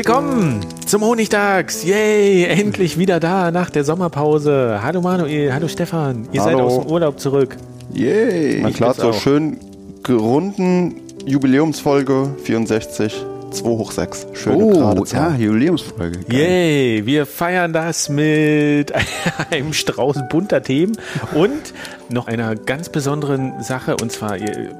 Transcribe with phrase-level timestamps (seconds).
[0.00, 1.84] Willkommen zum Honigtags.
[1.84, 4.80] Yay, endlich wieder da nach der Sommerpause.
[4.82, 6.26] Hallo Manuel, hallo Stefan.
[6.32, 6.64] Ihr seid Hallo.
[6.68, 7.58] aus dem Urlaub zurück.
[7.92, 8.62] Yay!
[8.62, 9.12] Man klar auch.
[9.12, 9.58] schön
[10.02, 14.28] gerunden Jubiläumsfolge 64, 2 hoch 6.
[14.32, 15.38] Schöne gerade Oh, ja, Zahl.
[15.38, 16.20] Jubiläumsfolge.
[16.20, 16.38] Geil.
[16.40, 18.94] Yay, wir feiern das mit
[19.50, 20.96] einem Strauß bunter Themen
[21.34, 21.74] und
[22.08, 23.96] noch einer ganz besonderen Sache.
[24.00, 24.70] Und zwar, ihr,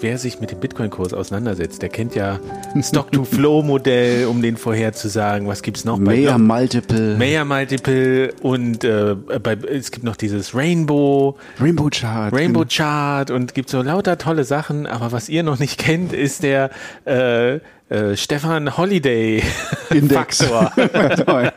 [0.00, 2.38] wer sich mit dem Bitcoin-Kurs auseinandersetzt, der kennt ja
[2.80, 5.46] Stock-to-Flow-Modell, um den vorherzusagen.
[5.48, 5.98] Was gibt's noch?
[5.98, 7.16] bei Mayor Block- Multiple.
[7.16, 12.32] Mayor Multiple und äh, bei, es gibt noch dieses Rainbow, Rainbow Chart.
[12.32, 14.86] Rainbow Chart und gibt so lauter tolle Sachen.
[14.86, 16.70] Aber was ihr noch nicht kennt, ist der
[17.06, 17.56] äh,
[17.88, 19.42] äh, Stefan Holiday
[19.90, 20.38] Index.
[20.38, 20.70] Genau.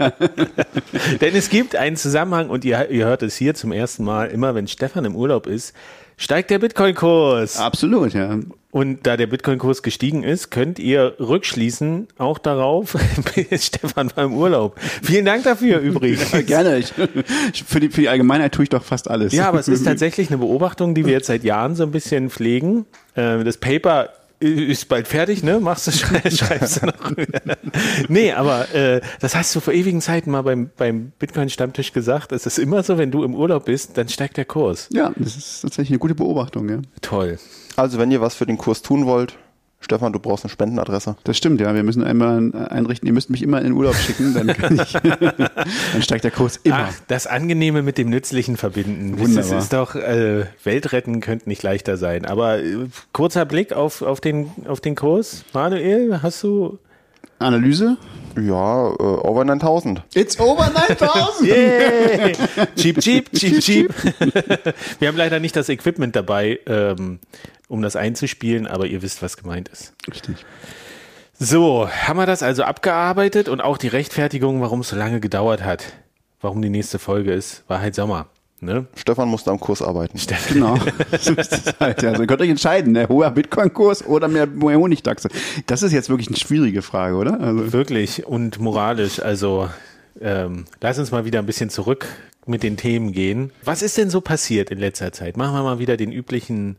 [1.21, 4.27] Denn es gibt einen Zusammenhang und ihr, ihr hört es hier zum ersten Mal.
[4.29, 5.73] Immer wenn Stefan im Urlaub ist,
[6.17, 7.57] steigt der Bitcoin-Kurs.
[7.57, 8.39] Absolut, ja.
[8.71, 12.97] Und da der Bitcoin-Kurs gestiegen ist, könnt ihr rückschließen auch darauf,
[13.55, 14.79] Stefan war im Urlaub.
[15.03, 16.31] Vielen Dank dafür übrigens.
[16.31, 16.79] Ja, Gerne.
[16.79, 16.91] Ich,
[17.67, 19.31] für, die, für die Allgemeinheit tue ich doch fast alles.
[19.33, 22.31] Ja, aber es ist tatsächlich eine Beobachtung, die wir jetzt seit Jahren so ein bisschen
[22.31, 22.85] pflegen.
[23.13, 24.09] Äh, Das Paper
[24.39, 25.59] ist bald fertig, ne?
[25.59, 27.11] Machst du, schrei- schreibst du noch.
[28.09, 32.31] nee, aber äh, das hast du vor ewigen Zeiten mal beim, beim Bitcoin-Stammtisch gesagt.
[32.31, 34.89] Es ist immer so, wenn du im Urlaub bist, dann steigt der Kurs.
[34.91, 36.79] Ja, das ist tatsächlich eine gute Beobachtung, ja.
[37.01, 37.39] Toll.
[37.75, 39.37] Also, wenn ihr was für den Kurs tun wollt,
[39.83, 41.15] Stefan, du brauchst eine Spendenadresse.
[41.23, 41.75] Das stimmt, ja.
[41.75, 44.93] Wir müssen einmal einrichten, ihr müsst mich immer in den Urlaub schicken, dann, kann ich,
[45.93, 46.87] dann steigt der Kurs immer.
[46.89, 49.17] Ach, das Angenehme mit dem Nützlichen verbinden.
[49.17, 49.59] Das Wunderbar.
[49.59, 52.25] ist doch, äh, Weltretten könnte nicht leichter sein.
[52.25, 55.43] Aber äh, kurzer Blick auf, auf, den, auf den Kurs.
[55.53, 56.79] Manuel, hast du
[57.39, 57.97] Analyse?
[58.35, 60.03] Ja, äh, over 9000.
[60.15, 61.47] It's over 9000!
[61.47, 62.33] Yay!
[62.75, 63.93] Cheap, cheap, cheap, cheap.
[64.99, 67.19] Wir haben leider nicht das Equipment dabei, ähm,
[67.67, 69.93] um das einzuspielen, aber ihr wisst, was gemeint ist.
[70.07, 70.45] Richtig.
[71.39, 75.63] So, haben wir das also abgearbeitet und auch die Rechtfertigung, warum es so lange gedauert
[75.63, 75.83] hat,
[76.41, 78.27] warum die nächste Folge ist, war halt Sommer.
[78.63, 78.85] Ne?
[78.95, 80.19] Stefan musste am Kurs arbeiten.
[80.51, 80.77] Genau.
[81.19, 82.03] So ist es halt.
[82.03, 83.07] Also ihr könnt euch entscheiden, ne?
[83.07, 85.29] hoher Bitcoin-Kurs oder mehr, mehr Honigdachse.
[85.67, 87.39] Das ist jetzt wirklich eine schwierige Frage, oder?
[87.39, 89.19] Also, Wirklich und moralisch.
[89.21, 89.69] Also
[90.21, 92.07] ähm, lass uns mal wieder ein bisschen zurück
[92.45, 93.51] mit den Themen gehen.
[93.63, 95.37] Was ist denn so passiert in letzter Zeit?
[95.37, 96.77] Machen wir mal wieder den üblichen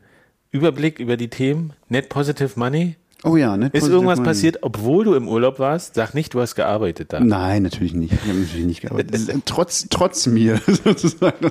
[0.50, 1.72] Überblick über die Themen.
[1.88, 2.96] Net Positive Money.
[3.24, 3.70] Oh ja, ne?
[3.72, 4.28] Ist irgendwas Money.
[4.28, 5.94] passiert, obwohl du im Urlaub warst?
[5.94, 7.20] Sag nicht, du hast gearbeitet da.
[7.20, 8.12] Nein, natürlich nicht.
[8.12, 9.42] Ich habe natürlich nicht gearbeitet.
[9.44, 11.50] Trotz, trotz mir sozusagen.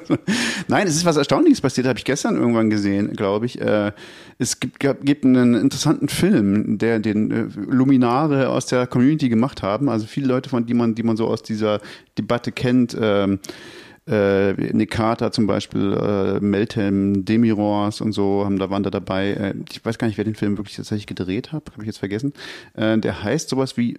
[0.68, 3.60] Nein, es ist was Erstaunliches passiert, habe ich gestern irgendwann gesehen, glaube ich.
[3.60, 3.92] Äh,
[4.40, 9.62] Es gibt, gab, gibt einen interessanten Film, der den äh, Luminare aus der Community gemacht
[9.62, 9.90] haben.
[9.90, 11.80] Also viele Leute, von die man, die man so aus dieser
[12.18, 12.98] Debatte kennt.
[13.00, 13.40] Ähm,
[14.08, 19.32] äh, Nick Carter zum Beispiel, äh, Meltem, Demirors und so, haben da waren da dabei.
[19.32, 22.00] Äh, ich weiß gar nicht, wer den Film wirklich tatsächlich gedreht hat, habe ich jetzt
[22.00, 22.34] vergessen.
[22.74, 23.98] Äh, der heißt sowas wie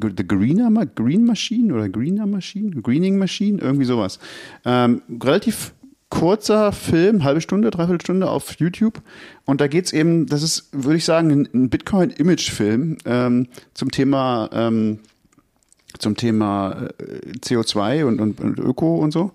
[0.00, 4.18] The Greener Green Machine oder Greener Machine, Greening Machine, irgendwie sowas.
[4.64, 5.72] Ähm, relativ
[6.10, 9.02] kurzer Film, halbe Stunde, dreiviertel Stunde auf YouTube.
[9.44, 14.48] Und da geht's eben, das ist, würde ich sagen, ein, ein Bitcoin-Image-Film ähm, zum Thema
[14.52, 15.00] ähm,
[15.98, 19.32] zum Thema äh, CO2 und, und, und Öko und so.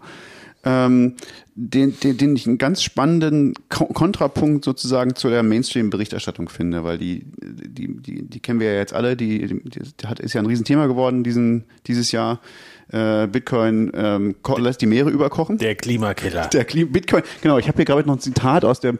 [0.66, 1.16] Ähm,
[1.56, 6.98] den, den, den ich einen ganz spannenden Ko Kontrapunkt sozusagen zu der Mainstream-Berichterstattung finde, weil
[6.98, 10.42] die, die, die, die kennen wir ja jetzt alle, die, die, die hat, ist ja
[10.42, 12.40] ein Riesenthema geworden diesen, dieses Jahr.
[12.92, 15.58] Äh, Bitcoin ähm, lässt die Meere überkochen.
[15.58, 16.48] Der Klimakiller.
[16.48, 19.00] Der Klim Bitcoin, genau, ich habe hier gerade noch ein Zitat aus dem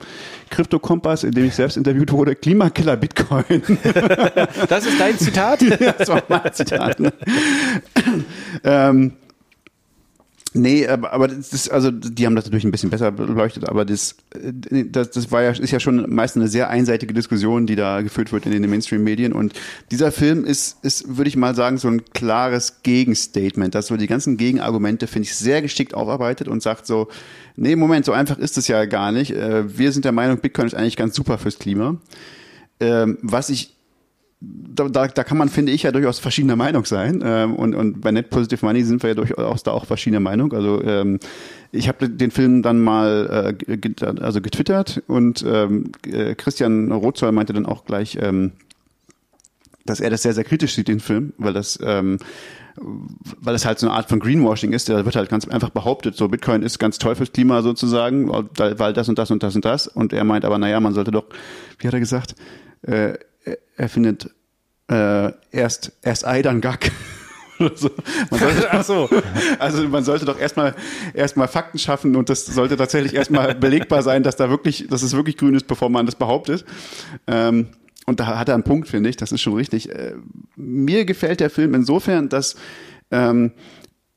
[0.50, 3.62] Krypto-Kompass, in dem ich selbst interviewt wurde, Klimakiller Bitcoin.
[4.68, 5.60] Das ist dein Zitat?
[5.98, 7.00] das war mein Zitat.
[7.00, 7.14] Ne?
[8.64, 9.14] ähm,
[10.56, 14.16] Nee, aber, aber das also die haben das natürlich ein bisschen besser beleuchtet, aber das,
[14.36, 18.02] äh, das, das war ja, ist ja schon meist eine sehr einseitige Diskussion, die da
[18.02, 19.34] geführt wird in den Mainstream-Medien.
[19.34, 19.54] Und
[19.90, 23.74] dieser Film ist, ist, würde ich mal sagen, so ein klares Gegenstatement.
[23.74, 27.08] Das so die ganzen Gegenargumente, finde ich, sehr geschickt aufarbeitet und sagt so,
[27.56, 29.32] nee, Moment, so einfach ist es ja gar nicht.
[29.32, 31.98] Äh, wir sind der Meinung, Bitcoin ist eigentlich ganz super fürs Klima.
[32.80, 33.76] Ähm, was ich
[34.76, 37.24] da, da, da kann man, finde ich, ja durchaus verschiedener Meinung sein.
[37.24, 40.54] Ähm, und, und bei Net Positive Money sind wir ja durchaus da auch verschiedener Meinung.
[40.54, 41.20] Also ähm,
[41.72, 43.90] ich habe den Film dann mal äh,
[44.22, 48.52] also getwittert und ähm, äh, Christian Rotzoll meinte dann auch gleich, ähm,
[49.86, 52.18] dass er das sehr, sehr kritisch sieht, den Film, weil das ähm,
[52.76, 56.16] weil es halt so eine Art von Greenwashing ist, da wird halt ganz einfach behauptet,
[56.16, 59.64] so Bitcoin ist ganz toll fürs Klima sozusagen, weil das und das und das und
[59.64, 59.88] das.
[59.88, 61.26] Und er meint aber, naja, man sollte doch,
[61.78, 62.34] wie hat er gesagt,
[62.82, 63.14] äh,
[63.78, 64.30] er findet
[64.90, 66.92] äh, erst, erst Ei, dann Gack.
[67.76, 67.90] so.
[68.30, 69.10] Man sollte, Ach so.
[69.60, 70.76] Also man sollte doch erstmal
[71.14, 75.14] erstmal Fakten schaffen und das sollte tatsächlich erstmal belegbar sein, dass da wirklich, dass es
[75.14, 76.66] wirklich grün ist, bevor man das behauptet.
[77.28, 77.68] Ähm,
[78.06, 79.90] und da hat er einen Punkt, finde ich, das ist schon richtig.
[79.90, 80.16] Äh,
[80.56, 82.56] mir gefällt der Film insofern, dass
[83.12, 83.52] ähm,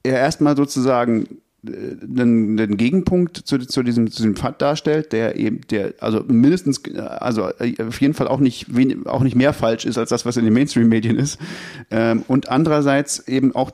[0.02, 5.60] er erstmal sozusagen einen, einen Gegenpunkt zu, zu, diesem, zu diesem Pfad darstellt, der eben,
[5.70, 7.50] der, also mindestens, also
[7.86, 8.66] auf jeden Fall auch nicht,
[9.06, 11.38] auch nicht mehr falsch ist als das, was in den Mainstream-Medien ist.
[11.90, 13.70] Ähm, und andererseits eben auch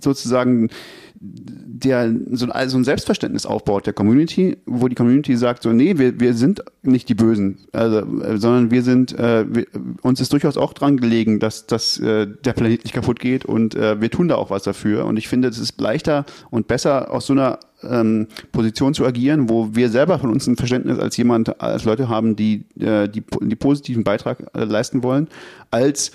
[0.00, 0.70] sozusagen
[1.82, 6.20] der so, also ein Selbstverständnis aufbaut der Community, wo die Community sagt so, nee, wir,
[6.20, 9.66] wir sind nicht die Bösen, also, äh, sondern wir sind, äh, wir,
[10.02, 13.74] uns ist durchaus auch dran gelegen, dass, dass äh, der Planet nicht kaputt geht und
[13.74, 15.04] äh, wir tun da auch was dafür.
[15.06, 19.48] Und ich finde, es ist leichter und besser aus so einer ähm, Position zu agieren,
[19.48, 23.22] wo wir selber von uns ein Verständnis als jemand, als Leute haben, die äh, die,
[23.40, 25.28] die positiven Beitrag äh, leisten wollen,
[25.70, 26.12] als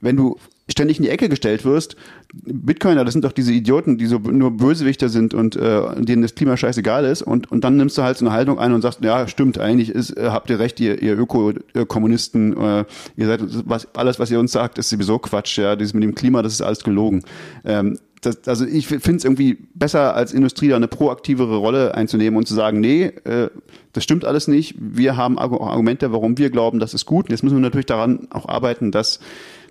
[0.00, 0.36] wenn du
[0.68, 1.96] ständig in die Ecke gestellt wirst.
[2.32, 6.34] Bitcoiner, das sind doch diese Idioten, die so nur Bösewichter sind und äh, denen das
[6.34, 7.22] Klima scheißegal ist.
[7.22, 9.90] Und, und dann nimmst du halt so eine Haltung ein und sagst, ja, stimmt, eigentlich
[9.90, 12.84] ist, äh, habt ihr recht, ihr, ihr Öko-Kommunisten, äh,
[13.16, 16.14] ihr seid, was, alles, was ihr uns sagt, ist sowieso Quatsch, ja, dieses mit dem
[16.14, 17.22] Klima, das ist alles gelogen.
[17.64, 22.36] Ähm, das, also ich finde es irgendwie besser als Industrie da eine proaktivere Rolle einzunehmen
[22.38, 23.50] und zu sagen, nee, äh,
[23.92, 24.74] das stimmt alles nicht.
[24.78, 27.30] Wir haben Argumente, warum wir glauben, das ist gut.
[27.30, 29.20] Jetzt müssen wir natürlich daran auch arbeiten, dass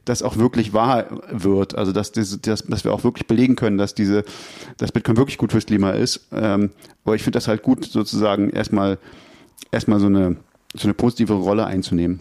[0.06, 1.76] das auch wirklich wahr wird.
[1.76, 4.24] Also dass, das, dass, dass wir auch wirklich belegen können, dass diese,
[4.78, 6.28] dass Bitcoin wirklich gut fürs Klima ist.
[6.32, 6.72] Ähm,
[7.06, 8.98] aber ich finde das halt gut, sozusagen erstmal
[9.72, 10.38] erstmal so eine
[10.74, 12.20] so eine positive Rolle einzunehmen.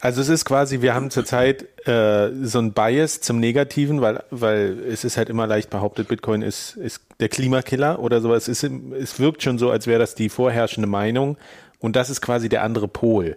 [0.00, 4.78] Also es ist quasi, wir haben zurzeit äh, so ein Bias zum Negativen, weil, weil
[4.86, 8.48] es ist halt immer leicht behauptet, Bitcoin ist, ist der Klimakiller oder sowas.
[8.48, 11.38] Es, ist, es wirkt schon so, als wäre das die vorherrschende Meinung
[11.78, 13.36] und das ist quasi der andere Pol.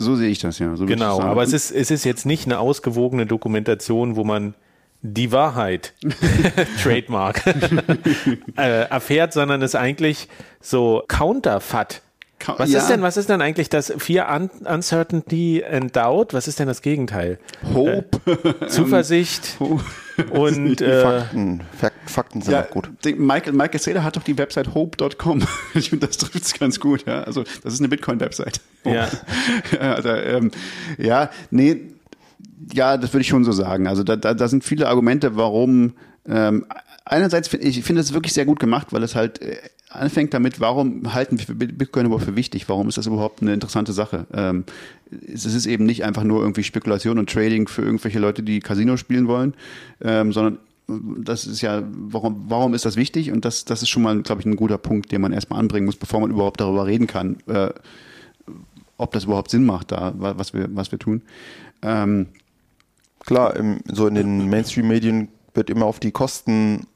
[0.00, 0.74] So sehe ich das ja.
[0.76, 4.54] So genau, aber es ist, es ist jetzt nicht eine ausgewogene Dokumentation, wo man
[5.02, 5.92] die Wahrheit,
[6.82, 7.42] Trademark,
[8.56, 12.00] äh, erfährt, sondern es ist eigentlich so Counterfeit.
[12.46, 12.78] Was ja.
[12.78, 16.32] ist denn, was ist denn eigentlich das Fear Un Uncertainty and Doubt?
[16.32, 17.38] Was ist denn das Gegenteil?
[17.74, 18.08] Hope.
[18.26, 19.58] Äh, Zuversicht.
[20.30, 21.60] und äh, Fakten.
[22.06, 22.90] Fakten sind ja, auch gut.
[23.16, 25.42] Michael, Michael Saylor hat doch die Website hope.com.
[25.74, 27.06] ich finde, das trifft es ganz gut.
[27.06, 27.22] Ja?
[27.22, 28.60] Also, das ist eine Bitcoin-Website.
[28.84, 29.08] Ja.
[29.80, 30.50] also, ähm,
[30.98, 31.80] ja, nee,
[32.72, 33.86] ja, das würde ich schon so sagen.
[33.86, 35.94] Also, da, da, da sind viele Argumente, warum.
[36.26, 36.66] Ähm,
[37.04, 39.56] einerseits finde ich finde es wirklich sehr gut gemacht, weil es halt äh,
[39.90, 42.68] anfängt damit, warum halten wir Bitcoin überhaupt für wichtig?
[42.68, 44.26] Warum ist das überhaupt eine interessante Sache?
[44.32, 44.64] Ähm,
[45.32, 48.96] es ist eben nicht einfach nur irgendwie Spekulation und Trading für irgendwelche Leute, die Casino
[48.96, 49.54] spielen wollen,
[50.00, 53.30] ähm, sondern das ist ja, warum, warum ist das wichtig?
[53.30, 55.86] Und das, das ist schon mal, glaube ich, ein guter Punkt, den man erstmal anbringen
[55.86, 57.70] muss, bevor man überhaupt darüber reden kann, äh,
[58.96, 61.22] ob das überhaupt Sinn macht, da, was wir, was wir tun.
[61.82, 62.26] Ähm,
[63.26, 66.86] Klar, im, so in den Mainstream-Medien wird immer auf die Kosten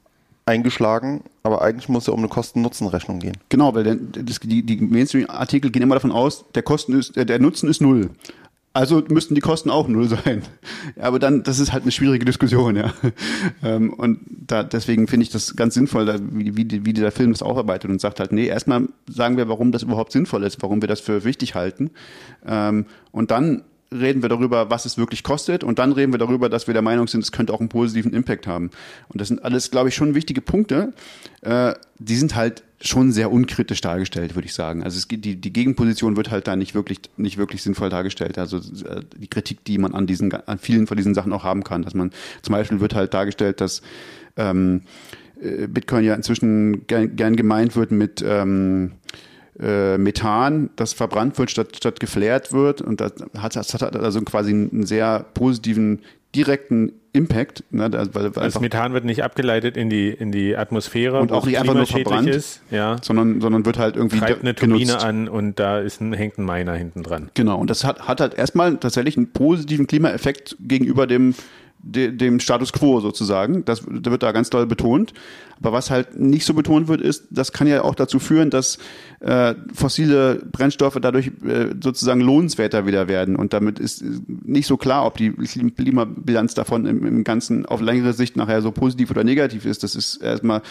[0.45, 3.37] eingeschlagen, aber eigentlich muss es ja um eine Kosten-Nutzen-Rechnung gehen.
[3.49, 7.39] Genau, weil der, das, die, die Mainstream-Artikel gehen immer davon aus, der Kosten ist, der
[7.39, 8.11] Nutzen ist null.
[8.75, 10.43] Also müssten die Kosten auch null sein.
[10.99, 12.93] Aber dann, das ist halt eine schwierige Diskussion, ja.
[13.63, 17.41] Ähm, und da, deswegen finde ich das ganz sinnvoll, wie, wie, wie der Film das
[17.41, 20.87] aufarbeitet und sagt halt, nee, erstmal sagen wir, warum das überhaupt sinnvoll ist, warum wir
[20.87, 21.91] das für wichtig halten.
[22.45, 26.49] Ähm, und dann reden wir darüber, was es wirklich kostet und dann reden wir darüber,
[26.49, 28.71] dass wir der Meinung sind, es könnte auch einen positiven Impact haben.
[29.09, 30.93] Und das sind alles, glaube ich, schon wichtige Punkte.
[31.41, 34.83] Äh, die sind halt schon sehr unkritisch dargestellt, würde ich sagen.
[34.83, 38.37] Also es, die, die Gegenposition wird halt da nicht wirklich, nicht wirklich sinnvoll dargestellt.
[38.37, 41.63] Also äh, die Kritik, die man an diesen, an vielen von diesen Sachen auch haben
[41.63, 42.11] kann, dass man
[42.41, 43.81] zum Beispiel wird halt dargestellt, dass
[44.35, 44.81] ähm,
[45.41, 48.91] äh, Bitcoin ja inzwischen gern, gern gemeint wird mit ähm,
[49.59, 52.81] äh, Methan, das verbrannt wird, statt, statt geflärt wird.
[52.81, 56.01] Und das hat, das hat also quasi einen sehr positiven,
[56.35, 57.63] direkten Impact.
[57.71, 61.31] Ne, weil, weil Das einfach, Methan wird nicht abgeleitet in die, in die Atmosphäre, und
[61.31, 62.61] auch nicht einfach nur verbrannt, ist.
[62.71, 62.97] Ja.
[63.01, 64.89] sondern, sondern wird halt irgendwie Treibt eine genutzt.
[64.89, 67.29] Turbine an und da ist ein, hängt ein Miner hinten dran.
[67.33, 71.33] Genau, und das hat, hat halt erstmal tatsächlich einen positiven Klimaeffekt gegenüber dem,
[71.85, 73.63] de, dem Status quo sozusagen.
[73.63, 75.13] Das da wird da ganz doll betont.
[75.59, 78.77] Aber was halt nicht so betont wird, ist, das kann ja auch dazu führen, dass
[79.21, 83.35] äh, fossile Brennstoffe dadurch äh, sozusagen lohnenswerter wieder werden.
[83.35, 88.13] Und damit ist nicht so klar, ob die Klimabilanz davon im, im Ganzen auf längere
[88.13, 89.83] Sicht nachher so positiv oder negativ ist.
[89.83, 90.61] Das ist erstmal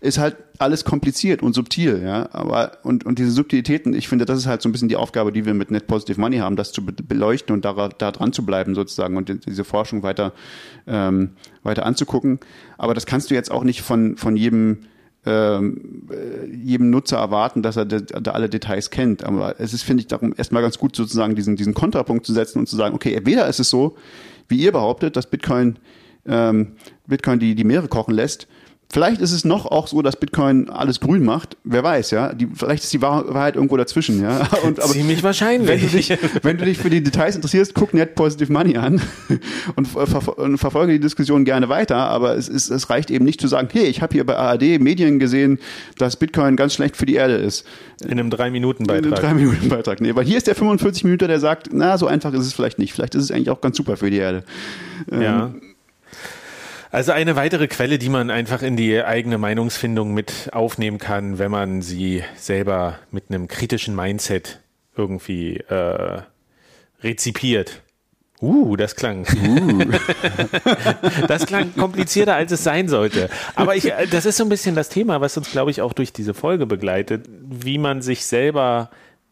[0.00, 2.28] ist halt alles kompliziert und subtil, ja.
[2.32, 5.30] Aber und, und diese Subtilitäten, ich finde, das ist halt so ein bisschen die Aufgabe,
[5.32, 8.32] die wir mit Net Positive Money haben, das zu be- beleuchten und da, da dran
[8.32, 10.32] zu bleiben sozusagen und die- diese Forschung weiter
[10.86, 11.30] ähm,
[11.62, 12.40] weiter anzugucken.
[12.78, 14.78] Aber das kannst du jetzt auch nicht von von jedem
[15.26, 19.22] ähm, äh, jedem Nutzer erwarten, dass er da da alle Details kennt.
[19.22, 22.58] Aber es ist, finde ich, darum erstmal ganz gut sozusagen diesen, diesen Kontrapunkt zu setzen
[22.58, 23.96] und zu sagen, okay, entweder ist es so,
[24.48, 25.76] wie ihr behauptet, dass Bitcoin,
[26.24, 26.72] ähm,
[27.06, 28.48] Bitcoin die, die Meere kochen lässt.
[28.92, 31.56] Vielleicht ist es noch auch so, dass Bitcoin alles grün macht.
[31.62, 32.32] Wer weiß, ja.
[32.32, 34.48] Die, vielleicht ist die Wahr- Wahrheit irgendwo dazwischen, ja.
[34.64, 35.68] Und, aber Ziemlich wahrscheinlich.
[35.68, 39.00] wenn du, dich, wenn du dich für die Details interessierst, guck Net Positive Money an
[39.76, 41.98] und, ver und verfolge die Diskussion gerne weiter.
[41.98, 44.80] Aber es, ist, es reicht eben nicht zu sagen, hey, ich habe hier bei ARD
[44.80, 45.60] Medien gesehen,
[45.98, 47.64] dass Bitcoin ganz schlecht für die Erde ist.
[48.00, 49.14] In einem In einem Drei-Minuten-Beitrag.
[49.20, 50.00] drei Minuten Beitrag.
[50.00, 52.80] Nee, weil hier ist der 45 Minuten, der sagt, na, so einfach ist es vielleicht
[52.80, 52.92] nicht.
[52.92, 54.42] Vielleicht ist es eigentlich auch ganz super für die Erde.
[55.12, 55.54] Ja.
[56.92, 61.50] Also eine weitere Quelle, die man einfach in die eigene Meinungsfindung mit aufnehmen kann, wenn
[61.50, 64.60] man sie selber mit einem kritischen Mindset
[64.96, 66.22] irgendwie äh,
[67.02, 67.82] rezipiert.
[68.42, 69.26] Uh, das klang.
[71.28, 73.28] das klang komplizierter, als es sein sollte.
[73.54, 75.92] Aber ich, äh, das ist so ein bisschen das Thema, was uns, glaube ich, auch
[75.92, 78.90] durch diese Folge begleitet, wie man sich selber,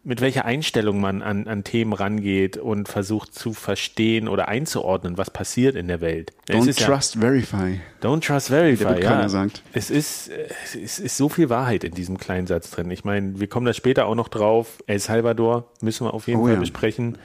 [0.08, 5.30] mit welcher Einstellung man an, an Themen rangeht und versucht zu verstehen oder einzuordnen, was
[5.30, 6.32] passiert in der Welt.
[6.48, 7.78] Don't ist ja- trust, verify.
[8.00, 9.28] Don't trust verify, der ja.
[9.28, 9.62] sagt.
[9.74, 10.30] Es ist,
[10.74, 12.90] es ist so viel Wahrheit in diesem kleinen Satz drin.
[12.90, 14.82] Ich meine, wir kommen da später auch noch drauf.
[14.86, 16.60] El Salvador müssen wir auf jeden Oh Fall ja.
[16.60, 17.18] besprechen.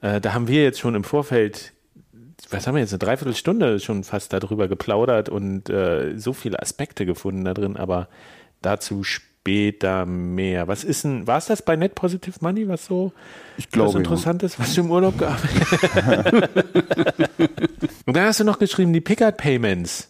[0.00, 1.72] Äh, da haben wir jetzt schon im Vorfeld,
[2.48, 7.06] was haben wir jetzt, eine Dreiviertelstunde schon fast darüber geplaudert und äh, so viele Aspekte
[7.06, 8.06] gefunden da drin, aber
[8.62, 10.68] dazu später mehr.
[10.68, 13.12] Was ist denn, war es das bei Net Positive Money, was so
[13.56, 16.32] Ich glaube, was interessant ist, was du im Urlaub gearbeitet hast?
[18.06, 20.08] Und dann hast du noch geschrieben, die Pickard Payments.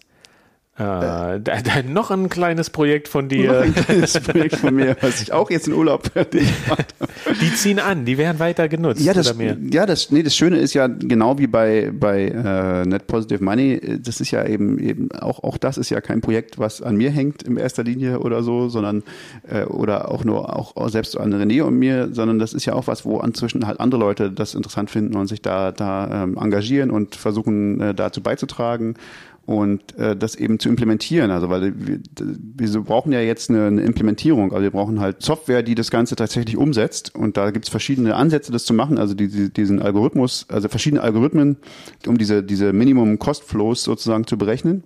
[0.81, 3.61] Äh, da, da, noch ein kleines Projekt von Noch dir.
[3.61, 6.11] ein kleines Projekt von mir, was ich auch jetzt in Urlaub.
[7.41, 9.03] Die ziehen an, die werden weiter genutzt.
[9.03, 9.35] Ja, das,
[9.71, 13.75] ja das, nee, das Schöne ist ja genau wie bei, bei äh, Net Positive Money,
[13.75, 16.97] äh, das ist ja eben, eben auch, auch das ist ja kein Projekt, was an
[16.97, 19.03] mir hängt in erster Linie oder so, sondern
[19.51, 22.73] äh, oder auch nur auch, auch selbst an René und mir, sondern das ist ja
[22.73, 26.39] auch was, wo inzwischen halt andere Leute das interessant finden und sich da, da ähm,
[26.41, 28.95] engagieren und versuchen äh, dazu beizutragen
[29.51, 31.33] und äh, das eben zu implementieren.
[31.33, 34.53] Also weil wir, wir brauchen ja jetzt eine, eine Implementierung.
[34.53, 37.17] Also wir brauchen halt Software, die das Ganze tatsächlich umsetzt.
[37.17, 38.97] Und da gibt es verschiedene Ansätze, das zu machen.
[38.97, 41.57] Also die, die, diesen Algorithmus, also verschiedene Algorithmen,
[42.07, 44.85] um diese, diese Minimum Cost Flows sozusagen zu berechnen.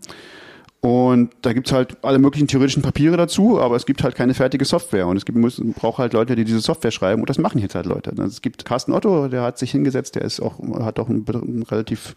[0.80, 4.64] Und da gibt's halt alle möglichen theoretischen Papiere dazu, aber es gibt halt keine fertige
[4.64, 5.06] Software.
[5.06, 7.21] Und es gibt, muss, braucht halt Leute, die diese Software schreiben.
[7.21, 8.12] Und das machen jetzt halt Leute.
[8.12, 11.26] Also es gibt Carsten Otto, der hat sich hingesetzt, der ist auch, hat auch einen,
[11.28, 12.14] einen relativ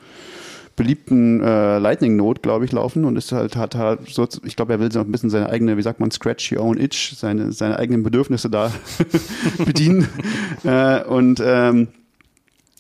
[0.77, 4.73] beliebten äh, Lightning Node, glaube ich, laufen und ist halt, hat halt so, ich glaube,
[4.73, 7.51] er will so ein bisschen seine eigene, wie sagt man, Scratch your own itch, seine,
[7.51, 8.71] seine eigenen Bedürfnisse da
[9.65, 10.07] bedienen.
[10.63, 11.89] äh, und ähm,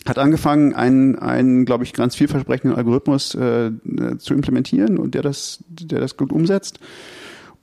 [0.05, 3.71] hat angefangen, einen, einen glaube ich, ganz vielversprechenden Algorithmus äh,
[4.19, 6.79] zu implementieren und der das, der das gut umsetzt.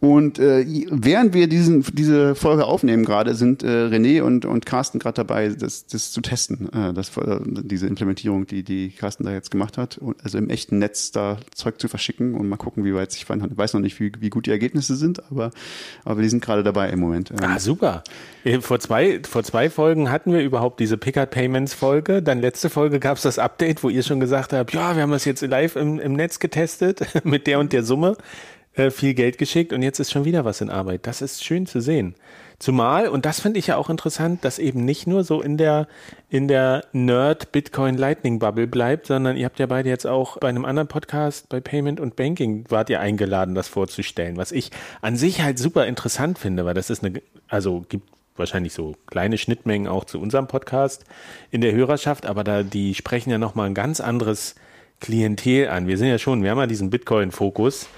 [0.04, 4.98] Und äh, während wir diesen, diese Folge aufnehmen gerade, sind äh, René und, und Carsten
[4.98, 9.32] gerade dabei, das, das zu testen, äh, das, äh, diese Implementierung, die, die Carsten da
[9.32, 9.96] jetzt gemacht hat.
[9.96, 13.24] Und also im echten Netz da Zeug zu verschicken und mal gucken, wie weit sich
[13.24, 13.52] verhandelt.
[13.52, 15.52] Ich weiß noch nicht, wie, wie gut die Ergebnisse sind, aber,
[16.04, 17.30] aber die sind gerade dabei im Moment.
[17.30, 18.04] Ähm, Ah, super.
[18.44, 22.20] Äh, Vor zwei, vor zwei Folgen hatten wir überhaupt diese Pickard Payments Folge.
[22.22, 25.12] Dann letzte Folge gab es das Update, wo ihr schon gesagt habt, ja, wir haben
[25.12, 28.18] das jetzt live im, im Netz getestet mit der und der Summe.
[28.76, 31.06] Äh, viel Geld geschickt und jetzt ist schon wieder was in Arbeit.
[31.06, 32.16] Das ist schön zu sehen.
[32.58, 35.86] Zumal, und das finde ich ja auch interessant, dass eben nicht nur so in der,
[36.28, 40.48] in der Nerd Bitcoin Lightning Bubble bleibt, sondern ihr habt ja beide jetzt auch bei
[40.48, 44.70] einem anderen Podcast, bei Payment und Banking, wart ihr eingeladen, das vorzustellen, was ich
[45.02, 49.38] an sich halt super interessant finde, weil das ist eine, also gibt wahrscheinlich so kleine
[49.38, 51.04] Schnittmengen auch zu unserem Podcast
[51.52, 54.56] in der Hörerschaft, aber da, die sprechen ja nochmal ein ganz anderes
[55.00, 55.86] Klientel an.
[55.86, 57.88] Wir sind ja schon, wir haben ja diesen Bitcoin-Fokus.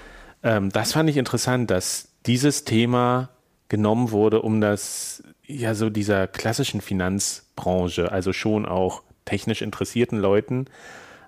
[0.47, 3.29] Ähm, das fand ich interessant, dass dieses Thema
[3.67, 10.67] genommen wurde, um das, ja, so dieser klassischen Finanzbranche, also schon auch technisch interessierten Leuten,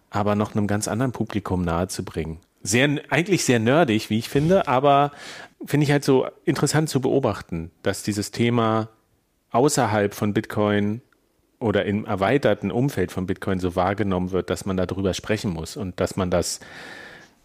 [0.10, 2.38] aber noch einem ganz anderen Publikum nahezubringen.
[2.64, 5.12] Sehr, eigentlich sehr nerdig, wie ich finde, aber
[5.66, 8.88] finde ich halt so interessant zu beobachten, dass dieses Thema
[9.52, 11.02] außerhalb von Bitcoin
[11.60, 16.00] oder im erweiterten Umfeld von Bitcoin so wahrgenommen wird, dass man darüber sprechen muss und
[16.00, 16.62] dass man das,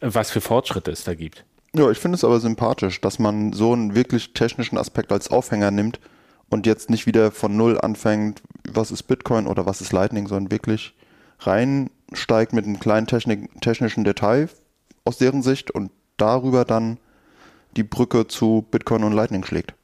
[0.00, 1.44] was für Fortschritte es da gibt.
[1.76, 5.72] Ja, ich finde es aber sympathisch, dass man so einen wirklich technischen Aspekt als Aufhänger
[5.72, 5.98] nimmt
[6.48, 10.52] und jetzt nicht wieder von Null anfängt, was ist Bitcoin oder was ist Lightning, sondern
[10.52, 10.94] wirklich
[11.40, 14.48] reinsteigt mit einem kleinen Technik, technischen Detail
[15.04, 16.98] aus deren Sicht und darüber dann
[17.76, 19.74] die Brücke zu Bitcoin und Lightning schlägt.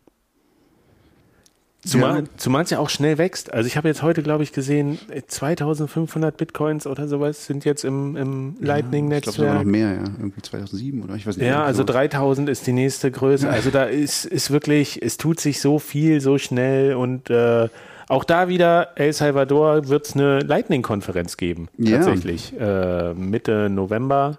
[1.85, 3.53] Zumal, zumal es ja auch schnell wächst.
[3.55, 8.17] Also ich habe jetzt heute, glaube ich, gesehen, 2500 Bitcoins oder sowas sind jetzt im,
[8.17, 9.29] im Lightning-Netzwerk.
[9.33, 10.05] Ich glaube noch mehr, ja.
[10.19, 11.47] Irgendwie 2007 oder ich weiß nicht.
[11.47, 13.49] Ja, also 3000 ist die nächste Größe.
[13.49, 17.69] Also da ist, ist wirklich, es tut sich so viel, so schnell und äh,
[18.09, 21.99] auch da wieder, El Salvador wird es eine Lightning-Konferenz geben, Ja.
[21.99, 22.53] tatsächlich.
[22.61, 24.39] Äh, Mitte November.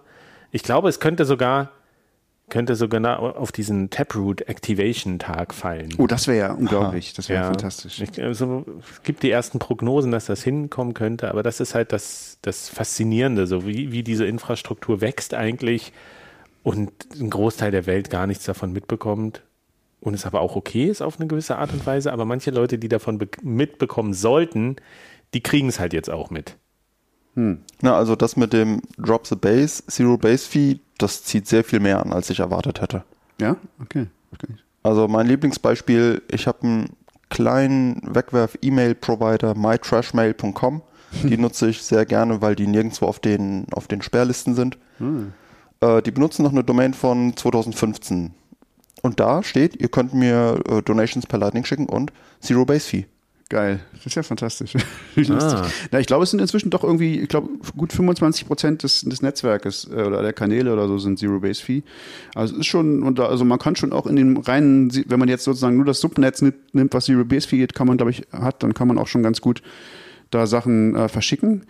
[0.51, 1.71] Ich glaube, es könnte sogar,
[2.51, 5.89] könnte sogar auf diesen Taproot Activation Tag fallen.
[5.97, 7.13] Oh, das wäre ja unglaublich.
[7.13, 7.47] Das wäre Ja.
[7.47, 7.99] fantastisch.
[7.99, 11.91] Ich, also, es gibt die ersten Prognosen, dass das hinkommen könnte, aber das ist halt
[11.91, 15.91] das, das Faszinierende, so wie, wie diese Infrastruktur wächst eigentlich
[16.61, 19.41] und ein Großteil der Welt gar nichts davon mitbekommt
[19.99, 22.77] und es aber auch okay ist auf eine gewisse Art und Weise, aber manche Leute,
[22.77, 24.75] die davon be- mitbekommen sollten,
[25.33, 26.57] die kriegen es halt jetzt auch mit.
[27.81, 31.79] Na, also das mit dem Drop the Base, Zero Base Fee, das zieht sehr viel
[31.79, 33.03] mehr an, als ich erwartet hätte.
[33.39, 33.55] Ja?
[33.81, 34.07] Okay.
[34.33, 34.53] okay.
[34.83, 36.89] Also mein Lieblingsbeispiel, ich habe einen
[37.29, 40.81] kleinen Wegwerf-E-Mail-Provider, mytrashmail.com.
[41.23, 44.77] Die nutze ich sehr gerne, weil die nirgendwo auf den, auf den Sperrlisten sind.
[45.81, 48.33] Äh, die benutzen noch eine Domain von 2015.
[49.01, 53.07] Und da steht, ihr könnt mir äh, Donations per Lightning schicken und Zero Base Fee.
[53.51, 53.81] Geil.
[53.91, 54.73] Das ist ja fantastisch.
[55.29, 55.67] Ah.
[55.91, 59.21] Na, ich glaube, es sind inzwischen doch irgendwie, ich glaube, gut 25 Prozent des, des
[59.21, 61.83] Netzwerkes äh, oder der Kanäle oder so sind Zero-Base-Fee.
[62.33, 65.19] Also es ist schon, und da, also man kann schon auch in den reinen, wenn
[65.19, 68.25] man jetzt sozusagen nur das Subnetz nimmt, nimmt was Zero-Base-Fee geht, kann man, glaube ich,
[68.31, 69.61] hat, dann kann man auch schon ganz gut
[70.29, 71.63] da Sachen äh, verschicken.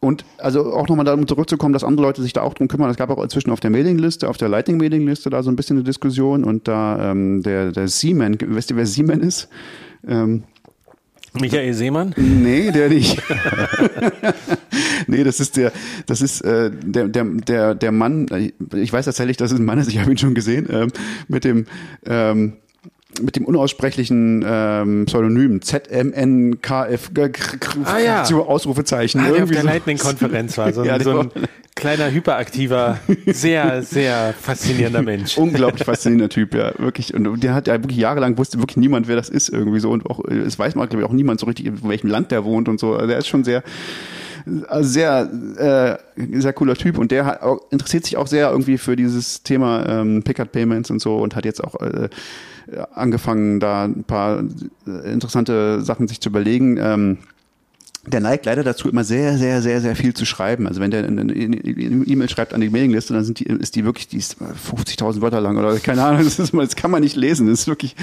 [0.00, 2.90] Und also auch nochmal darum zurückzukommen, dass andere Leute sich da auch drum kümmern.
[2.90, 5.84] Es gab auch inzwischen auf der Mailingliste, auf der Lightning-Mailingliste da so ein bisschen eine
[5.84, 9.48] Diskussion und da ähm, der, der Seaman, weißt du, wer Seaman ist?
[10.06, 10.44] Ähm,
[11.34, 12.14] Michael Seemann?
[12.16, 13.22] Nee, der nicht.
[15.06, 15.72] nee, das ist der,
[16.06, 18.26] das ist äh, der, der, der, der Mann,
[18.74, 20.88] ich weiß tatsächlich, dass es ein Mann ist, ich habe ihn schon gesehen, ähm,
[21.28, 21.66] mit dem
[22.04, 22.58] ähm,
[23.20, 27.10] mit dem unaussprechlichen ähm, Pseudonym ZMNKF
[27.84, 28.24] Ah, ja.
[28.24, 29.20] zu Ausrufezeichen.
[29.20, 29.68] Ah, der auf Irgendwie der so.
[29.68, 30.72] Lightning-Konferenz war.
[30.72, 31.30] So, ein- Ja, so ein
[31.74, 35.36] kleiner, hyperaktiver, sehr, sehr faszinierender Mensch.
[35.38, 37.12] Unglaublich faszinierender Typ, ja, wirklich.
[37.14, 39.90] Und der hat ja wirklich jahrelang wusste wirklich niemand, wer das ist irgendwie so.
[39.90, 42.30] Und auch, äh, es weiß man, glaube ich, auch niemand so richtig, in welchem Land
[42.30, 42.94] der wohnt und so.
[42.94, 43.62] Also der ist schon sehr,
[44.68, 48.76] also sehr, äh, sehr cooler Typ und der hat auch, interessiert sich auch sehr irgendwie
[48.78, 52.08] für dieses Thema ähm, Pickard Payments und so und hat jetzt auch äh,
[52.94, 54.42] angefangen, da ein paar
[55.04, 56.76] interessante Sachen sich zu überlegen.
[56.78, 57.18] Ähm,
[58.04, 60.66] der neigt leider dazu, immer sehr, sehr, sehr, sehr viel zu schreiben.
[60.66, 64.08] Also wenn der eine E-Mail schreibt an die Mailingliste, dann sind die, ist die wirklich,
[64.08, 67.46] die ist 50.000 Wörter lang oder keine Ahnung, das, ist, das kann man nicht lesen.
[67.46, 67.94] Das ist wirklich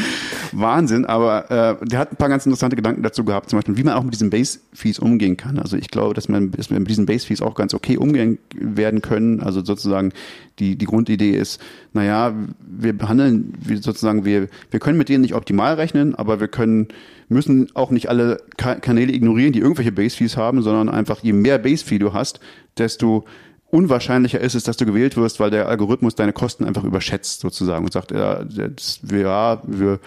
[0.53, 1.05] Wahnsinn.
[1.05, 3.95] Aber äh, der hat ein paar ganz interessante Gedanken dazu gehabt, zum Beispiel, wie man
[3.95, 5.59] auch mit diesen Base-Fees umgehen kann.
[5.59, 9.01] Also ich glaube, dass man, dass wir mit diesen Base-Fees auch ganz okay umgehen werden
[9.01, 9.41] können.
[9.41, 10.13] Also sozusagen
[10.59, 12.33] die, die Grundidee ist, naja,
[12.65, 16.87] wir behandeln, wir sozusagen, wir, wir können mit denen nicht optimal rechnen, aber wir können,
[17.29, 21.57] müssen auch nicht alle Ka Kanäle ignorieren, die irgendwelche Base-Fees haben, sondern einfach, je mehr
[21.57, 22.39] Base-Fee du hast,
[22.77, 23.25] desto
[23.71, 27.85] unwahrscheinlicher ist es, dass du gewählt wirst, weil der Algorithmus deine Kosten einfach überschätzt sozusagen
[27.85, 29.99] und sagt, ja, das, wir, ja, wir,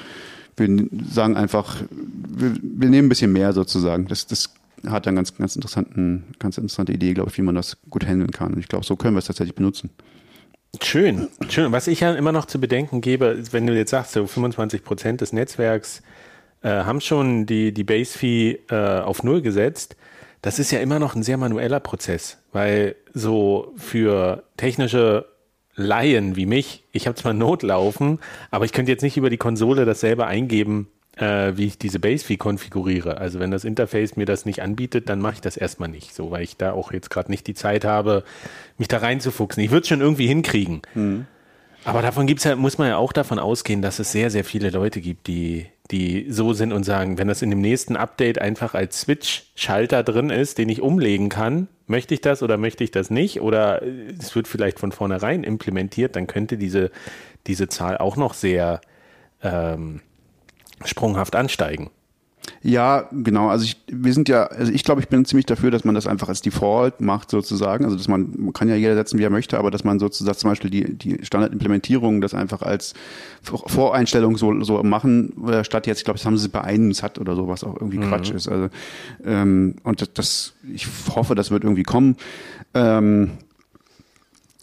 [0.56, 4.06] wir sagen einfach, wir, wir nehmen ein bisschen mehr sozusagen.
[4.08, 4.50] Das, das
[4.86, 8.32] hat dann ganz, ganz interessanten, ganz interessante Idee, glaube ich, wie man das gut handeln
[8.32, 8.52] kann.
[8.52, 9.90] Und ich glaube, so können wir es tatsächlich benutzen.
[10.80, 11.70] Schön, schön.
[11.70, 15.20] Was ich ja immer noch zu bedenken gebe, wenn du jetzt sagst, so 25 Prozent
[15.20, 16.02] des Netzwerks
[16.62, 19.96] äh, haben schon die, die Base-Fee äh, auf Null gesetzt,
[20.42, 25.26] das ist ja immer noch ein sehr manueller Prozess, weil so für technische
[25.74, 28.18] Laien wie mich, ich habe zwar Not laufen,
[28.50, 31.98] aber ich könnte jetzt nicht über die Konsole das selber eingeben, äh, wie ich diese
[31.98, 33.18] Base-Fee konfiguriere.
[33.18, 36.30] Also wenn das Interface mir das nicht anbietet, dann mache ich das erstmal nicht, so
[36.30, 38.24] weil ich da auch jetzt gerade nicht die Zeit habe,
[38.78, 39.62] mich da reinzufuchsen.
[39.62, 40.82] Ich würde es schon irgendwie hinkriegen.
[41.84, 44.70] Aber davon gibt's ja, muss man ja auch davon ausgehen, dass es sehr, sehr viele
[44.70, 48.74] Leute gibt, die, die so sind und sagen, wenn das in dem nächsten Update einfach
[48.74, 53.10] als Switch-Schalter drin ist, den ich umlegen kann, möchte ich das oder möchte ich das
[53.10, 53.40] nicht?
[53.40, 56.90] Oder äh, es wird vielleicht von vornherein implementiert, dann könnte diese,
[57.46, 58.80] diese Zahl auch noch sehr
[59.42, 60.00] ähm,
[60.84, 61.90] sprunghaft ansteigen.
[62.62, 63.48] Ja, genau.
[63.48, 66.06] Also ich, wir sind ja, also ich glaube, ich bin ziemlich dafür, dass man das
[66.06, 67.84] einfach als Default macht sozusagen.
[67.84, 70.38] Also dass man, man kann ja jeder setzen, wie er möchte, aber dass man sozusagen
[70.38, 72.94] zum Beispiel die, die Standardimplementierung das einfach als
[73.42, 77.18] Voreinstellung so, so machen, äh, statt jetzt, ich glaube, das haben sie bei einem Sat
[77.18, 78.08] oder so, was auch irgendwie mhm.
[78.08, 78.48] Quatsch ist.
[78.48, 78.68] Also
[79.24, 82.16] ähm, und das, das, ich hoffe, das wird irgendwie kommen.
[82.74, 83.30] Ähm,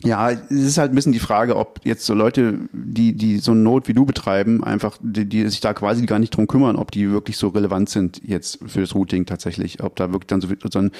[0.01, 3.51] ja, es ist halt ein bisschen die Frage, ob jetzt so Leute, die, die so
[3.51, 6.77] eine Not wie du betreiben, einfach, die, die sich da quasi gar nicht drum kümmern,
[6.77, 10.39] ob die wirklich so relevant sind jetzt für das Routing tatsächlich, ob da wirklich dann
[10.39, 10.93] so sondern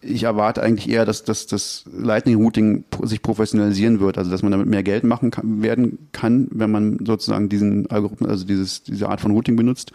[0.00, 4.52] ich erwarte eigentlich eher, dass, dass das Lightning Routing sich professionalisieren wird, also dass man
[4.52, 9.10] damit mehr Geld machen kann, werden kann, wenn man sozusagen diesen Algorithmus, also dieses, diese
[9.10, 9.92] Art von Routing benutzt.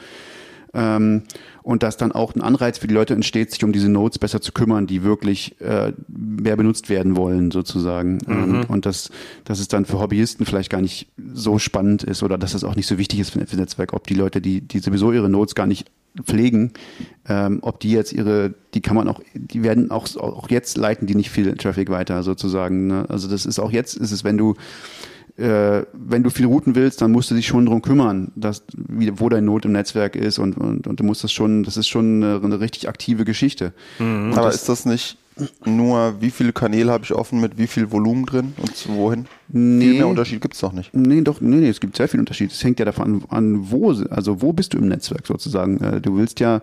[0.74, 1.24] Ähm,
[1.64, 4.42] und dass dann auch ein Anreiz für die Leute entsteht, sich um diese Nodes besser
[4.42, 8.20] zu kümmern, die wirklich äh, mehr benutzt werden wollen, sozusagen.
[8.28, 8.64] Ähm, mhm.
[8.66, 9.12] und dass,
[9.44, 12.76] dass es dann für Hobbyisten vielleicht gar nicht so spannend ist oder dass es auch
[12.76, 15.56] nicht so wichtig ist für das Netzwerk, ob die Leute, die, die sowieso ihre Nodes
[15.56, 15.88] gar nicht
[16.26, 16.72] pflegen,
[17.28, 21.08] ähm, ob die jetzt ihre, die kann man auch, die werden auch, auch jetzt leiten
[21.08, 22.88] die nicht viel Traffic weiter sozusagen.
[22.88, 23.06] Ne?
[23.08, 24.56] Also das ist auch jetzt, ist es, wenn du
[25.38, 29.20] äh, wenn du viel routen willst, dann musst du dich schon darum kümmern, dass, wie,
[29.20, 31.88] wo dein Not im Netzwerk ist und, und, und du musst das schon, das ist
[31.88, 33.74] schon eine, eine richtig aktive Geschichte.
[34.00, 34.34] Mhm.
[34.36, 35.18] Aber ist das nicht
[35.66, 39.26] nur, wie viele Kanäle habe ich offen mit wie viel Volumen drin und wohin?
[39.48, 39.86] Nee.
[39.86, 40.94] Viel mehr Unterschied gibt es doch nicht.
[40.94, 42.52] Nee, doch, nee, nee, es gibt sehr viel Unterschied.
[42.52, 45.82] Es hängt ja davon an, wo, also wo bist du im Netzwerk sozusagen.
[45.82, 46.62] Äh, du willst ja,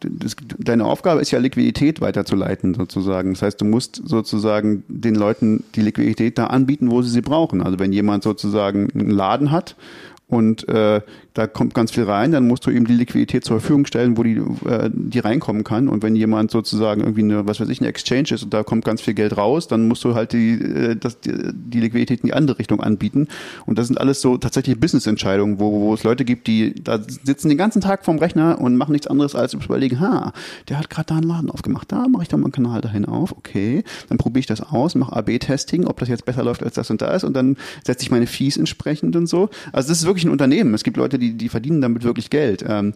[0.00, 3.34] das, deine Aufgabe ist ja Liquidität weiterzuleiten sozusagen.
[3.34, 7.62] Das heißt, du musst sozusagen den Leuten die Liquidität da anbieten, wo sie sie brauchen.
[7.62, 9.76] Also wenn jemand sozusagen einen Laden hat
[10.28, 11.00] und äh,
[11.36, 14.22] da kommt ganz viel rein, dann musst du ihm die Liquidität zur Verfügung stellen, wo
[14.22, 14.36] die,
[14.68, 15.88] äh, die reinkommen kann.
[15.88, 18.86] Und wenn jemand sozusagen irgendwie eine, was weiß ich, eine Exchange ist und da kommt
[18.86, 22.28] ganz viel Geld raus, dann musst du halt die, äh, das, die, die Liquidität in
[22.28, 23.28] die andere Richtung anbieten.
[23.66, 27.50] Und das sind alles so tatsächlich Business-Entscheidungen, wo, wo es Leute gibt, die da sitzen
[27.50, 30.32] den ganzen Tag vorm Rechner und machen nichts anderes als überlegen, ha,
[30.70, 33.04] der hat gerade da einen Laden aufgemacht, da mache ich doch mal einen Kanal dahin
[33.04, 36.74] auf, okay, dann probiere ich das aus, mache AB-Testing, ob das jetzt besser läuft als
[36.74, 39.50] das und das und dann setze ich meine Fees entsprechend und so.
[39.72, 40.72] Also das ist wirklich ein Unternehmen.
[40.72, 42.64] Es gibt Leute, die die, die verdienen damit wirklich Geld.
[42.66, 42.94] Ähm,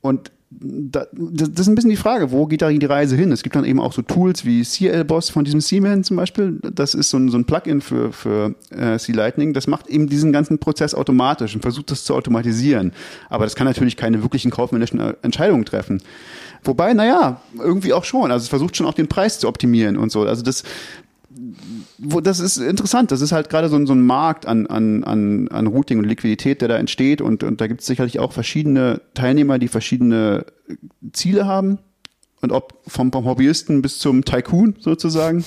[0.00, 3.30] und da, das ist ein bisschen die Frage, wo geht da die Reise hin?
[3.30, 6.58] Es gibt dann eben auch so Tools wie CL-Boss von diesem C-Man zum Beispiel.
[6.74, 9.52] Das ist so ein, so ein Plugin für, für äh, C-Lightning.
[9.52, 12.92] Das macht eben diesen ganzen Prozess automatisch und versucht das zu automatisieren.
[13.28, 16.02] Aber das kann natürlich keine wirklichen kaufmännischen äh, Entscheidungen treffen.
[16.64, 18.32] Wobei, naja, irgendwie auch schon.
[18.32, 20.22] Also es versucht schon auch den Preis zu optimieren und so.
[20.22, 20.64] Also das,
[21.98, 23.12] wo, das ist interessant.
[23.12, 26.04] Das ist halt gerade so, ein, so ein Markt an, an, an, an Routing und
[26.04, 27.20] Liquidität, der da entsteht.
[27.20, 30.46] Und, und da gibt es sicherlich auch verschiedene Teilnehmer, die verschiedene
[31.12, 31.78] Ziele haben.
[32.40, 35.44] Und ob vom, vom Hobbyisten bis zum Tycoon sozusagen.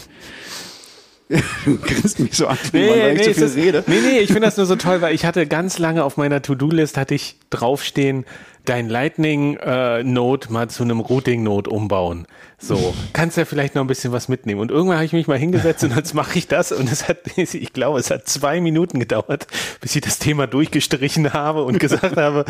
[1.66, 3.84] du grinst mich so an, nee, weil nee, ich so viel rede.
[3.88, 6.42] Nee, nee, ich finde das nur so toll, weil ich hatte ganz lange auf meiner
[6.42, 8.26] To-Do-List hatte ich draufstehen,
[8.66, 12.28] dein Lightning-Node äh, mal zu einem Routing-Node umbauen.
[12.58, 14.62] So, kannst ja vielleicht noch ein bisschen was mitnehmen.
[14.62, 16.72] Und irgendwann habe ich mich mal hingesetzt und jetzt mache ich das.
[16.72, 19.48] Und es hat, ich glaube, es hat zwei Minuten gedauert,
[19.82, 22.46] bis ich das Thema durchgestrichen habe und gesagt habe,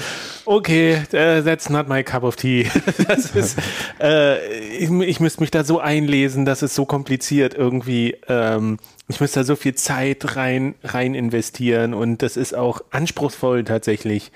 [0.46, 2.68] okay, uh, that's not my cup of tea.
[3.08, 3.58] Das ist,
[4.00, 8.16] äh, ich, ich müsste mich da so einlesen, das ist so kompliziert irgendwie.
[8.28, 13.64] Ähm, ich müsste da so viel Zeit rein, rein investieren und das ist auch anspruchsvoll
[13.64, 14.32] tatsächlich.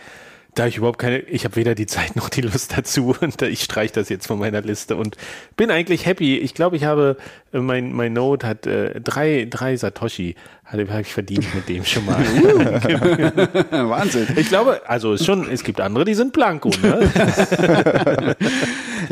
[0.57, 3.61] Da ich überhaupt keine, ich habe weder die Zeit noch die Lust dazu und ich
[3.61, 5.15] streiche das jetzt von meiner Liste und
[5.55, 6.35] bin eigentlich happy.
[6.39, 7.17] Ich glaube, ich habe,
[7.53, 10.33] äh, mein, mein Note hat äh, drei, drei Satoshi,
[10.69, 12.17] habe hab ich verdient mit dem schon mal.
[13.71, 14.27] Wahnsinn.
[14.35, 17.09] Ich glaube, also ist schon, es gibt andere, die sind blanko, ne?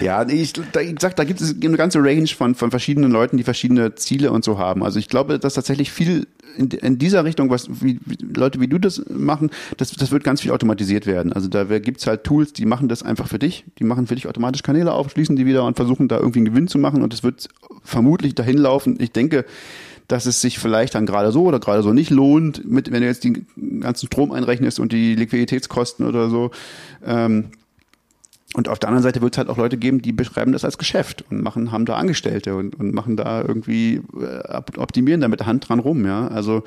[0.01, 3.37] ja, ich, da, ich sag, da gibt es eine ganze Range von, von verschiedenen Leuten,
[3.37, 4.83] die verschiedene Ziele und so haben.
[4.83, 8.67] Also ich glaube, dass tatsächlich viel in, in dieser Richtung, was wie, wie Leute wie
[8.67, 11.31] du das machen, das, das wird ganz viel automatisiert werden.
[11.31, 13.63] Also da gibt's halt Tools, die machen das einfach für dich.
[13.79, 16.47] Die machen für dich automatisch Kanäle auf, schließen die wieder und versuchen da irgendwie einen
[16.47, 17.47] Gewinn zu machen und es wird
[17.83, 18.97] vermutlich dahin laufen.
[18.99, 19.45] Ich denke,
[20.07, 23.07] dass es sich vielleicht dann gerade so oder gerade so nicht lohnt, mit, wenn du
[23.07, 23.47] jetzt den
[23.81, 26.51] ganzen Strom einrechnest und die Liquiditätskosten oder so.
[27.05, 27.51] Ähm,
[28.55, 30.77] und auf der anderen Seite wird es halt auch Leute geben, die beschreiben das als
[30.77, 35.41] Geschäft und machen, haben da Angestellte und, und machen da irgendwie, äh, optimieren da mit
[35.41, 36.29] der Hand dran rum, ja.
[36.29, 36.63] Also,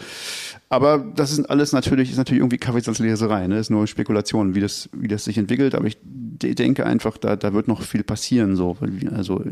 [0.68, 3.58] aber das ist alles natürlich, ist natürlich irgendwie Kaffeesatzleserei, ne?
[3.58, 5.74] Ist nur Spekulation, wie das, wie das sich entwickelt.
[5.74, 8.76] Aber ich denke einfach, da, da wird noch viel passieren, so.
[9.14, 9.42] Also,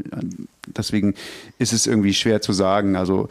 [0.79, 1.15] deswegen
[1.59, 2.97] ist es irgendwie schwer zu sagen.
[2.97, 3.29] Also,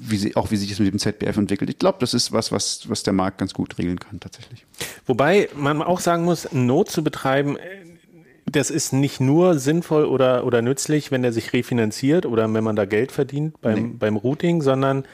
[0.00, 1.70] wie sie, auch wie sich es mit dem ZBF entwickelt.
[1.70, 4.66] Ich glaube, das ist was, was, was der Markt ganz gut regeln kann, tatsächlich.
[5.06, 7.56] Wobei man auch sagen muss, Not zu betreiben,
[8.46, 12.76] das ist nicht nur sinnvoll oder, oder nützlich, wenn er sich refinanziert oder wenn man
[12.76, 13.94] da Geld verdient beim, nee.
[13.98, 15.04] beim Routing, sondern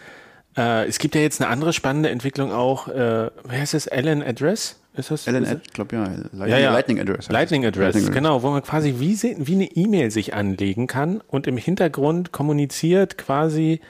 [0.57, 4.23] äh, es gibt ja jetzt eine andere spannende Entwicklung auch, äh, wer heißt es, Allen
[4.23, 4.81] Address?
[4.99, 5.27] Ist das?
[5.27, 6.73] LN, ist ich glaube ja, Lightning, ja, ja.
[6.73, 7.29] Lightning Address.
[7.29, 7.69] Lightning es.
[7.69, 11.57] Address, Lightning genau, wo man quasi wie, wie eine E-Mail sich anlegen kann und im
[11.57, 13.81] Hintergrund kommuniziert quasi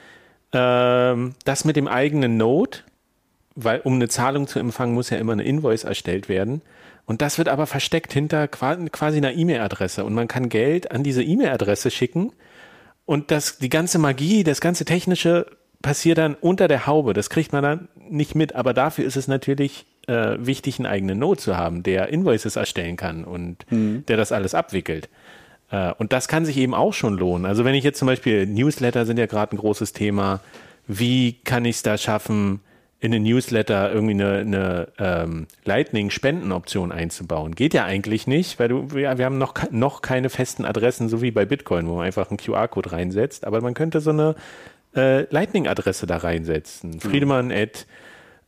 [0.53, 2.79] ähm, das mit dem eigenen Node,
[3.55, 6.61] weil um eine Zahlung zu empfangen, muss ja immer eine Invoice erstellt werden.
[7.05, 10.03] Und das wird aber versteckt hinter qua- quasi einer E-Mail-Adresse.
[10.03, 12.33] Und man kann Geld an diese E-Mail-Adresse schicken.
[13.05, 15.45] Und das, die ganze Magie, das ganze Technische
[15.81, 17.13] passiert dann unter der Haube.
[17.13, 18.55] Das kriegt man dann nicht mit.
[18.55, 22.95] Aber dafür ist es natürlich äh, wichtig, einen eigenen Node zu haben, der Invoices erstellen
[22.95, 25.09] kann und der das alles abwickelt.
[25.71, 27.45] Äh, und das kann sich eben auch schon lohnen.
[27.45, 30.39] Also wenn ich jetzt zum Beispiel Newsletter sind ja gerade ein großes Thema.
[30.87, 32.61] Wie kann ich es da schaffen,
[32.99, 37.55] in den Newsletter irgendwie eine, eine ähm, Lightning-Spendenoption einzubauen?
[37.55, 41.21] Geht ja eigentlich nicht, weil du, ja, wir haben noch, noch keine festen Adressen, so
[41.21, 43.45] wie bei Bitcoin, wo man einfach einen QR-Code reinsetzt.
[43.45, 44.35] Aber man könnte so eine
[44.95, 47.01] äh, Lightning-Adresse da reinsetzen.
[47.01, 47.85] Friedemann at,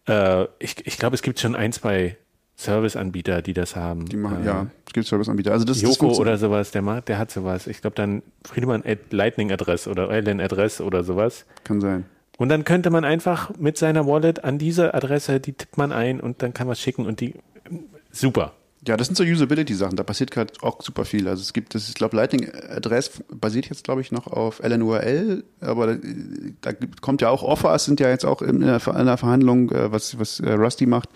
[0.10, 2.18] äh, ich, ich glaube, es gibt schon ein, zwei
[2.56, 4.06] Serviceanbieter, die das haben.
[4.06, 5.52] Die machen, äh, ja, es gibt Serviceanbieter.
[5.52, 6.28] Also das, das Joko funktioniert.
[6.28, 7.68] oder sowas, der macht, der hat sowas.
[7.68, 11.46] Ich glaube dann Friedemann at Lightning Adress oder LN Adress oder sowas.
[11.64, 12.06] Kann sein.
[12.38, 16.20] Und dann könnte man einfach mit seiner Wallet an diese Adresse, die tippt man ein
[16.20, 17.36] und dann kann man schicken und die
[18.12, 18.54] super.
[18.88, 19.98] Ja, das sind so Usability-Sachen.
[19.98, 21.28] Da passiert gerade auch super viel.
[21.28, 25.44] Also es gibt, das, ich glaube, Lightning Address basiert jetzt, glaube ich, noch auf LNURL,
[25.60, 26.00] aber da,
[26.62, 30.40] da kommt ja auch Offers, sind ja jetzt auch in der Verhandlung, äh, was, was
[30.40, 31.10] äh, Rusty macht.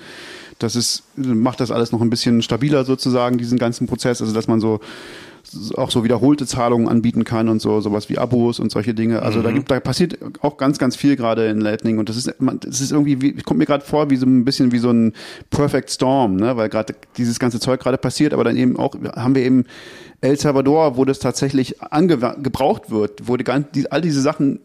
[0.60, 4.21] Das ist, macht das alles noch ein bisschen stabiler sozusagen, diesen ganzen Prozess.
[4.21, 4.82] Also dass man so
[5.75, 9.21] auch so wiederholte Zahlungen anbieten kann und so sowas wie Abos und solche Dinge.
[9.21, 12.39] Also da gibt da passiert auch ganz ganz viel gerade in Lightning und das ist
[12.39, 14.89] man, das ist irgendwie wie, kommt mir gerade vor wie so ein bisschen wie so
[14.89, 15.13] ein
[15.49, 19.36] Perfect Storm, ne, weil gerade dieses ganze Zeug gerade passiert, aber dann eben auch haben
[19.36, 19.65] wir eben
[20.21, 23.45] El Salvador, wo das tatsächlich ange gebraucht wird, wo die,
[23.91, 24.60] all diese Sachen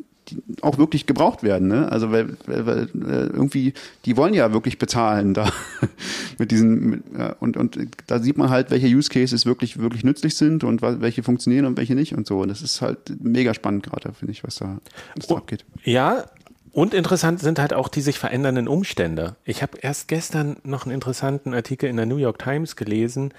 [0.63, 1.91] auch wirklich gebraucht werden, ne?
[1.91, 5.53] Also weil, weil, weil äh, irgendwie die wollen ja wirklich bezahlen da
[6.39, 7.03] mit diesen mit,
[7.41, 11.23] und und da sieht man halt, welche Use Cases wirklich wirklich nützlich sind und welche
[11.23, 12.41] funktionieren und welche nicht und so.
[12.41, 14.79] Und das ist halt mega spannend gerade, finde ich, was da,
[15.17, 15.39] was da Oh.
[15.39, 15.65] abgeht.
[15.85, 16.25] Ja,
[16.73, 19.37] und interessant sind halt auch die sich verändernden Umstände.
[19.45, 23.33] Ich habe erst gestern noch einen interessanten Artikel in der New York Times gelesen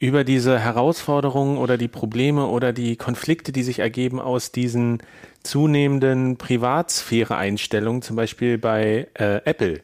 [0.00, 5.02] über diese Herausforderungen oder die Probleme oder die Konflikte, die sich ergeben aus diesen
[5.42, 9.82] zunehmenden Privatsphäre-Einstellungen, zum Beispiel bei äh, Apple,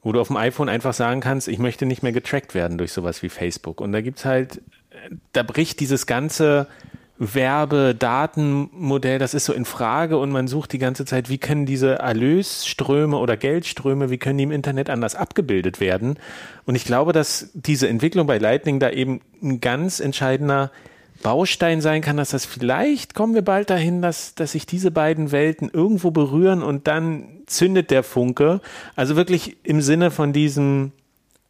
[0.00, 2.92] wo du auf dem iPhone einfach sagen kannst, ich möchte nicht mehr getrackt werden durch
[2.92, 3.80] sowas wie Facebook.
[3.80, 4.58] Und da gibt's halt,
[4.90, 6.68] äh, da bricht dieses ganze
[7.18, 11.98] Werbedatenmodell, das ist so in Frage und man sucht die ganze Zeit, wie können diese
[11.98, 16.18] Erlösströme oder Geldströme, wie können die im Internet anders abgebildet werden?
[16.64, 20.70] Und ich glaube, dass diese Entwicklung bei Lightning da eben ein ganz entscheidender
[21.22, 25.32] Baustein sein kann, dass das vielleicht kommen wir bald dahin, dass, dass sich diese beiden
[25.32, 28.60] Welten irgendwo berühren und dann zündet der Funke.
[28.94, 30.92] Also wirklich im Sinne von diesem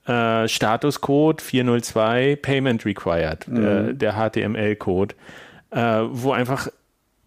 [0.06, 5.14] äh, Statuscode 402 Payment Required, der, der HTML-Code,
[5.70, 6.68] äh, wo einfach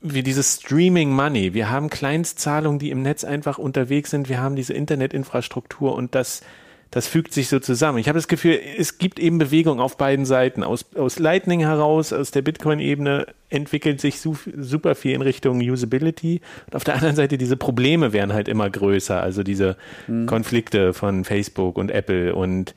[0.01, 4.55] wie dieses Streaming Money, wir haben Kleinstzahlungen, die im Netz einfach unterwegs sind, wir haben
[4.55, 6.41] diese Internetinfrastruktur und das,
[6.89, 7.99] das fügt sich so zusammen.
[7.99, 10.63] Ich habe das Gefühl, es gibt eben Bewegung auf beiden Seiten.
[10.63, 16.41] Aus, aus Lightning heraus, aus der Bitcoin-Ebene entwickelt sich su super viel in Richtung Usability.
[16.65, 19.21] Und auf der anderen Seite diese Probleme werden halt immer größer.
[19.21, 19.77] Also diese
[20.25, 22.73] Konflikte von Facebook und Apple und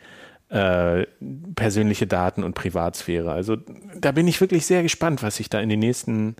[0.55, 1.07] äh,
[1.57, 3.33] persönliche Daten und Privatsphäre.
[3.33, 3.57] Also
[3.99, 6.37] da bin ich wirklich sehr gespannt, was sich da in den nächsten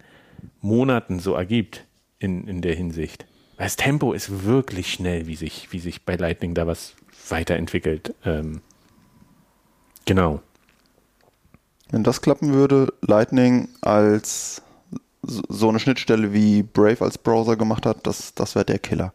[0.61, 1.85] Monaten so ergibt
[2.20, 3.27] in, in der Hinsicht.
[3.57, 6.94] Weil das Tempo ist wirklich schnell, wie sich, wie sich bei Lightning da was
[7.29, 8.14] weiterentwickelt.
[8.24, 8.61] Ähm,
[10.05, 10.40] genau.
[11.90, 14.62] Wenn das klappen würde, Lightning als
[15.22, 19.12] so eine Schnittstelle wie Brave als Browser gemacht hat, das, das wäre der Killer.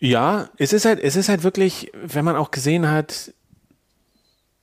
[0.00, 3.32] Ja, es ist halt, es ist halt wirklich, wenn man auch gesehen hat,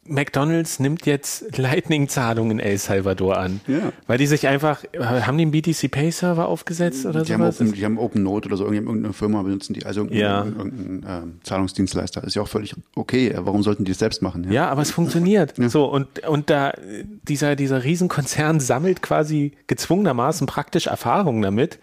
[0.06, 3.62] McDonalds nimmt jetzt Lightning-Zahlungen in El Salvador an.
[3.68, 3.94] Ja.
[4.06, 7.22] Weil die sich einfach, haben die einen BTC Pay Server aufgesetzt oder?
[7.22, 10.46] Open, die haben Open Note oder so, irgendeine Firma benutzen die, also irgendein, Ja.
[10.46, 12.24] irgendein ähm, Zahlungsdienstleister.
[12.26, 13.34] Ist ja auch völlig okay.
[13.38, 14.52] Warum sollten die es selbst machen?
[14.52, 15.54] Ja, aber es funktioniert.
[15.70, 16.74] So, und, und da,
[17.24, 21.80] dieser, dieser Riesenkonzern sammelt quasi gezwungenermaßen praktisch Erfahrungen damit.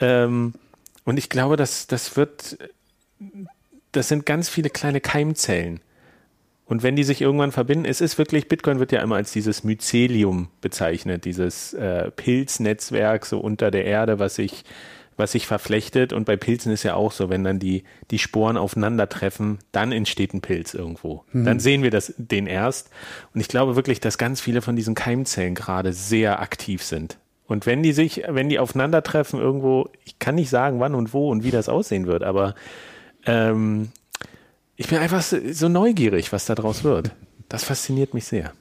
[0.00, 0.54] Ähm,
[1.04, 2.58] und ich glaube, dass das wird,
[3.92, 5.80] das sind ganz viele kleine Keimzellen.
[6.66, 9.64] Und wenn die sich irgendwann verbinden, es ist wirklich, Bitcoin wird ja immer als dieses
[9.64, 14.64] Mycelium bezeichnet, dieses äh, Pilznetzwerk so unter der Erde, was sich,
[15.18, 16.14] was sich verflechtet.
[16.14, 20.32] Und bei Pilzen ist ja auch so, wenn dann die, die Sporen aufeinandertreffen, dann entsteht
[20.32, 21.24] ein Pilz irgendwo.
[21.44, 22.88] Dann sehen wir das, den erst.
[23.34, 27.18] Und ich glaube wirklich, dass ganz viele von diesen Keimzellen gerade sehr aktiv sind.
[27.46, 31.30] Und wenn die sich, wenn die aufeinandertreffen irgendwo, ich kann nicht sagen, wann und wo
[31.30, 32.54] und wie das aussehen wird, aber
[33.26, 33.90] ähm,
[34.76, 37.10] ich bin einfach so, neugierig, was da draus wird.
[37.48, 38.52] Das fasziniert mich sehr.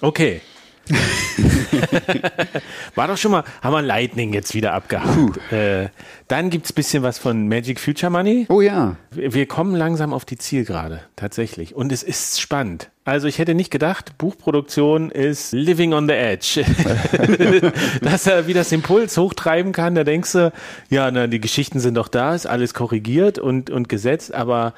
[0.00, 0.40] Okay.
[2.94, 5.52] War doch schon mal, haben wir Lightning jetzt wieder abgehakt.
[5.52, 5.88] Äh,
[6.28, 8.46] dann gibt es ein bisschen was von Magic Future Money.
[8.48, 8.96] Oh ja.
[9.10, 11.74] Wir kommen langsam auf die Zielgerade, tatsächlich.
[11.74, 12.90] Und es ist spannend.
[13.04, 16.64] Also ich hätte nicht gedacht, Buchproduktion ist living on the edge.
[18.00, 20.52] Dass er wie das Impuls hochtreiben kann, da denkst du,
[20.88, 24.72] ja, na, die Geschichten sind doch da, ist alles korrigiert und, und gesetzt, aber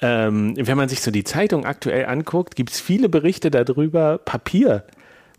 [0.00, 4.84] ähm, wenn man sich so die Zeitung aktuell anguckt, gibt es viele Berichte darüber, Papier.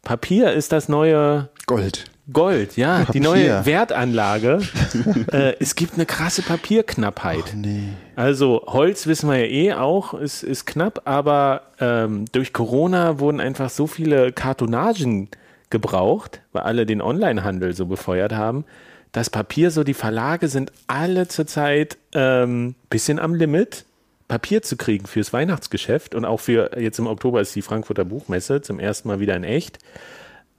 [0.04, 2.06] Papier ist das neue Gold.
[2.32, 3.22] Gold, ja, die Papier.
[3.22, 4.60] neue Wertanlage.
[5.32, 7.54] äh, es gibt eine krasse Papierknappheit.
[7.56, 7.84] Nee.
[8.18, 13.40] Also Holz wissen wir ja eh auch, ist, ist knapp, aber ähm, durch Corona wurden
[13.40, 15.30] einfach so viele Kartonagen
[15.70, 18.66] gebraucht, weil alle den Onlinehandel so befeuert haben.
[19.14, 23.86] Das Papier, so die Verlage sind alle zurzeit ähm, bisschen am Limit,
[24.28, 28.62] Papier zu kriegen fürs Weihnachtsgeschäft und auch für, jetzt im Oktober ist die Frankfurter Buchmesse
[28.62, 29.80] zum ersten Mal wieder in echt.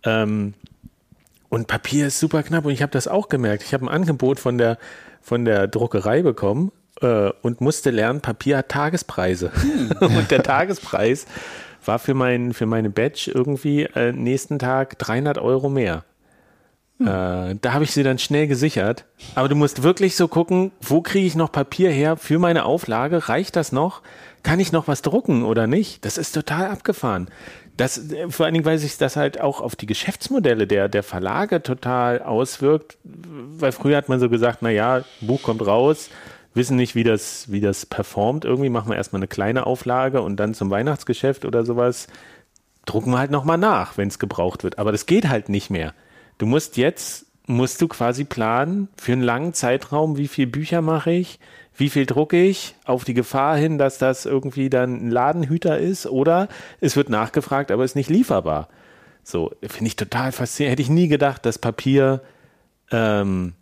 [0.05, 0.55] Ähm,
[1.49, 3.63] und Papier ist super knapp und ich habe das auch gemerkt.
[3.63, 4.79] Ich habe ein Angebot von der,
[5.21, 9.53] von der Druckerei bekommen äh, und musste lernen, Papier hat Tagespreise.
[10.01, 11.27] und der Tagespreis
[11.85, 16.05] war für, mein, für meine Badge irgendwie äh, nächsten Tag 300 Euro mehr.
[17.01, 17.05] Äh,
[17.61, 19.05] da habe ich sie dann schnell gesichert.
[19.35, 23.29] Aber du musst wirklich so gucken, wo kriege ich noch Papier her für meine Auflage?
[23.29, 24.03] Reicht das noch?
[24.43, 26.05] Kann ich noch was drucken oder nicht?
[26.05, 27.29] Das ist total abgefahren.
[27.77, 31.05] Das, äh, vor allen Dingen, weil sich das halt auch auf die Geschäftsmodelle der, der
[31.05, 32.99] Verlage total auswirkt.
[33.05, 36.11] Weil früher hat man so gesagt, na ja, Buch kommt raus,
[36.55, 38.45] wissen nicht, wie das, wie das performt.
[38.45, 42.09] Irgendwie machen wir erstmal eine kleine Auflage und dann zum Weihnachtsgeschäft oder sowas
[42.87, 44.79] drucken wir halt nochmal nach, wenn es gebraucht wird.
[44.79, 45.95] Aber das geht halt nicht mehr.
[46.39, 51.11] Du musst jetzt, musst du quasi planen für einen langen Zeitraum, wie viel Bücher mache
[51.11, 51.39] ich,
[51.77, 56.07] wie viel drucke ich, auf die Gefahr hin, dass das irgendwie dann ein Ladenhüter ist
[56.07, 56.49] oder
[56.81, 58.69] es wird nachgefragt, aber ist nicht lieferbar.
[59.23, 60.73] So, finde ich total faszinierend.
[60.73, 62.23] Hätte ich nie gedacht, dass Papier
[62.91, 63.53] ähm,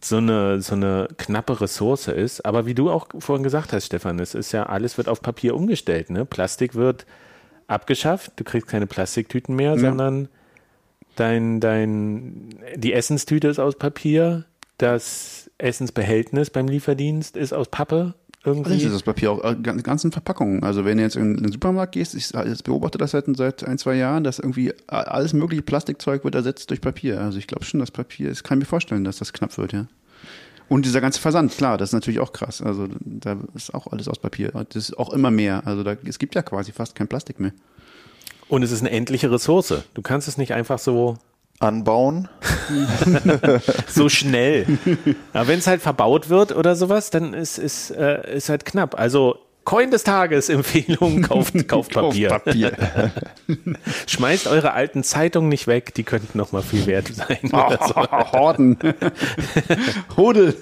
[0.00, 2.44] so eine, so eine knappe Ressource ist.
[2.44, 5.54] Aber wie du auch vorhin gesagt hast, Stefan, es ist ja, alles wird auf Papier
[5.54, 6.10] umgestellt.
[6.10, 6.24] Ne?
[6.24, 7.06] Plastik wird
[7.66, 10.28] abgeschafft, du kriegst keine Plastiktüten mehr, sondern
[11.16, 14.44] dein, dein, die Essenstüte ist aus Papier,
[14.78, 18.72] das Essensbehältnis beim Lieferdienst ist aus Pappe irgendwie.
[18.72, 20.62] Alles ist das Papier, auch äh, gan- ganzen Verpackungen.
[20.62, 22.30] Also wenn du jetzt in den Supermarkt gehst, ich,
[22.64, 26.80] beobachte das seit, seit ein, zwei Jahren, dass irgendwie alles mögliche Plastikzeug wird ersetzt durch
[26.80, 27.20] Papier.
[27.20, 29.86] Also ich glaube schon, das Papier, ich kann mir vorstellen, dass das knapp wird, ja.
[30.66, 32.62] Und dieser ganze Versand, klar, das ist natürlich auch krass.
[32.62, 34.50] Also da ist auch alles aus Papier.
[34.50, 35.66] Das ist auch immer mehr.
[35.66, 37.52] Also da, es gibt ja quasi fast kein Plastik mehr.
[38.54, 39.82] Und es ist eine endliche Ressource.
[39.94, 41.16] Du kannst es nicht einfach so,
[41.58, 42.28] Anbauen.
[43.88, 44.78] so schnell.
[45.32, 48.96] Aber wenn es halt verbaut wird oder sowas, dann ist, ist, äh, ist halt knapp.
[48.96, 52.28] Also Coin des Tages, Empfehlung, kauft, kauft Papier.
[52.28, 53.10] Papier.
[54.06, 57.38] Schmeißt eure alten Zeitungen nicht weg, die könnten noch mal viel wert sein.
[57.46, 57.94] Oder so.
[57.96, 58.78] Horden.
[60.16, 60.54] Hodel.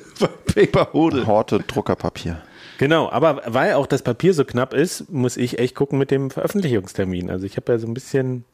[0.46, 1.26] Paper Hodel.
[1.26, 2.40] Horte Druckerpapier.
[2.78, 6.30] Genau, aber weil auch das Papier so knapp ist, muss ich echt gucken mit dem
[6.30, 7.30] Veröffentlichungstermin.
[7.30, 8.44] Also ich habe ja so ein bisschen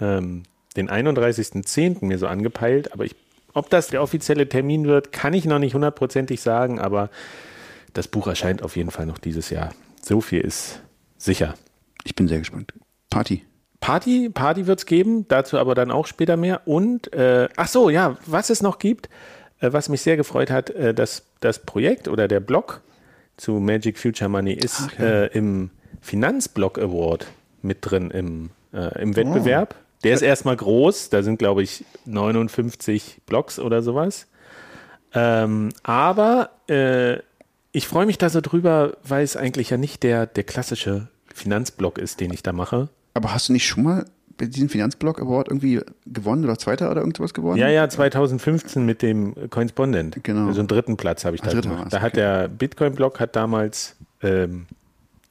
[0.00, 0.42] ähm,
[0.76, 2.04] den 31.10.
[2.04, 3.14] mir so angepeilt, aber ich,
[3.52, 7.10] ob das der offizielle Termin wird, kann ich noch nicht hundertprozentig sagen, aber
[7.92, 9.72] das Buch erscheint auf jeden Fall noch dieses Jahr.
[10.02, 10.80] So viel ist
[11.16, 11.54] sicher.
[12.04, 12.72] Ich bin sehr gespannt.
[13.10, 13.44] Party.
[13.80, 16.62] Party, Party wird es geben, dazu aber dann auch später mehr.
[16.66, 19.08] Und, äh, ach so, ja, was es noch gibt,
[19.60, 22.82] äh, was mich sehr gefreut hat, äh, dass das Projekt oder der Blog
[23.36, 25.70] zu Magic Future Money ist äh, im
[26.00, 27.26] Finanzblog Award
[27.62, 29.74] mit drin im, äh, im Wettbewerb.
[30.04, 34.26] Der ist erstmal groß, da sind, glaube ich, 59 Blogs oder sowas.
[35.12, 37.18] Ähm, aber äh,
[37.72, 41.98] ich freue mich da so drüber, weil es eigentlich ja nicht der, der klassische Finanzblog
[41.98, 42.88] ist, den ich da mache.
[43.14, 44.04] Aber hast du nicht schon mal
[44.38, 47.58] bei diesem Finanzblog Award irgendwie gewonnen oder Zweiter oder irgendwas geworden?
[47.58, 50.22] Ja, ja, 2015 mit dem Coinspondent.
[50.22, 50.48] Genau.
[50.48, 51.92] Also einen dritten Platz habe ich da Ah, dritter gemacht.
[51.92, 52.20] Da hat okay.
[52.20, 54.66] der Bitcoin-Blog hat damals, ähm,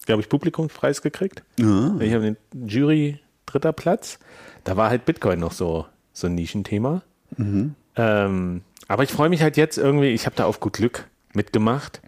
[0.05, 1.43] glaube ich, Publikumspreis gekriegt.
[1.59, 1.95] Ja.
[1.99, 2.37] Ich habe den
[2.67, 4.19] Jury dritter Platz.
[4.63, 7.03] Da war halt Bitcoin noch so, so ein Nischenthema.
[7.37, 7.75] Mhm.
[7.95, 12.01] Ähm, aber ich freue mich halt jetzt irgendwie, ich habe da auf gut Glück mitgemacht.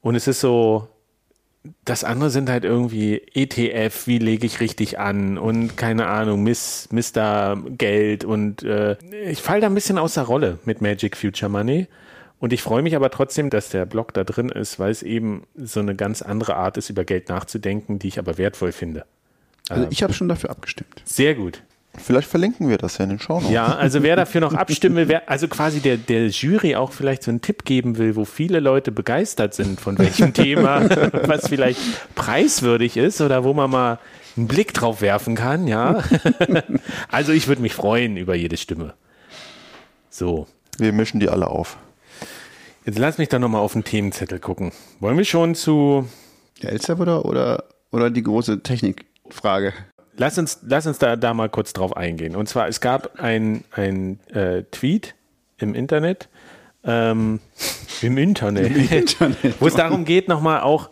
[0.00, 0.88] Und es ist so,
[1.84, 6.88] das andere sind halt irgendwie ETF, wie lege ich richtig an und keine Ahnung, miss,
[7.12, 8.96] da Geld und äh,
[9.28, 11.86] ich falle da ein bisschen aus der Rolle mit Magic Future Money.
[12.40, 15.44] Und ich freue mich aber trotzdem, dass der Blog da drin ist, weil es eben
[15.54, 19.04] so eine ganz andere Art ist, über Geld nachzudenken, die ich aber wertvoll finde.
[19.68, 21.02] Also ich habe schon dafür abgestimmt.
[21.04, 21.62] Sehr gut.
[21.98, 25.08] Vielleicht verlinken wir das ja in den Show Ja, also wer dafür noch abstimmen will,
[25.08, 28.60] wer also quasi der, der Jury auch vielleicht so einen Tipp geben will, wo viele
[28.60, 30.88] Leute begeistert sind von welchem Thema,
[31.26, 31.80] was vielleicht
[32.14, 33.98] preiswürdig ist oder wo man mal
[34.38, 36.02] einen Blick drauf werfen kann, ja.
[37.10, 38.94] Also ich würde mich freuen über jede Stimme.
[40.08, 40.46] So.
[40.78, 41.76] Wir mischen die alle auf.
[42.84, 44.72] Jetzt lass mich doch nochmal auf den Themenzettel gucken.
[45.00, 46.08] Wollen wir schon zu.
[46.60, 49.74] Ja, Elster oder, oder, oder die große Technikfrage?
[50.16, 52.36] Lass uns, lass uns da, da mal kurz drauf eingehen.
[52.36, 55.14] Und zwar, es gab ein, ein äh, Tweet
[55.58, 56.28] im Internet,
[56.84, 57.40] ähm,
[58.02, 59.60] im Internet, Im Internet.
[59.60, 60.90] wo es darum geht, nochmal auch,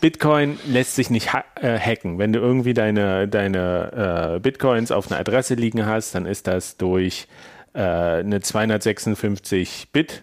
[0.00, 2.18] Bitcoin lässt sich nicht ha äh, hacken.
[2.18, 6.76] Wenn du irgendwie deine, deine äh, Bitcoins auf einer Adresse liegen hast, dann ist das
[6.76, 7.26] durch
[7.72, 10.22] äh, eine 256-Bit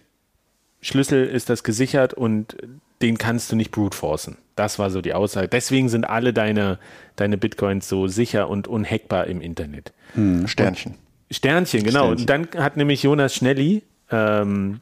[0.84, 2.56] Schlüssel ist das gesichert und
[3.02, 4.38] den kannst du nicht brute forcen.
[4.56, 5.48] Das war so die Aussage.
[5.48, 6.78] Deswegen sind alle deine,
[7.16, 9.94] deine Bitcoins so sicher und unhackbar im Internet.
[10.14, 10.96] Hm, Sternchen.
[11.32, 12.16] Sternchen, genau.
[12.16, 12.42] Sternchen.
[12.42, 14.82] Und dann hat nämlich Jonas Schnelli, ähm,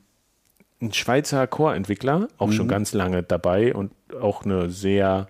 [0.82, 5.30] ein Schweizer Core-Entwickler, auch schon ganz lange dabei und auch eine sehr,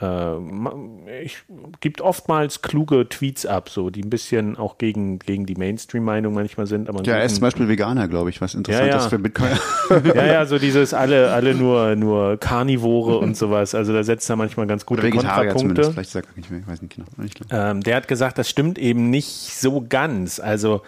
[0.00, 1.38] äh, ich,
[1.80, 6.66] gibt oftmals kluge Tweets ab, so die ein bisschen auch gegen, gegen die Mainstream-Meinung manchmal
[6.66, 6.88] sind.
[6.88, 8.98] Aber Ja, er ist zum Beispiel Veganer, glaube ich, was interessant Ja, ja.
[8.98, 9.50] ist für Bitcoin.
[10.14, 13.74] ja, ja, so dieses alle, alle nur, nur Karnivore und sowas.
[13.74, 15.08] Also da setzt er manchmal ganz gute.
[15.08, 15.92] Kontrapunkte.
[15.92, 17.06] Vielleicht sagt er nicht mehr, ich weiß nicht genau.
[17.50, 20.40] Ähm, der hat gesagt, das stimmt eben nicht so ganz.
[20.40, 20.82] Also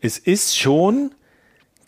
[0.00, 1.12] es ist schon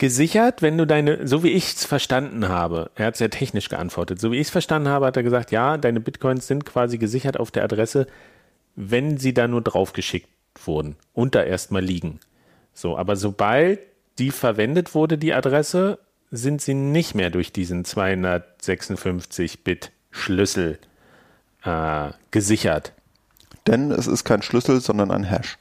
[0.00, 4.18] gesichert, wenn du deine, so wie ich es verstanden habe, er hat sehr technisch geantwortet,
[4.18, 7.38] so wie ich es verstanden habe, hat er gesagt, ja, deine Bitcoins sind quasi gesichert
[7.38, 8.06] auf der Adresse,
[8.74, 10.30] wenn sie da nur draufgeschickt
[10.64, 12.18] wurden und da erstmal liegen.
[12.72, 13.80] So, aber sobald
[14.18, 15.98] die verwendet wurde, die Adresse,
[16.30, 20.78] sind sie nicht mehr durch diesen 256-Bit-Schlüssel
[21.64, 22.94] äh, gesichert.
[23.66, 25.58] Denn es ist kein Schlüssel, sondern ein Hash.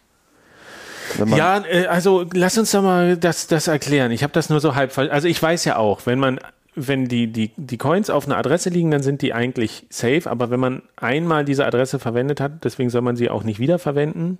[1.36, 4.12] Ja, äh, also lass uns doch mal das, das erklären.
[4.12, 6.40] Ich habe das nur so halb ver Also ich weiß ja auch, wenn man,
[6.76, 10.50] wenn die, die, die Coins auf einer Adresse liegen, dann sind die eigentlich safe, aber
[10.50, 14.38] wenn man einmal diese Adresse verwendet hat, deswegen soll man sie auch nicht wiederverwenden.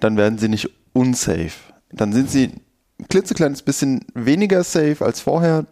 [0.00, 1.52] dann werden sie nicht unsafe.
[1.92, 2.50] Dann sind sie
[3.00, 5.66] ein klitzekleines bisschen weniger safe als vorher.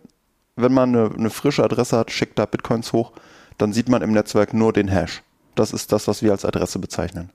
[0.56, 3.12] Wenn man eine, eine frische Adresse hat, schickt da Bitcoins hoch,
[3.58, 5.22] dann sieht man im Netzwerk nur den Hash.
[5.54, 7.30] Das ist das, was wir als Adresse bezeichnen.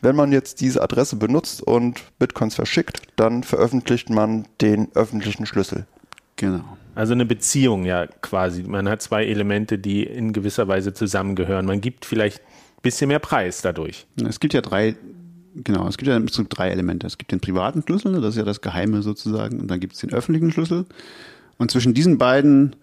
[0.00, 5.86] Wenn man jetzt diese Adresse benutzt und Bitcoins verschickt, dann veröffentlicht man den öffentlichen Schlüssel.
[6.36, 6.64] Genau.
[6.94, 8.62] Also eine Beziehung ja quasi.
[8.62, 11.66] Man hat zwei Elemente, die in gewisser Weise zusammengehören.
[11.66, 14.06] Man gibt vielleicht ein bisschen mehr Preis dadurch.
[14.24, 14.94] Es gibt ja drei,
[15.56, 17.06] genau, es gibt ja im Prinzip drei Elemente.
[17.06, 20.00] Es gibt den privaten Schlüssel, das ist ja das Geheime sozusagen, und dann gibt es
[20.00, 20.86] den öffentlichen Schlüssel.
[21.56, 22.76] Und zwischen diesen beiden,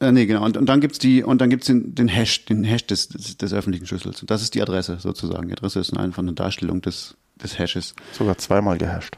[0.00, 2.64] äh, nee, genau, und, und dann gibt's die, und dann gibt's den, den Hash, den
[2.64, 4.20] Hash des, des, des öffentlichen Schlüssels.
[4.20, 5.48] Und das ist die Adresse sozusagen.
[5.48, 7.94] Die Adresse ist einfach eine Darstellung des, des Hashes.
[8.12, 9.16] Sogar zweimal gehasht.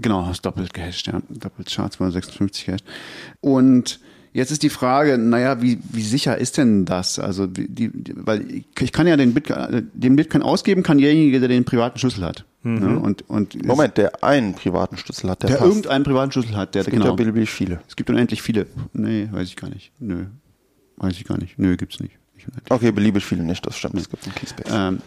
[0.00, 1.22] Genau, hast doppelt gehasht, ja.
[1.28, 2.84] Doppelt Chart 256 gehasht.
[3.40, 4.00] Und
[4.32, 7.18] jetzt ist die Frage, naja, wie, wie sicher ist denn das?
[7.20, 11.38] Also, die, die, weil ich, ich kann ja den Bitcoin, den Bitcoin ausgeben, kann derjenige,
[11.38, 12.44] der den privaten Schlüssel hat.
[12.74, 12.98] Ne?
[12.98, 15.68] Und, und Moment, der einen privaten Schlüssel hat, der, der passt.
[15.68, 17.10] irgendeinen privaten Schlüssel hat, der, es gibt genau.
[17.10, 17.80] ja beliebig viele.
[17.88, 18.66] Es gibt unendlich viele.
[18.92, 19.92] Nee, weiß ich gar nicht.
[20.00, 20.26] Nö.
[20.96, 21.58] Weiß ich gar nicht.
[21.58, 22.18] Nö, gibt's nicht.
[22.68, 23.94] Okay, beliebig viele nicht, das stimmt.
[23.96, 24.72] Es gibt einen Keyspace.
[24.72, 24.98] Ähm,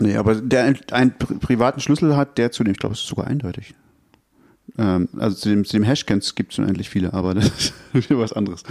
[0.00, 3.00] nee, aber der einen, einen pri- privaten Schlüssel hat, der zu dem, ich glaube, es
[3.00, 3.74] ist sogar eindeutig.
[4.78, 7.46] Ähm, also zu dem, zu dem Hashkens gibt es unendlich viele, aber das
[7.92, 8.64] ist wieder was anderes.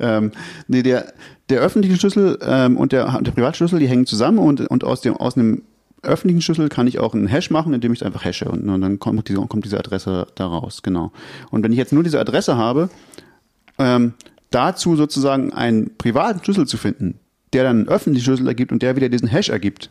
[0.00, 0.32] Ähm,
[0.68, 1.12] nee, der,
[1.48, 5.16] der öffentliche Schlüssel ähm, und der, der Privatschlüssel, die hängen zusammen und, und aus dem,
[5.16, 5.62] aus einem
[6.02, 8.80] öffentlichen Schlüssel kann ich auch einen Hash machen, indem ich es einfach hashe und, und
[8.80, 11.12] dann kommt diese, kommt diese Adresse da raus, genau.
[11.50, 12.90] Und wenn ich jetzt nur diese Adresse habe,
[13.78, 14.14] ähm,
[14.50, 17.18] dazu sozusagen einen privaten Schlüssel zu finden,
[17.52, 19.90] der dann einen öffentlichen Schlüssel ergibt und der wieder diesen Hash ergibt.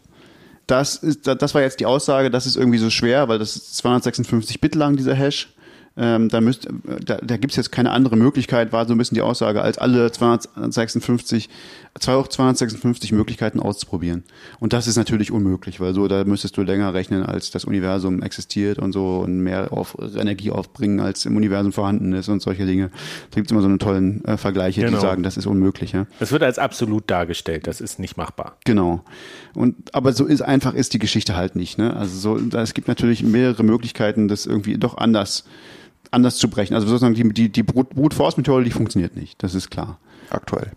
[0.68, 3.78] Das ist, das war jetzt die Aussage, das ist irgendwie so schwer, weil das ist
[3.78, 5.54] 256 Bit lang, dieser Hash.
[5.98, 6.68] Ähm, da müsst,
[7.06, 9.78] da, da gibt es jetzt keine andere Möglichkeit, war so ein bisschen die Aussage, als
[9.78, 11.50] alle 256,
[12.00, 14.24] zwei hoch 256 Möglichkeiten auszuprobieren.
[14.60, 18.22] Und das ist natürlich unmöglich, weil so, da müsstest du länger rechnen, als das Universum
[18.22, 22.66] existiert und so und mehr auf Energie aufbringen, als im Universum vorhanden ist und solche
[22.66, 22.90] Dinge.
[23.32, 24.98] Da gibt es immer so eine tollen äh, Vergleiche, Genau.
[24.98, 26.08] die sagen, das ist unmöglich, ja.
[26.20, 28.58] Es wird als absolut dargestellt, das ist nicht machbar.
[28.66, 29.04] Genau.
[29.54, 31.78] Und aber so ist einfach ist die Geschichte halt nicht.
[31.78, 31.96] Ne?
[31.96, 35.46] Also so, da- es gibt natürlich mehrere Möglichkeiten, das irgendwie doch anders
[36.16, 36.74] anders zu brechen.
[36.74, 39.42] Also sozusagen die die die Brute Force Methode, die funktioniert nicht.
[39.44, 40.00] Das ist klar.
[40.30, 40.72] Aktuell.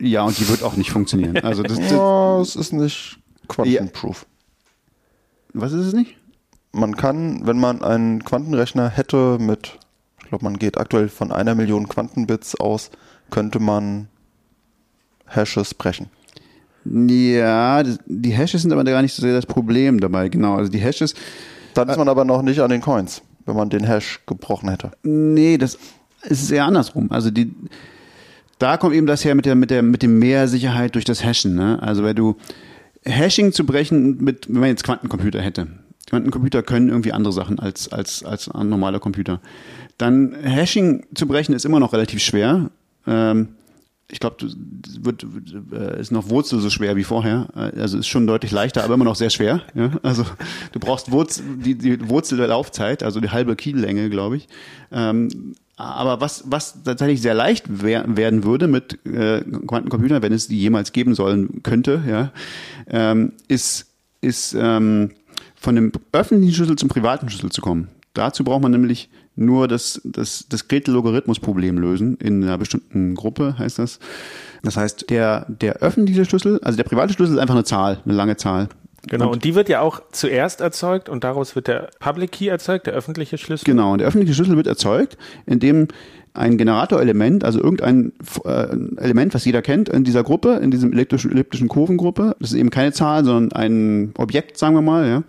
[0.00, 1.36] Ja, und die wird auch nicht funktionieren.
[1.38, 3.18] Also das, das Ja, es ist nicht
[3.48, 4.26] quantenproof.
[5.54, 6.16] was ist es nicht?
[6.72, 9.78] Man kann, wenn man einen Quantenrechner hätte mit,
[10.22, 12.90] ich glaube, man geht aktuell von einer Million Quantenbits aus,
[13.30, 14.08] könnte man
[15.26, 16.08] Hashes brechen.
[16.84, 20.56] Ja, die Hashes sind aber gar nicht so sehr das Problem dabei, genau.
[20.56, 21.14] Also die Hashes,
[21.74, 24.92] Dann ist man aber noch nicht an den Coins, wenn man den Hash gebrochen hätte.
[25.02, 25.78] nee, das
[26.22, 27.10] ist eher andersrum.
[27.10, 27.52] Also die,
[28.58, 31.24] da kommt eben das her mit der, mit der, mit dem mehr Sicherheit durch das
[31.24, 31.82] Hashen, ne?
[31.82, 32.36] Also wenn du
[33.04, 35.68] Hashing zu brechen mit, wenn man jetzt Quantencomputer hätte.
[36.08, 39.40] Quantencomputer können irgendwie andere Sachen als, als, als ein normaler Computer.
[39.96, 42.70] Dann Hashing zu brechen ist immer noch relativ schwer.
[43.06, 43.48] Ähm,
[44.10, 44.36] ich glaube,
[45.00, 45.26] wird
[45.72, 47.48] äh, ist noch Wurzel so schwer wie vorher.
[47.54, 49.62] Äh, Also ist schon deutlich leichter, aber immer noch sehr schwer.
[49.74, 49.92] Ja?
[50.02, 50.24] Also
[50.72, 54.48] du brauchst Wurzel, die, die Wurzel der Laufzeit, also die halbe Kiellänge, glaube ich.
[54.90, 60.48] Ähm, aber was, was tatsächlich sehr leicht wer werden würde mit äh, Quantencomputern, wenn es
[60.48, 62.32] die jemals geben sollen könnte, ja,
[62.88, 63.86] ähm, ist,
[64.20, 65.12] ist ähm,
[65.54, 67.88] von dem öffentlichen Schlüssel zum privaten Schlüssel zu kommen.
[68.14, 73.78] Dazu braucht man nämlich nur das, das diskrete Logarithmusproblem lösen in einer bestimmten Gruppe, heißt
[73.78, 73.98] das.
[74.62, 78.14] Das heißt, der, der öffentliche Schlüssel, also der private Schlüssel ist einfach eine Zahl, eine
[78.14, 78.68] lange Zahl.
[79.06, 82.86] Genau, und, die wird ja auch zuerst erzeugt und daraus wird der Public Key erzeugt,
[82.86, 83.64] der öffentliche Schlüssel.
[83.64, 85.16] Genau, und der öffentliche Schlüssel wird erzeugt,
[85.46, 85.88] indem
[86.38, 88.12] ein Generatorelement, also irgendein
[88.44, 92.56] äh, Element, was jeder kennt in dieser Gruppe, in diesem elliptischen, elliptischen Kurvengruppe, das ist
[92.56, 95.24] eben keine Zahl, sondern ein Objekt, sagen wir mal,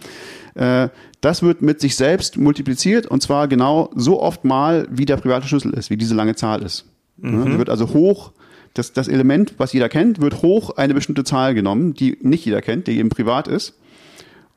[0.55, 0.89] ja, äh,
[1.21, 5.47] das wird mit sich selbst multipliziert und zwar genau so oft mal, wie der private
[5.47, 6.85] Schlüssel ist, wie diese lange Zahl ist.
[7.21, 8.31] Ja, die wird also hoch,
[8.73, 12.61] das, das Element, was jeder kennt, wird hoch eine bestimmte Zahl genommen, die nicht jeder
[12.61, 13.77] kennt, die eben privat ist.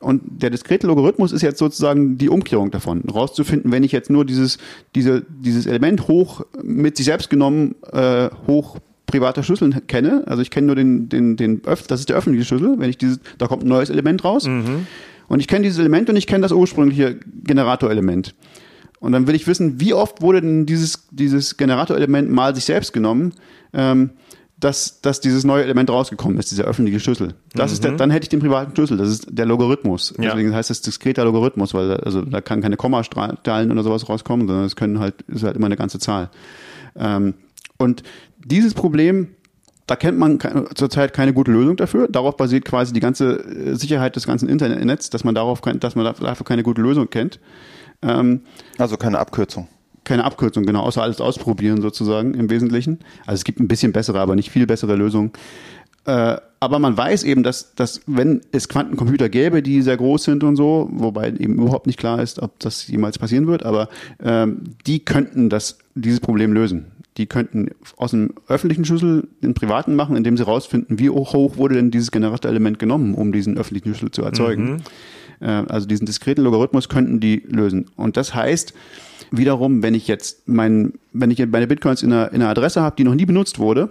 [0.02, 4.24] Und der diskrete Logarithmus ist jetzt sozusagen die Umkehrung davon, rauszufinden, wenn ich jetzt nur
[4.24, 4.58] dieses,
[4.94, 10.50] diese, dieses Element hoch mit sich selbst genommen äh, hoch privater Schlüssel kenne, also ich
[10.50, 13.46] kenne nur den, den, den Öff, das ist der öffentliche Schlüssel, wenn ich dieses, da
[13.46, 14.46] kommt ein neues Element raus.
[15.28, 18.34] Und ich kenne dieses Element und ich kenne das ursprüngliche Generatorelement.
[19.00, 22.92] Und dann will ich wissen, wie oft wurde denn dieses, dieses Generatorelement mal sich selbst
[22.92, 23.34] genommen,
[23.72, 24.10] ähm,
[24.62, 27.34] dass, dass dieses neue Element rausgekommen ist, dieser öffentliche Schlüssel.
[27.54, 30.14] Das ist der, dann hätte ich den privaten Schlüssel, das ist der Logarithmus.
[30.18, 30.30] Ja.
[30.30, 34.46] Deswegen heißt es diskreter Logarithmus, weil da- also da kann keine Kommastellen oder sowas rauskommen,
[34.46, 36.30] sondern es können halt, ist halt immer eine ganze Zahl.
[36.94, 37.34] Ähm,
[37.76, 38.02] und
[38.44, 39.28] dieses Problem,
[39.88, 42.06] da kennt man ke- zurzeit keine gute Lösung dafür.
[42.08, 46.04] Darauf basiert quasi die ganze äh, Sicherheit des ganzen Internets, dass man darauf, dass man
[46.04, 47.40] dafür keine gute Lösung kennt.
[48.00, 48.42] Ähm,
[48.78, 49.66] Also keine Abkürzung.
[50.04, 52.98] Keine Abkürzung, genau, außer alles ausprobieren sozusagen im Wesentlichen.
[53.26, 55.32] Also es gibt ein bisschen bessere, aber nicht viel bessere Lösungen.
[56.04, 60.44] Äh, aber man weiß eben, dass, dass wenn es Quantencomputer gäbe, die sehr groß sind
[60.44, 63.88] und so, wobei eben überhaupt nicht klar ist, ob das jemals passieren wird, aber
[64.22, 66.86] ähm, die könnten das, dieses Problem lösen.
[67.18, 71.74] Die könnten aus dem öffentlichen Schlüssel den privaten machen, indem sie rausfinden, wie hoch wurde
[71.74, 74.76] denn dieses Generatorelement genommen, um diesen öffentlichen Schlüssel zu erzeugen.
[74.76, 74.80] Äh,
[75.46, 77.90] also diesen diskreten Logarithmus könnten die lösen.
[77.96, 78.74] Und das heißt,
[79.30, 82.96] wiederum, wenn ich jetzt mein, wenn ich meine Bitcoins in einer, in einer Adresse habe,
[82.96, 83.90] die noch nie benutzt wurde,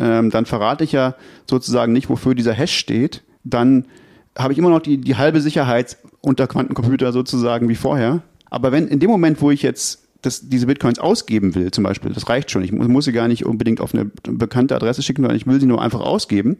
[0.00, 1.14] ähm, dann verrate ich ja
[1.48, 3.22] sozusagen nicht, wofür dieser Hash steht.
[3.44, 3.86] Dann
[4.36, 8.22] habe ich immer noch die, die halbe Sicherheit unter Quantencomputer sozusagen wie vorher.
[8.50, 12.12] Aber wenn in dem Moment, wo ich jetzt das, diese Bitcoins ausgeben will, zum Beispiel,
[12.12, 12.62] das reicht schon.
[12.64, 15.60] Ich mu- muss sie gar nicht unbedingt auf eine bekannte Adresse schicken, sondern ich will
[15.60, 16.56] sie nur einfach ausgeben.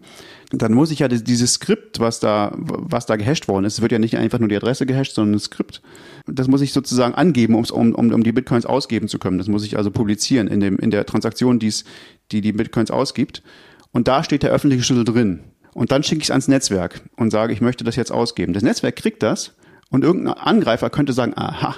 [0.51, 3.99] Dann muss ich ja dieses Skript, was da, was da gehasht worden ist, wird ja
[3.99, 5.83] nicht einfach nur die Adresse gehasht, sondern ein Skript.
[6.27, 9.39] Das muss ich sozusagen angeben, um, um, um die Bitcoins ausgeben zu können.
[9.39, 11.85] Das muss ich also publizieren in dem, in der Transaktion, die's,
[12.33, 13.43] die die Bitcoins ausgibt.
[13.93, 15.41] Und da steht der öffentliche Schlüssel drin.
[15.73, 18.53] Und dann schicke ich es ans Netzwerk und sage, ich möchte das jetzt ausgeben.
[18.53, 19.55] Das Netzwerk kriegt das
[19.91, 21.75] und irgendein Angreifer könnte sagen, aha,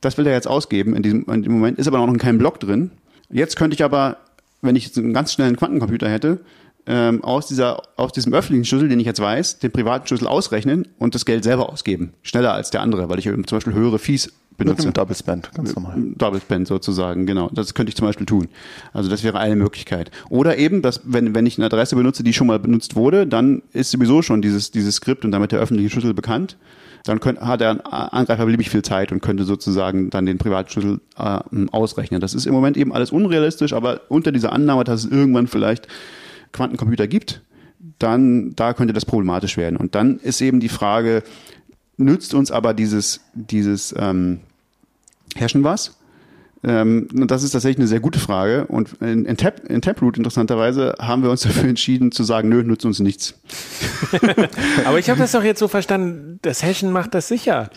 [0.00, 2.38] das will er jetzt ausgeben in diesem, in dem Moment, ist aber noch in keinem
[2.38, 2.90] Block drin.
[3.30, 4.18] Jetzt könnte ich aber,
[4.62, 6.40] wenn ich jetzt einen ganz schnellen Quantencomputer hätte,
[6.86, 10.88] ähm, aus, dieser, aus diesem öffentlichen Schlüssel, den ich jetzt weiß, den privaten Schlüssel ausrechnen
[10.98, 12.14] und das Geld selber ausgeben.
[12.22, 14.84] Schneller als der andere, weil ich eben zum Beispiel höhere Fees Mit benutze.
[14.84, 15.96] einem Double Spend, ganz normal.
[16.16, 17.50] Double Spend sozusagen, genau.
[17.52, 18.48] Das könnte ich zum Beispiel tun.
[18.94, 20.10] Also das wäre eine Möglichkeit.
[20.30, 23.62] Oder eben, dass wenn, wenn ich eine Adresse benutze, die schon mal benutzt wurde, dann
[23.74, 26.56] ist sowieso schon dieses, dieses Skript und damit der öffentliche Schlüssel bekannt.
[27.04, 31.38] Dann könnt, hat der Angreifer beliebig viel Zeit und könnte sozusagen dann den Privatschlüssel äh,
[31.70, 32.20] ausrechnen.
[32.20, 35.88] Das ist im Moment eben alles unrealistisch, aber unter dieser Annahme, dass es irgendwann vielleicht
[36.52, 37.42] Quantencomputer gibt,
[37.98, 39.76] dann da könnte das problematisch werden.
[39.76, 41.22] Und dann ist eben die Frage,
[41.96, 44.40] nützt uns aber dieses, dieses ähm,
[45.36, 45.97] Hashen was?
[46.64, 48.66] Ähm, das ist tatsächlich eine sehr gute Frage.
[48.66, 52.62] Und in, in, Tap, in Taproot interessanterweise haben wir uns dafür entschieden zu sagen, nö,
[52.62, 53.34] nützt uns nichts.
[54.84, 57.70] Aber ich habe das doch jetzt so verstanden, das Hashen macht das sicher.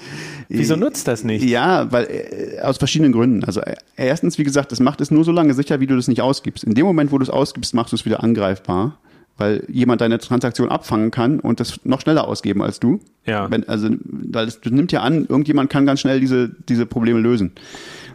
[0.50, 1.44] Wieso nutzt das nicht?
[1.44, 3.44] Ja, weil äh, aus verschiedenen Gründen.
[3.44, 6.08] Also äh, erstens, wie gesagt, das macht es nur so lange sicher, wie du das
[6.08, 6.64] nicht ausgibst.
[6.64, 8.98] In dem Moment, wo du es ausgibst, machst du es wieder angreifbar,
[9.42, 13.00] weil jemand deine Transaktion abfangen kann und das noch schneller ausgeben als du.
[13.26, 13.50] Ja.
[13.50, 17.52] Wenn, also, weil es nimmt ja an, irgendjemand kann ganz schnell diese, diese Probleme lösen.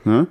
[0.04, 0.28] Ne?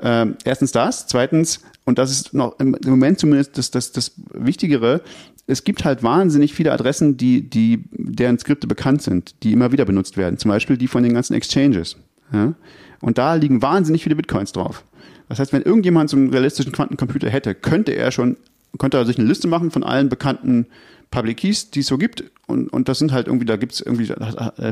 [0.00, 4.12] Ähm, erstens das, zweitens, und das ist noch im, im Moment zumindest das, das, das
[4.32, 5.02] Wichtigere,
[5.46, 9.84] es gibt halt wahnsinnig viele Adressen, die, die, deren Skripte bekannt sind, die immer wieder
[9.84, 10.38] benutzt werden.
[10.38, 11.96] Zum Beispiel die von den ganzen Exchanges.
[12.32, 12.54] Ja?
[13.00, 14.84] Und da liegen wahnsinnig viele Bitcoins drauf.
[15.28, 18.36] Das heißt, wenn irgendjemand so einen realistischen Quantencomputer hätte, könnte er schon,
[18.78, 20.66] könnte er sich eine Liste machen von allen bekannten
[21.10, 22.24] Public Keys, die es so gibt.
[22.46, 24.12] Und, und das sind halt irgendwie, da gibt es irgendwie,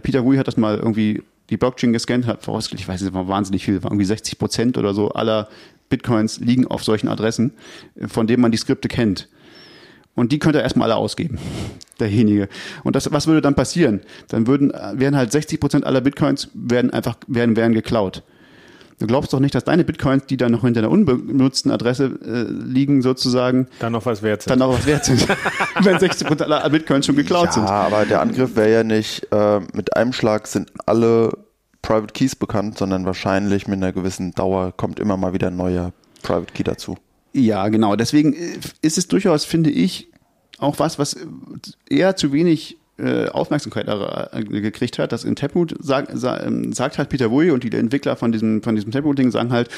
[0.02, 3.28] Peter Wui hat das mal irgendwie die Blockchain gescannt, hat vorausgelegt, ich weiß nicht, war
[3.28, 5.48] wahnsinnig viel, war irgendwie 60 Prozent oder so aller
[5.88, 7.52] Bitcoins liegen auf solchen Adressen,
[8.06, 9.28] von denen man die Skripte kennt.
[10.14, 11.38] Und die könnte er erstmal alle ausgeben,
[12.00, 12.48] derjenige.
[12.84, 14.00] Und das, was würde dann passieren?
[14.28, 18.22] Dann würden, werden halt 60 Prozent aller Bitcoins werden einfach, werden, werden geklaut.
[19.00, 22.42] Du glaubst doch nicht, dass deine Bitcoins, die dann noch hinter einer unbenutzten Adresse äh,
[22.52, 24.50] liegen, sozusagen, dann noch was wert sind.
[24.50, 25.26] Dann noch was wert sind,
[25.82, 27.64] wenn 60 Prozent aller Bitcoins schon geklaut ja, sind.
[27.64, 31.32] Ja, aber der Angriff wäre ja nicht, äh, mit einem Schlag sind alle
[31.80, 35.94] Private Keys bekannt, sondern wahrscheinlich mit einer gewissen Dauer kommt immer mal wieder ein neuer
[36.22, 36.98] Private Key dazu.
[37.32, 37.96] Ja, genau.
[37.96, 40.08] Deswegen äh, ist es durchaus, finde ich,
[40.58, 41.16] auch was, was
[41.88, 46.12] eher zu wenig äh, Aufmerksamkeit äh, gekriegt hat, dass in Taproot sagt,
[46.44, 49.68] ähm, sagt halt Peter Wui und die Entwickler von diesem, von diesem Taproot-Ding sagen halt,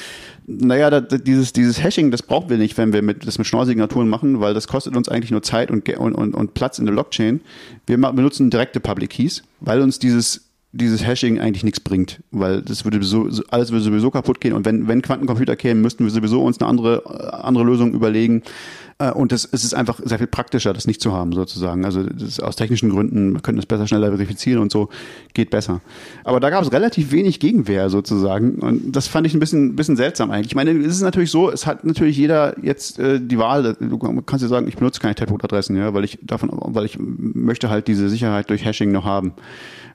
[0.47, 4.09] naja, das, dieses, dieses Hashing, das brauchen wir nicht, wenn wir mit, das mit Schnorr-Signaturen
[4.09, 6.93] machen, weil das kostet uns eigentlich nur Zeit und, und, und, und Platz in der
[6.93, 7.41] Blockchain.
[7.87, 12.85] Wir benutzen direkte Public Keys, weil uns dieses dieses Hashing eigentlich nichts bringt, weil das
[12.85, 16.43] würde so, alles würde sowieso kaputt gehen und wenn, wenn Quantencomputer kämen, müssten wir sowieso
[16.43, 18.43] uns eine andere, äh, andere Lösung überlegen.
[19.03, 21.85] Äh, und das, es ist einfach sehr viel praktischer, das nicht zu haben, sozusagen.
[21.85, 24.89] Also das, aus technischen Gründen, wir können das besser, schneller verifizieren und so,
[25.35, 25.81] geht besser.
[26.25, 28.57] Aber da gab es relativ wenig Gegenwehr sozusagen.
[28.57, 30.49] Und das fand ich ein bisschen, bisschen seltsam eigentlich.
[30.49, 33.99] Ich meine, es ist natürlich so, es hat natürlich jeder jetzt äh, die Wahl, du
[34.23, 37.89] kannst ja sagen, ich benutze keine Taproot-Adressen, ja, weil ich davon, weil ich möchte halt
[37.89, 39.33] diese Sicherheit durch Hashing noch haben.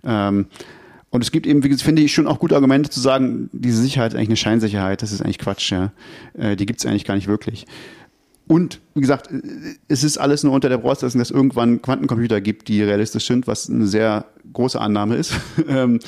[0.04, 0.48] Ähm,
[1.10, 4.12] und es gibt eben, wie finde ich, schon auch gute Argumente zu sagen, diese Sicherheit
[4.12, 5.92] ist eigentlich eine Scheinsicherheit, das ist eigentlich Quatsch, ja.
[6.38, 7.66] Äh, die gibt es eigentlich gar nicht wirklich.
[8.48, 9.30] Und wie gesagt,
[9.88, 13.46] es ist alles nur unter der Voraussetzung, dass es irgendwann Quantencomputer gibt, die realistisch sind,
[13.46, 15.34] was eine sehr große Annahme ist.
[15.68, 16.00] Ähm,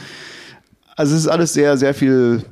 [0.95, 2.43] also es ist alles sehr, sehr viel,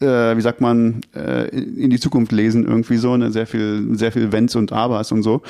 [0.00, 3.30] äh, wie sagt man, äh, in die Zukunft lesen irgendwie so, ne?
[3.32, 5.42] sehr viel, sehr viel Wenns und Abers und so.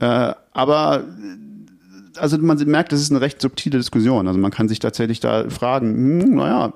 [0.00, 1.04] Äh, aber
[2.18, 4.26] also man merkt, das ist eine recht subtile Diskussion.
[4.28, 6.72] Also man kann sich tatsächlich da fragen, hm, naja,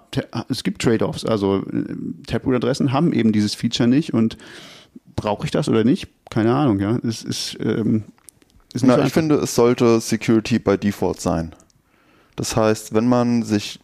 [0.48, 1.24] es gibt Trade-offs.
[1.24, 1.94] Also äh,
[2.26, 4.36] Taproot-Adressen haben eben dieses Feature nicht und
[5.16, 6.08] brauche ich das oder nicht?
[6.30, 6.98] Keine Ahnung, ja.
[7.06, 8.04] Es ist, ähm,
[8.72, 11.54] ist Na, so ich finde, es sollte Security by Default sein.
[12.36, 13.80] Das heißt, wenn man sich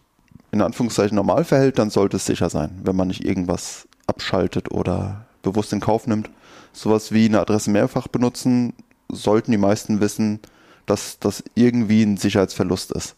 [0.52, 5.26] in Anführungszeichen normal verhält, dann sollte es sicher sein, wenn man nicht irgendwas abschaltet oder
[5.42, 6.30] bewusst in Kauf nimmt.
[6.72, 8.74] Sowas wie eine Adresse mehrfach benutzen,
[9.10, 10.40] sollten die meisten wissen,
[10.86, 13.16] dass das irgendwie ein Sicherheitsverlust ist.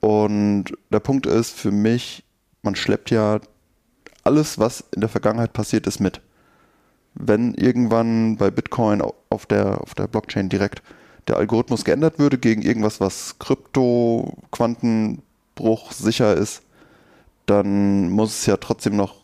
[0.00, 2.24] Und der Punkt ist für mich,
[2.62, 3.40] man schleppt ja
[4.22, 6.20] alles, was in der Vergangenheit passiert ist, mit.
[7.18, 10.82] Wenn irgendwann bei Bitcoin auf der, auf der Blockchain direkt
[11.28, 16.62] der Algorithmus geändert würde gegen irgendwas, was Krypto, Quantenbruch sicher ist,
[17.46, 19.16] dann muss es ja trotzdem noch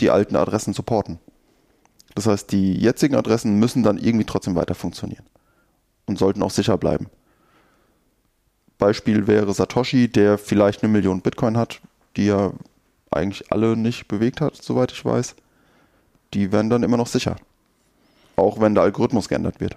[0.00, 1.18] die alten Adressen supporten.
[2.14, 5.24] Das heißt, die jetzigen Adressen müssen dann irgendwie trotzdem weiter funktionieren
[6.06, 7.06] und sollten auch sicher bleiben.
[8.78, 11.80] Beispiel wäre Satoshi, der vielleicht eine Million Bitcoin hat,
[12.16, 12.52] die er
[13.10, 15.34] eigentlich alle nicht bewegt hat, soweit ich weiß.
[16.34, 17.36] Die werden dann immer noch sicher.
[18.36, 19.76] Auch wenn der Algorithmus geändert wird.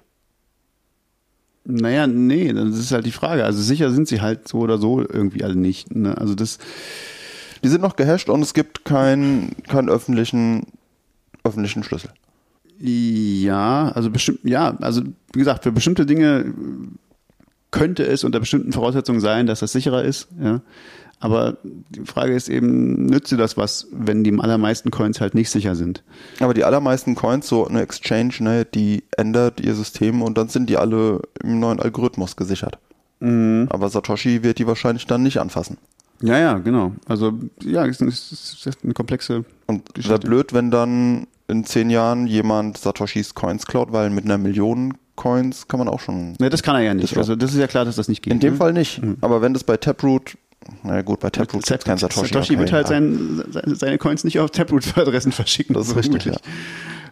[1.64, 3.46] Naja, nee, das ist halt die Frage.
[3.46, 5.96] Also sicher sind sie halt so oder so irgendwie alle nicht.
[5.96, 6.18] Ne?
[6.18, 6.58] Also das.
[7.64, 10.66] Die sind noch gehasht und es gibt keinen keinen öffentlichen,
[11.44, 12.10] öffentlichen Schlüssel.
[12.80, 16.52] Ja, also bestimmt, ja, also wie gesagt, für bestimmte Dinge
[17.70, 20.62] könnte es unter bestimmten Voraussetzungen sein, dass das sicherer ist, ja.
[21.22, 25.52] Aber die Frage ist eben, nützt dir das was, wenn die allermeisten Coins halt nicht
[25.52, 26.04] sicher sind?
[26.40, 30.70] Aber die allermeisten Coins, so eine Exchange, ne, die ändert ihr System und dann sind
[30.70, 32.80] die alle im neuen Algorithmus gesichert.
[33.20, 33.68] Mhm.
[33.70, 35.78] Aber Satoshi wird die wahrscheinlich dann nicht anfassen.
[36.22, 36.94] Ja, ja, genau.
[37.08, 39.46] Also, ja, es ist eine komplexe.
[39.68, 44.38] Und wäre blöd, wenn dann in zehn Jahren jemand Satoshis Coins klaut, weil mit einer
[44.38, 46.34] Million Coins kann man auch schon.
[46.40, 47.18] Ne, das kann er ja nicht.
[47.18, 48.34] Also das ist ja klar, dass das nicht geht.
[48.34, 48.58] In dem ne?
[48.58, 49.04] Fall nicht.
[49.04, 49.18] Mhm.
[49.22, 50.38] Aber wenn das bei Taproot,
[50.84, 52.28] na gut, bei Taproot gibt kein Satoshi.
[52.28, 55.74] Satoshi okay, wird halt sein, seine Coins nicht auf Taproot-Adressen verschicken.
[55.74, 56.36] Das ist richtig, ja.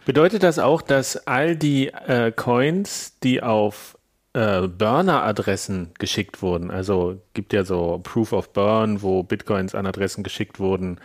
[0.04, 3.98] Bedeutet das auch, dass all die äh, Coins, die auf
[4.32, 10.22] äh, Burner-Adressen geschickt wurden, also gibt ja so Proof of Burn, wo Bitcoins an Adressen
[10.22, 10.98] geschickt wurden,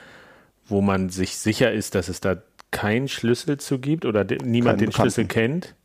[0.68, 2.38] wo man sich sicher ist, dass es da
[2.72, 5.76] keinen Schlüssel zu gibt oder niemand Keinen den Schlüssel kennt.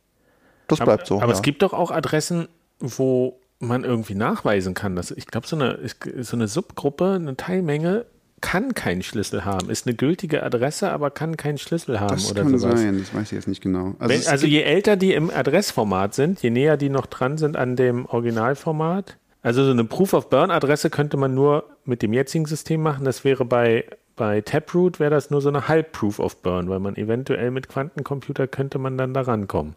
[0.67, 1.17] Das bleibt so.
[1.17, 1.33] Aber ja.
[1.33, 2.47] es gibt doch auch Adressen,
[2.79, 5.79] wo man irgendwie nachweisen kann, dass ich glaube, so eine,
[6.21, 8.05] so eine Subgruppe, eine Teilmenge
[8.41, 9.69] kann keinen Schlüssel haben.
[9.69, 12.81] Ist eine gültige Adresse, aber kann keinen Schlüssel haben Das oder kann sowas.
[12.81, 13.93] sein, das weiß ich jetzt nicht genau.
[13.99, 17.55] Also, Wenn, also je älter die im Adressformat sind, je näher die noch dran sind
[17.55, 19.17] an dem Originalformat.
[19.43, 23.05] Also so eine Proof of Burn Adresse könnte man nur mit dem jetzigen System machen.
[23.05, 23.85] Das wäre bei,
[24.15, 27.67] bei Taproot wäre das nur so eine halb Proof of Burn, weil man eventuell mit
[27.67, 29.75] Quantencomputer könnte man dann da rankommen.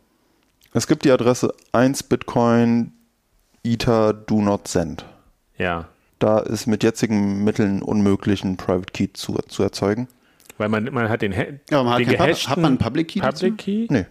[0.73, 2.93] Es gibt die Adresse 1 Bitcoin
[3.65, 5.05] Ether do not send.
[5.59, 5.89] Ja.
[6.19, 10.09] Da ist mit jetzigen Mitteln unmöglich, einen Private Key zu, zu erzeugen.
[10.59, 13.21] Weil man, man hat den, Ja, man hat den gehashten hat man einen Public Key
[13.21, 13.47] dazu?
[13.47, 13.87] Public Key?
[13.91, 14.07] Nee.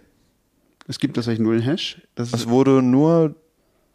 [0.88, 2.02] es gibt tatsächlich nur den Hash.
[2.16, 3.36] Es wurde nur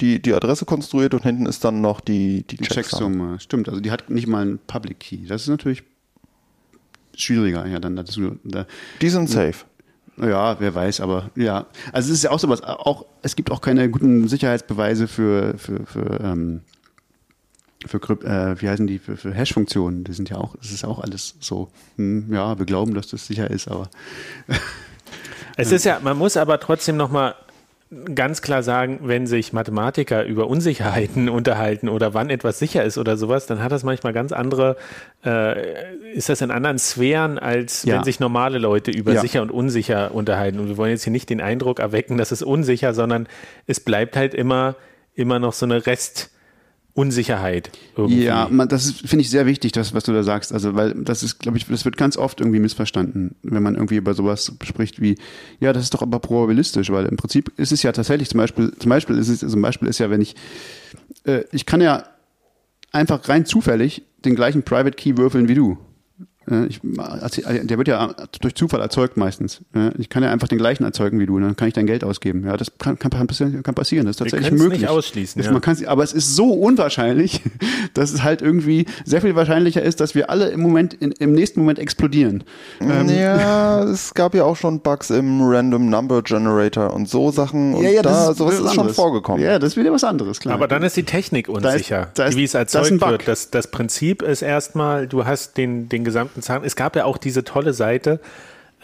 [0.00, 3.12] die, die Adresse konstruiert und hinten ist dann noch die, die die Checksum.
[3.12, 3.40] Checksumme.
[3.40, 5.26] Stimmt, also die hat nicht mal einen Public Key.
[5.26, 5.82] Das ist natürlich
[7.16, 8.38] schwieriger, ja, dann dazu.
[8.44, 8.66] Da,
[9.02, 9.64] Die sind safe.
[10.20, 11.66] Ja, wer weiß, aber ja.
[11.92, 15.86] Also es ist ja auch sowas, auch, es gibt auch keine guten Sicherheitsbeweise für, für,
[15.86, 16.62] für, ähm,
[17.86, 20.04] für äh, wie heißen die, für, für Hash-Funktionen.
[20.04, 23.26] Die sind ja auch, es ist auch alles so, hm, ja, wir glauben, dass das
[23.26, 23.88] sicher ist, aber
[25.58, 27.34] Es ist ja, man muss aber trotzdem nochmal
[28.14, 33.16] ganz klar sagen, wenn sich Mathematiker über Unsicherheiten unterhalten oder wann etwas sicher ist oder
[33.16, 34.76] sowas, dann hat das manchmal ganz andere,
[35.24, 37.96] äh, ist das in anderen Sphären, als Ja.
[37.96, 39.20] wenn sich normale Leute über Ja.
[39.22, 40.58] sicher und unsicher unterhalten.
[40.60, 43.26] Und wir wollen jetzt hier nicht den Eindruck erwecken, dass es unsicher, sondern
[43.66, 44.76] es bleibt halt immer,
[45.14, 45.86] immer noch so eine
[46.98, 47.70] Restunsicherheit.
[47.96, 48.24] Irgendwie.
[48.24, 50.52] Ja, man, das finde ich, sehr wichtig, das, was du da sagst.
[50.52, 53.96] Also, weil das ist, glaube ich, das wird ganz oft irgendwie missverstanden, wenn man irgendwie
[53.96, 55.16] über sowas spricht wie,
[55.60, 58.72] ja, das ist doch aber probabilistisch, weil im Prinzip ist es ja tatsächlich zum Beispiel,
[58.78, 60.34] zum Beispiel ist es, zum Beispiel ist ja, wenn ich,
[61.24, 62.04] äh, ich kann ja
[62.90, 65.78] einfach rein zufällig den gleichen Private Key würfeln wie du.
[66.50, 69.60] Äh, Ich, der wird ja durch Zufall erzeugt meistens.
[69.74, 72.04] Ja, Ich kann ja einfach den gleichen erzeugen wie du, dann kann ich dein Geld
[72.04, 72.44] ausgeben.
[72.46, 74.06] Ja, das kann, kann, passieren, kann passieren.
[74.06, 74.80] Das ist tatsächlich können's möglich.
[74.82, 75.52] nicht ausschließen, Das- ja.
[75.52, 77.42] Man kann's, aber es ist so unwahrscheinlich,
[77.94, 81.32] dass es halt irgendwie sehr viel wahrscheinlicher ist, dass wir alle im Moment, in, im
[81.32, 82.44] nächsten Moment explodieren.
[82.80, 87.74] Ähm, ja, es gab ja auch schon Bugs im Random Number Generator und so Sachen.
[87.74, 88.96] Und das da, sowas ist was schon anderes.
[88.96, 89.42] vorgekommen.
[89.42, 90.54] Ja, das ist wieder was anderes, klar.
[90.54, 93.10] Aber dann ist die Technik unsicher, da ist- wie es da ist ein erzeugt Bug.
[93.10, 93.28] wird.
[93.28, 96.64] Das, das Prinzip ist erstmal, du hast den, den gesamten Zahlen.
[96.64, 98.20] Es gab ja auch diese tolle Seite,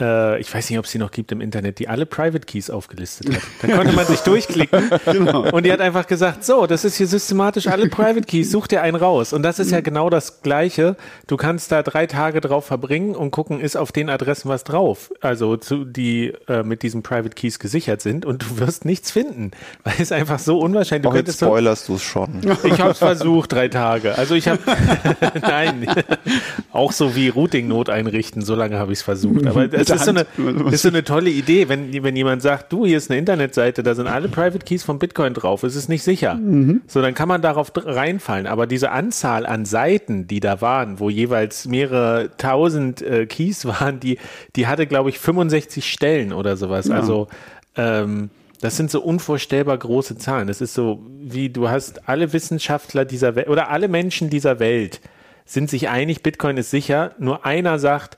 [0.00, 2.70] äh, ich weiß nicht, ob es sie noch gibt im Internet, die alle Private Keys
[2.70, 3.42] aufgelistet hat.
[3.62, 5.50] Da konnte man sich durchklicken Genau.
[5.50, 8.82] und die hat einfach gesagt, so, das ist hier systematisch alle Private Keys, such dir
[8.82, 9.32] einen raus.
[9.32, 10.96] Und das ist ja genau das Gleiche.
[11.26, 15.12] Du kannst da drei Tage drauf verbringen und gucken, ist auf den Adressen was drauf.
[15.20, 19.52] Also zu, die äh, mit diesen Private Keys gesichert sind und du wirst nichts finden,
[19.84, 21.10] weil es einfach so unwahrscheinlich.
[21.10, 22.40] Auch jetzt spoilerst du es schon.
[22.64, 24.16] ich habe es versucht, drei Tage.
[24.16, 24.58] Also ich habe,
[25.40, 25.86] nein,
[26.72, 29.46] auch so wie Routing-Not einrichten, so lange habe ich es versucht.
[29.46, 30.26] Aber der ist so, eine,
[30.70, 33.94] ist so eine tolle Idee, wenn, wenn jemand sagt, du, hier ist eine Internetseite, da
[33.94, 36.38] sind alle Private Keys von Bitcoin drauf, es ist nicht sicher.
[36.86, 38.46] So, dann kann man darauf reinfallen.
[38.46, 44.00] Aber diese Anzahl an Seiten, die da waren, wo jeweils mehrere tausend äh, Keys waren,
[44.00, 44.18] die,
[44.56, 46.90] die hatte, glaube ich, 65 Stellen oder sowas.
[46.90, 47.28] Also
[47.76, 48.30] ähm,
[48.60, 50.46] das sind so unvorstellbar große Zahlen.
[50.48, 55.00] Das ist so, wie du hast alle Wissenschaftler dieser Welt oder alle Menschen dieser Welt
[55.44, 57.14] sind sich einig, Bitcoin ist sicher.
[57.18, 58.16] Nur einer sagt,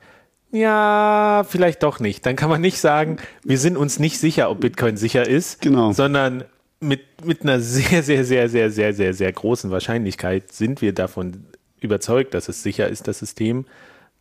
[0.52, 2.24] ja, vielleicht doch nicht.
[2.26, 5.92] Dann kann man nicht sagen, wir sind uns nicht sicher, ob Bitcoin sicher ist, Genau.
[5.92, 6.44] sondern
[6.80, 11.44] mit, mit einer sehr, sehr, sehr, sehr, sehr, sehr, sehr großen Wahrscheinlichkeit sind wir davon
[11.80, 13.66] überzeugt, dass es sicher ist, das System.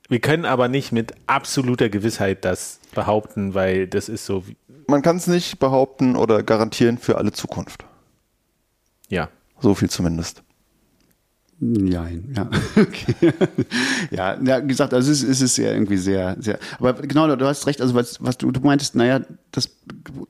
[0.07, 4.55] Wir können aber nicht mit absoluter Gewissheit das behaupten, weil das ist so, wie-
[4.87, 7.85] Man kann es nicht behaupten oder garantieren für alle Zukunft.
[9.09, 9.29] ja.
[9.61, 10.43] So viel zumindest.
[11.59, 12.49] Nein, ja.
[12.75, 13.31] Okay.
[14.11, 16.59] ja, ja, gesagt, also es ist, es ist ja irgendwie sehr, sehr.
[16.79, 19.69] Aber genau, du hast recht, also was, was du, du meintest, naja, das,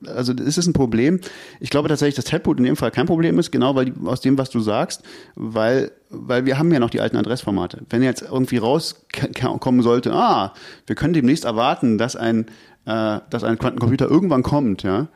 [0.06, 1.20] also ist es ein Problem.
[1.58, 4.38] Ich glaube tatsächlich, dass Taproot in dem Fall kein Problem ist, genau weil aus dem,
[4.38, 5.02] was du sagst,
[5.34, 7.82] weil, weil wir haben ja noch die alten Adressformate.
[7.90, 10.54] Wenn jetzt irgendwie rauskommen sollte, ah,
[10.86, 12.46] wir können demnächst erwarten, dass ein,
[12.84, 15.08] äh, dass ein Quantencomputer irgendwann kommt, ja,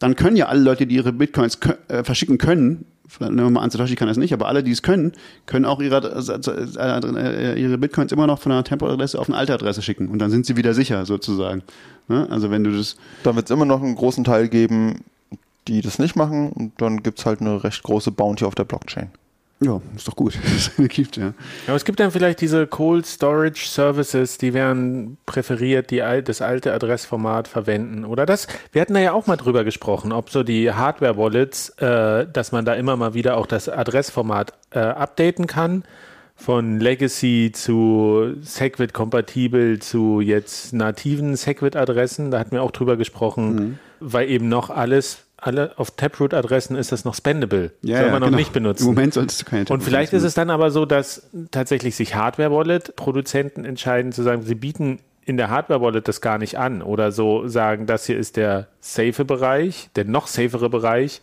[0.00, 2.86] dann können ja alle Leute, die ihre Bitcoins äh, verschicken können,
[3.20, 5.12] nehmen wir mal an, Satoshi kann das nicht, aber alle, die es können,
[5.46, 9.82] können auch ihre, äh, ihre Bitcoins immer noch von einer Temporadresse auf eine alte Adresse
[9.82, 11.62] schicken und dann sind sie wieder sicher sozusagen.
[12.08, 12.26] Ne?
[12.30, 15.04] Also wenn du das, Da wird es immer noch einen großen Teil geben,
[15.68, 18.64] die das nicht machen und dann gibt es halt eine recht große Bounty auf der
[18.64, 19.10] Blockchain.
[19.62, 21.34] Ja, ist doch gut, dass es eine gibt, ja.
[21.66, 26.72] Aber es gibt dann vielleicht diese Cold Storage Services, die werden präferiert, die das alte
[26.72, 28.04] Adressformat verwenden.
[28.04, 32.26] Oder das, wir hatten da ja auch mal drüber gesprochen, ob so die Hardware-Wallets, äh,
[32.32, 35.84] dass man da immer mal wieder auch das Adressformat äh, updaten kann.
[36.34, 42.32] Von Legacy zu Segwit-kompatibel zu jetzt nativen Segwit-Adressen.
[42.32, 47.04] Da hatten wir auch drüber gesprochen, weil eben noch alles alle auf Taproot-Adressen ist das
[47.04, 47.72] noch spendable.
[47.82, 48.38] Ja, Soll ja, man noch genau.
[48.38, 48.84] nicht benutzen.
[48.84, 52.14] Im Moment solltest du keine Und vielleicht ist es dann aber so, dass tatsächlich sich
[52.14, 57.48] Hardware-Wallet-Produzenten entscheiden zu sagen, sie bieten in der Hardware-Wallet das gar nicht an oder so
[57.48, 61.20] sagen, das hier ist der safe Bereich, der noch safere Bereich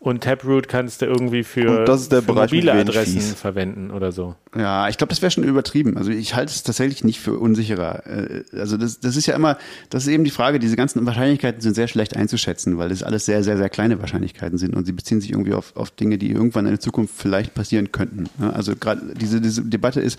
[0.00, 3.34] und Taproot kannst du irgendwie für, Und das ist der für Bereich mobile Adressen Fees.
[3.34, 4.36] verwenden oder so.
[4.56, 5.96] Ja, ich glaube, das wäre schon übertrieben.
[5.96, 8.06] Also ich halte es tatsächlich nicht für unsicherer.
[8.06, 9.58] Äh, Also das, das ist ja immer,
[9.90, 13.24] das ist eben die Frage, diese ganzen Wahrscheinlichkeiten sind sehr schlecht einzuschätzen, weil das alles
[13.26, 16.30] sehr, sehr, sehr kleine Wahrscheinlichkeiten sind und sie beziehen sich irgendwie auf, auf Dinge, die
[16.30, 18.26] irgendwann in der Zukunft vielleicht passieren könnten.
[18.40, 20.18] Ja, Also gerade diese, diese Debatte ist,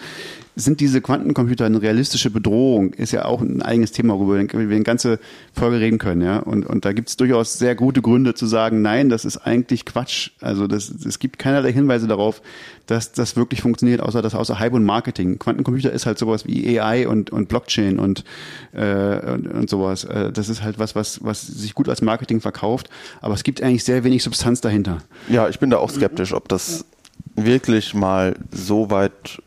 [0.57, 2.91] sind diese Quantencomputer eine realistische Bedrohung?
[2.93, 5.19] Ist ja auch ein eigenes Thema, worüber wir eine ganze
[5.53, 6.21] Folge reden können.
[6.21, 6.39] Ja?
[6.39, 9.68] Und, und da gibt es durchaus sehr gute Gründe zu sagen, nein, das ist eigentlich
[9.85, 10.31] Quatsch.
[10.41, 12.41] Also das, es gibt keinerlei Hinweise darauf,
[12.87, 15.39] dass das wirklich funktioniert, außer das außer Hype und Marketing.
[15.39, 18.23] Quantencomputer ist halt sowas wie AI und, und Blockchain und,
[18.73, 20.03] äh, und, und sowas.
[20.03, 22.89] Äh, Das ist halt was, was, was sich gut als Marketing verkauft,
[23.21, 24.99] aber es gibt eigentlich sehr wenig Substanz dahinter.
[25.27, 26.85] Ja, ich bin da auch skeptisch, ob das
[27.35, 29.41] wirklich mal so weit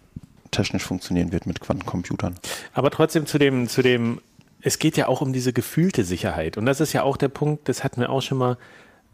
[0.51, 2.37] technisch funktionieren wird mit Quantencomputern.
[2.75, 4.21] Aber trotzdem zu dem, zu dem,
[4.61, 6.57] es geht ja auch um diese gefühlte Sicherheit.
[6.57, 8.57] Und das ist ja auch der Punkt, das hatten wir auch schon mal.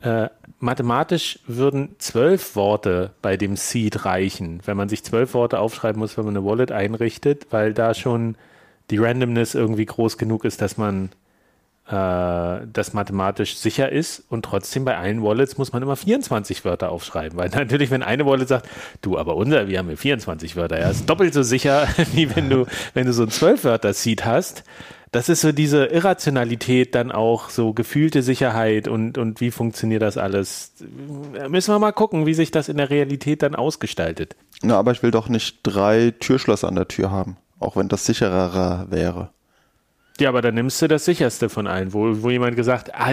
[0.01, 0.29] Äh,
[0.61, 6.17] mathematisch würden zwölf Worte bei dem Seed reichen, wenn man sich zwölf Worte aufschreiben muss,
[6.17, 8.37] wenn man eine Wallet einrichtet, weil da schon
[8.91, 11.11] die Randomness irgendwie groß genug ist, dass man
[11.89, 14.25] äh, das mathematisch sicher ist.
[14.29, 18.27] Und trotzdem bei allen Wallets muss man immer 24 Wörter aufschreiben, weil natürlich, wenn eine
[18.27, 18.69] Wallet sagt,
[19.03, 22.51] du, aber unser, wir haben hier 24 Wörter, ja, ist doppelt so sicher, wie wenn
[22.51, 24.65] du, wenn du so ein 12 Wörter Seed hast.
[25.11, 30.19] Das ist so diese Irrationalität, dann auch so gefühlte Sicherheit und, und wie funktioniert das
[30.19, 30.73] alles.
[31.49, 34.37] Müssen wir mal gucken, wie sich das in der Realität dann ausgestaltet.
[34.63, 38.05] Na, aber ich will doch nicht drei Türschlösser an der Tür haben, auch wenn das
[38.05, 39.31] sicherer wäre.
[40.21, 43.13] Ja, aber dann nimmst du das sicherste von allen, wo, wo jemand gesagt, ah,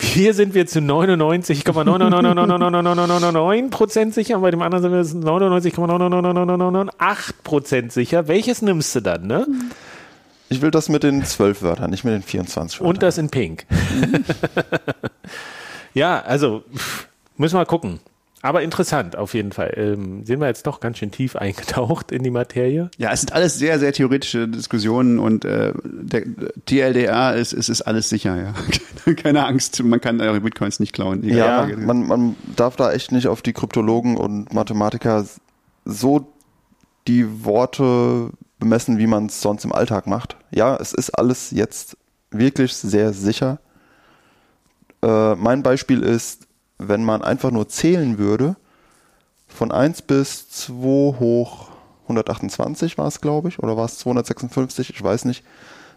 [0.00, 7.34] hier sind wir zu 99,9999999 Prozent sicher und bei dem anderen sind wir zu 99,99998
[7.44, 8.26] Prozent sicher.
[8.26, 9.46] Welches nimmst du dann, ne?
[10.50, 12.90] Ich will das mit den zwölf Wörtern, nicht mit den 24 Wörtern.
[12.90, 13.66] Und das in Pink.
[15.94, 16.64] ja, also
[17.36, 18.00] müssen wir mal gucken.
[18.42, 19.74] Aber interessant auf jeden Fall.
[19.76, 22.90] Ähm, sind wir jetzt doch ganz schön tief eingetaucht in die Materie.
[22.96, 26.24] Ja, es sind alles sehr, sehr theoretische Diskussionen und äh, der
[26.66, 28.54] TLDR ist, ist, ist alles sicher, ja.
[29.04, 31.22] Keine, keine Angst, man kann eure Bitcoins nicht klauen.
[31.22, 35.26] Ja, man, man darf da echt nicht auf die Kryptologen und Mathematiker
[35.84, 36.26] so
[37.06, 38.30] die Worte
[38.60, 40.36] bemessen, wie man es sonst im Alltag macht.
[40.50, 41.96] Ja, es ist alles jetzt
[42.30, 43.58] wirklich sehr sicher.
[45.02, 46.46] Äh, mein Beispiel ist,
[46.78, 48.56] wenn man einfach nur zählen würde,
[49.48, 50.74] von 1 bis 2
[51.18, 51.70] hoch
[52.04, 55.44] 128 war es, glaube ich, oder war es 256, ich weiß nicht,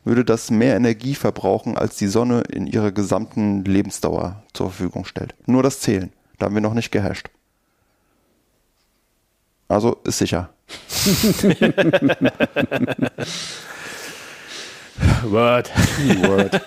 [0.04, 5.34] würde das mehr Energie verbrauchen, als die Sonne in ihrer gesamten Lebensdauer zur Verfügung stellt.
[5.46, 6.12] Nur das Zählen.
[6.40, 7.30] Da haben wir noch nicht gehasht.
[9.70, 10.53] Also ist sicher.
[15.24, 15.72] Word.
[16.22, 16.62] Word.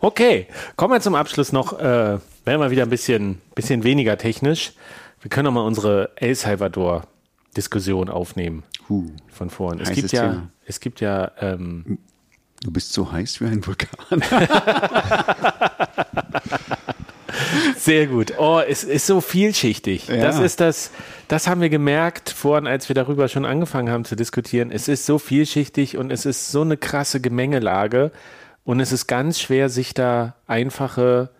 [0.00, 0.46] Okay,
[0.76, 2.20] kommen wir zum Abschluss noch, äh, werden
[2.60, 4.72] wir wieder ein bisschen, bisschen weniger technisch.
[5.20, 9.10] Wir können noch mal unsere El Salvador-Diskussion aufnehmen Huh.
[9.28, 9.80] von vorhin.
[9.80, 10.48] Es gibt ja, Thema.
[10.66, 11.98] es gibt ja, ähm,
[12.62, 13.90] Du bist so heiß wie ein Vulkan.
[17.76, 18.34] Sehr gut.
[18.38, 20.08] Oh, es ist so vielschichtig.
[20.08, 20.16] Ja.
[20.16, 20.90] Das ist das,
[21.28, 24.70] das haben wir gemerkt vorhin, als wir darüber schon angefangen haben zu diskutieren.
[24.70, 28.12] Es ist so vielschichtig und es ist so eine krasse Gemengelage
[28.64, 31.30] und es ist ganz schwer, sich da einfache,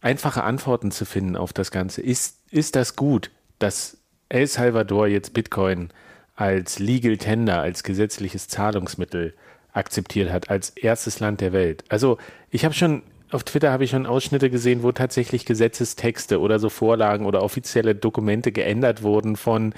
[0.00, 2.00] einfache Antworten zu finden auf das Ganze.
[2.00, 5.90] Ist, ist das gut, dass El Salvador jetzt Bitcoin
[6.36, 9.34] als Legal Tender, als gesetzliches Zahlungsmittel
[9.72, 11.84] akzeptiert hat, als erstes Land der Welt?
[11.88, 12.18] Also
[12.50, 16.68] ich habe schon auf Twitter habe ich schon Ausschnitte gesehen, wo tatsächlich Gesetzestexte oder so
[16.68, 19.74] Vorlagen oder offizielle Dokumente geändert wurden von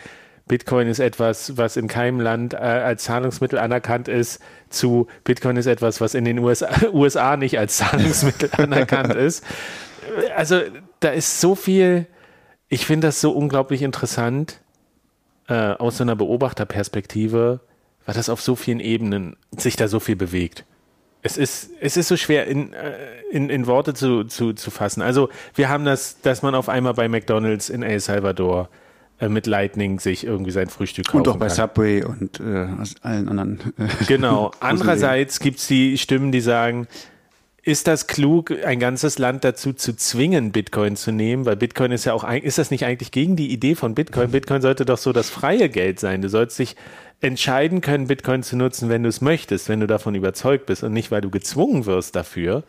[0.49, 4.41] Bitcoin ist etwas, was in keinem Land äh, als Zahlungsmittel anerkannt ist,
[4.71, 9.45] zu Bitcoin ist etwas, was in den USA, USA nicht als Zahlungsmittel anerkannt ist.
[10.37, 10.61] Also
[11.01, 12.07] da ist so viel,
[12.69, 14.61] ich finde das so unglaublich interessant
[15.49, 17.61] äh, aus so einer Beobachterperspektive,
[18.05, 20.65] weil das auf so vielen Ebenen sich da so viel bewegt.
[21.27, 22.93] Es ist, es ist so schwer in, äh,
[23.31, 25.03] in, in Worte zu, zu, zu fassen.
[25.03, 28.69] Also wir haben das, dass man auf einmal bei McDonalds in El Salvador
[29.19, 31.57] äh, mit Lightning sich irgendwie sein Frühstück kaufen Und auch bei kann.
[31.57, 32.69] Subway und äh,
[33.03, 33.61] allen anderen.
[33.79, 34.51] Äh, Genau.
[34.61, 36.87] Andererseits gibt es die Stimmen, die sagen,
[37.67, 41.47] ist das klug, ein ganzes Land dazu zu zwingen, Bitcoin zu nehmen?
[41.47, 44.31] Weil Bitcoin ist ja auch, ist das nicht eigentlich gegen die Idee von Bitcoin?
[44.31, 46.23] Bitcoin sollte doch so das freie Geld sein.
[46.23, 46.77] Du sollst dich
[47.21, 50.93] entscheiden können, Bitcoin zu nutzen, wenn du es möchtest, wenn du davon überzeugt bist und
[50.93, 52.63] nicht, weil du gezwungen wirst dafür.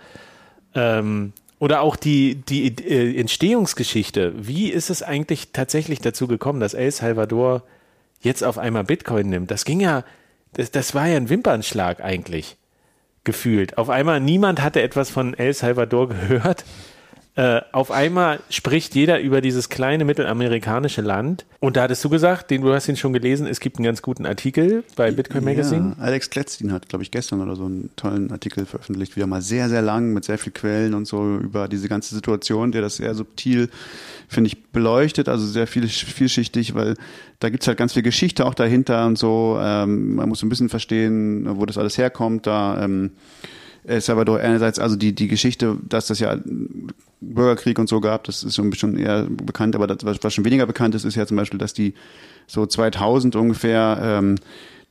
[0.73, 4.33] Ähm, Oder auch die, die äh, Entstehungsgeschichte.
[4.35, 7.61] Wie ist es eigentlich tatsächlich dazu gekommen, dass El Salvador
[8.21, 9.51] jetzt auf einmal Bitcoin nimmt?
[9.51, 10.03] Das ging ja,
[10.53, 12.57] das, das war ja ein Wimpernschlag eigentlich
[13.27, 13.77] gefühlt.
[13.77, 16.63] Auf einmal niemand hatte etwas von El Salvador gehört.
[17.37, 21.45] Äh, auf einmal spricht jeder über dieses kleine mittelamerikanische Land.
[21.59, 24.01] Und da hattest du gesagt, den, du hast ihn schon gelesen, es gibt einen ganz
[24.01, 25.95] guten Artikel bei Bitcoin Magazine.
[25.99, 29.43] Ja, Alex Kletztin hat, glaube ich, gestern oder so einen tollen Artikel veröffentlicht, wieder mal
[29.43, 32.95] sehr, sehr lang mit sehr vielen Quellen und so über diese ganze Situation, der das
[32.95, 33.69] sehr subtil,
[34.27, 36.95] finde ich, beleuchtet, also sehr viel, vielschichtig, weil
[37.37, 39.59] da gibt's halt ganz viel Geschichte auch dahinter und so.
[39.61, 42.47] Ähm, man muss ein bisschen verstehen, wo das alles herkommt.
[42.47, 43.11] Da ähm,
[43.87, 46.37] El Salvador einerseits also die, die Geschichte, dass das ja
[47.21, 50.93] Bürgerkrieg und so gab, das ist schon eher bekannt, aber das, was schon weniger bekannt
[50.93, 51.93] ist, ist ja zum Beispiel, dass die
[52.47, 54.35] so 2000 ungefähr ähm,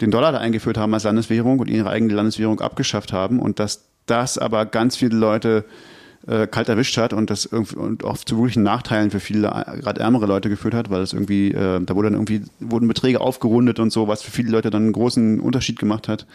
[0.00, 3.84] den Dollar da eingeführt haben als Landeswährung und ihre eigene Landeswährung abgeschafft haben und dass
[4.06, 5.64] das aber ganz viele Leute
[6.26, 10.00] äh, kalt erwischt hat und das irgendwie und auch zu wirklichen Nachteilen für viele gerade
[10.00, 13.78] ärmere Leute geführt hat, weil es irgendwie äh, da wurde dann irgendwie wurden Beträge aufgerundet
[13.78, 16.26] und so, was für viele Leute dann einen großen Unterschied gemacht hat.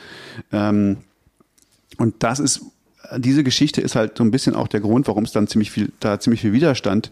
[0.51, 0.97] Ähm,
[2.02, 2.62] und das ist,
[3.18, 5.91] diese Geschichte ist halt so ein bisschen auch der Grund, warum es dann ziemlich viel,
[5.99, 7.12] da ziemlich viel Widerstand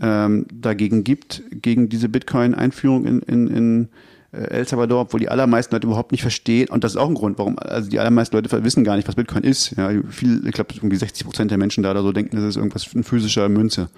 [0.00, 3.88] ähm, dagegen gibt, gegen diese Bitcoin-Einführung in, in, in
[4.32, 6.70] äh, El Salvador, obwohl die allermeisten Leute überhaupt nicht verstehen.
[6.70, 9.14] Und das ist auch ein Grund, warum, also die allermeisten Leute wissen gar nicht, was
[9.14, 9.76] Bitcoin ist.
[9.76, 12.56] Ja, viel, ich glaube, irgendwie 60 Prozent der Menschen da oder so denken, das ist
[12.56, 13.90] irgendwas in physischer Münze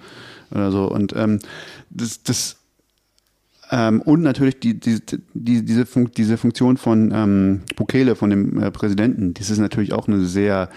[0.51, 0.91] oder so.
[0.91, 1.39] Und ähm,
[1.89, 2.57] das, das
[3.71, 4.99] ähm, und natürlich die, die,
[5.33, 9.93] die, diese, Fun diese Funktion von ähm, Bukele, von dem äh, Präsidenten, das ist natürlich
[9.93, 10.69] auch eine sehr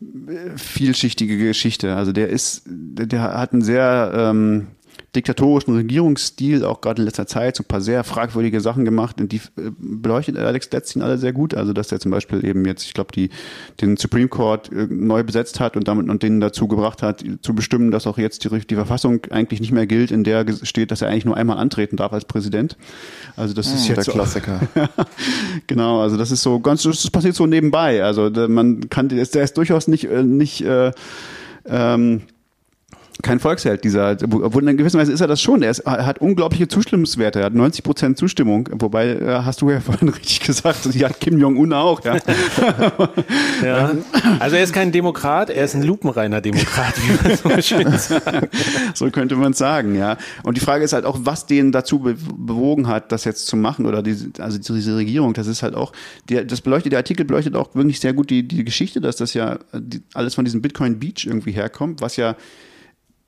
[0.00, 1.96] äh, vielschichtige Geschichte.
[1.96, 4.68] Also der ist, der hat einen sehr ähm,
[5.16, 9.32] diktatorischen Regierungsstil, auch gerade in letzter Zeit, so ein paar sehr fragwürdige Sachen gemacht und
[9.32, 11.54] die äh, beleuchtet Alex Letzin alle sehr gut.
[11.54, 13.30] Also, dass er zum Beispiel eben jetzt, ich glaube, die
[13.80, 17.54] den Supreme Court äh, neu besetzt hat und damit und denen dazu gebracht hat, zu
[17.54, 21.02] bestimmen, dass auch jetzt die, die Verfassung eigentlich nicht mehr gilt, in der steht, dass
[21.02, 22.76] er eigentlich nur einmal antreten darf als Präsident.
[23.36, 24.60] Also das ist hm, jetzt der Klassiker.
[25.66, 28.04] genau, also das ist so ganz, das passiert so nebenbei.
[28.04, 30.92] Also man kann, der ist durchaus nicht äh, nicht äh,
[31.66, 32.22] ähm,
[33.22, 35.62] kein Volksheld, dieser, obwohl in gewisser Weise ist er das schon.
[35.62, 37.40] Er, ist, er hat unglaubliche Zustimmungswerte.
[37.40, 38.68] Er hat 90 Prozent Zustimmung.
[38.72, 42.04] Wobei, äh, hast du ja vorhin richtig gesagt, die hat Kim Jong-un auch.
[42.04, 42.16] Ja.
[43.64, 43.90] ja.
[44.38, 48.48] Also er ist kein Demokrat, er ist ein lupenreiner Demokrat, wie man so schön sagt.
[48.94, 50.16] So könnte man sagen, ja.
[50.42, 53.86] Und die Frage ist halt auch, was den dazu bewogen hat, das jetzt zu machen
[53.86, 55.34] oder diese, also diese Regierung.
[55.34, 55.92] Das ist halt auch,
[56.28, 59.34] der, das beleuchtet, der Artikel beleuchtet auch wirklich sehr gut die, die Geschichte, dass das
[59.34, 62.36] ja die, alles von diesem Bitcoin Beach irgendwie herkommt, was ja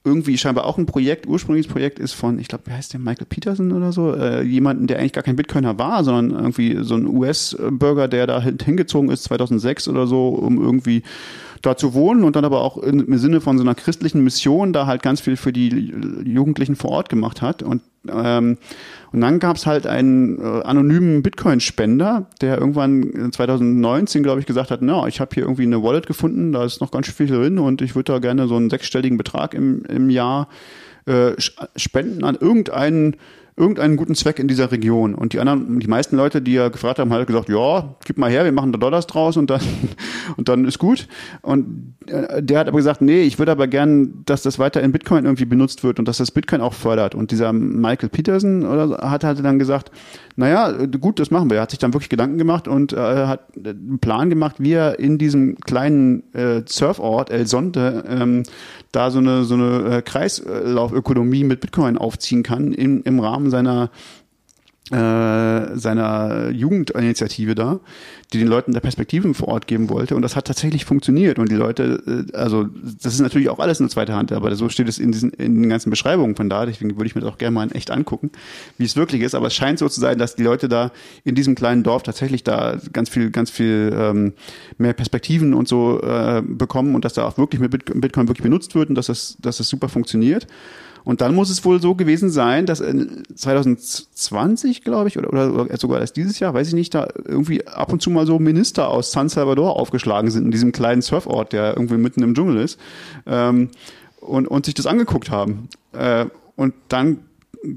[0.05, 3.27] irgendwie scheinbar auch ein Projekt, ursprüngliches Projekt ist von, ich glaube, wie heißt der, Michael
[3.27, 7.07] Peterson oder so, äh, jemanden, der eigentlich gar kein Bitcoiner war, sondern irgendwie so ein
[7.07, 11.03] US-Bürger, der da hingezogen ist 2006 oder so, um irgendwie
[11.63, 14.87] da zu wohnen und dann aber auch im Sinne von so einer christlichen Mission da
[14.87, 15.95] halt ganz viel für die
[16.25, 17.63] Jugendlichen vor Ort gemacht hat.
[17.63, 17.83] Und
[18.13, 18.59] ähm,
[19.13, 24.71] und dann gab es halt einen äh, anonymen Bitcoin-Spender, der irgendwann 2019, glaube ich, gesagt
[24.71, 27.59] hat, na, ich habe hier irgendwie eine Wallet gefunden, da ist noch ganz viel drin
[27.59, 30.49] und ich würde da gerne so einen sechsstelligen Betrag im, im Jahr
[31.07, 31.33] äh,
[31.77, 33.17] spenden an irgendeinen
[33.63, 35.15] irgendeinen guten Zweck in dieser Region.
[35.15, 38.19] Und die anderen, die meisten Leute, die ja gefragt haben, haben halt gesagt, ja, gib
[38.19, 39.61] mal her, wir machen da Dollars draus und dann,
[40.37, 41.07] und dann ist gut.
[41.43, 44.91] Und äh, der hat aber gesagt, nee, ich würde aber gern, dass das weiter in
[44.91, 47.15] Bitcoin irgendwie benutzt wird und dass das Bitcoin auch fördert.
[47.15, 49.93] Und dieser Michael Peterson oder so, hat halt dann gesagt,
[50.35, 51.59] naja, gut, das machen wir.
[51.59, 54.99] Er hat sich dann wirklich Gedanken gemacht und äh, hat einen Plan gemacht, wie er
[54.99, 58.43] in diesem kleinen äh, Surfort El Sonte ähm,
[58.93, 63.91] da so eine so eine äh, Kreislaufökonomie mit Bitcoin aufziehen kann im, im Rahmen seiner
[64.91, 67.81] äh, seiner Jugendinitiative da,
[68.33, 70.15] die den Leuten der Perspektiven vor Ort geben wollte.
[70.17, 71.39] Und das hat tatsächlich funktioniert.
[71.39, 72.65] Und die Leute, äh, also
[73.01, 75.63] das ist natürlich auch alles eine zweite Hand, aber so steht es in, diesen, in
[75.63, 76.67] den ganzen Beschreibungen von da.
[76.67, 78.33] Deswegen würde ich mir das auch gerne mal in echt angucken,
[78.77, 79.35] wie es wirklich ist.
[79.35, 80.91] Aber es scheint so zu sein, dass die Leute da
[81.25, 84.35] in diesem kleinen Dorf tatsächlich da ganz viel, ganz viel ähm,
[84.77, 88.75] mehr Perspektiven und so äh, bekommen und dass da auch wirklich mit Bitcoin wirklich benutzt
[88.75, 90.47] wird und dass das, dass das super funktioniert.
[91.05, 96.01] Und dann muss es wohl so gewesen sein, dass 2020, glaube ich, oder, oder sogar
[96.01, 99.13] erst dieses Jahr, weiß ich nicht, da irgendwie ab und zu mal so Minister aus
[99.13, 102.79] San Salvador aufgeschlagen sind in diesem kleinen Surfort, der irgendwie mitten im Dschungel ist,
[103.27, 103.71] ähm,
[104.21, 105.69] und, und sich das angeguckt haben.
[105.93, 106.27] Äh,
[106.57, 107.19] und dann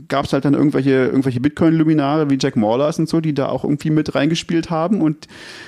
[0.08, 3.64] gab es halt dann irgendwelche, irgendwelche Bitcoin-Luminare wie Jack Morlers und so, die da auch
[3.64, 5.02] irgendwie mit reingespielt haben.
[5.02, 5.28] Und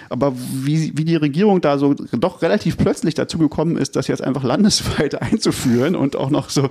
[0.09, 4.23] aber wie, wie die Regierung da so doch relativ plötzlich dazu gekommen ist, das jetzt
[4.23, 6.69] einfach landesweit einzuführen und auch noch so,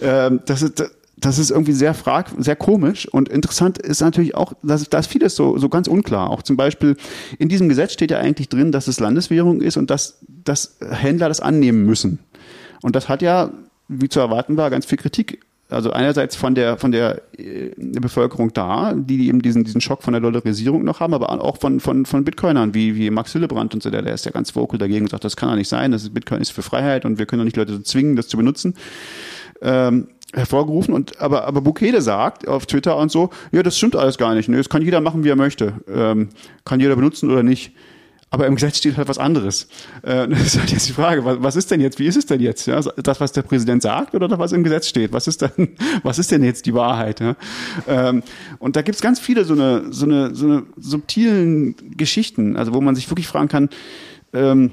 [0.00, 0.82] ähm, das ist
[1.24, 5.36] das ist irgendwie sehr frag, sehr komisch und interessant ist natürlich auch, dass da vieles
[5.36, 6.30] so, so ganz unklar.
[6.30, 6.96] Auch zum Beispiel
[7.38, 11.28] in diesem Gesetz steht ja eigentlich drin, dass es Landeswährung ist und dass, dass Händler
[11.28, 12.18] das annehmen müssen.
[12.82, 13.52] Und das hat ja,
[13.86, 15.38] wie zu erwarten war, ganz viel Kritik
[15.72, 20.12] also einerseits von der von der, äh, Bevölkerung da, die eben diesen diesen Schock von
[20.12, 23.82] der Dollarisierung noch haben, aber auch von von von Bitcoinern wie wie Max Hillebrand und
[23.82, 25.92] so der, der ist ja ganz vocal dagegen und sagt, das kann doch nicht sein,
[25.92, 28.36] das Bitcoin ist für Freiheit und wir können doch nicht Leute so zwingen, das zu
[28.36, 28.74] benutzen.
[29.60, 34.18] Ähm, hervorgerufen und aber aber Bukele sagt auf Twitter und so, ja, das stimmt alles
[34.18, 34.56] gar nicht, ne?
[34.56, 36.30] Das kann jeder machen, wie er möchte, ähm,
[36.64, 37.72] kann jeder benutzen oder nicht.
[38.32, 39.68] Aber im Gesetz steht halt was anderes.
[40.02, 42.40] Äh, das ist halt jetzt die Frage, was, ist denn jetzt, wie ist es denn
[42.40, 42.66] jetzt?
[42.66, 45.12] Das, was der Präsident sagt oder das, was im Gesetz steht?
[45.12, 47.22] Was ist denn, was ist denn jetzt die Wahrheit?
[47.86, 48.22] Ähm,
[48.58, 52.80] und da gibt's ganz viele so eine, so eine, so eine subtilen Geschichten, also wo
[52.80, 53.68] man sich wirklich fragen kann,
[54.32, 54.72] ähm,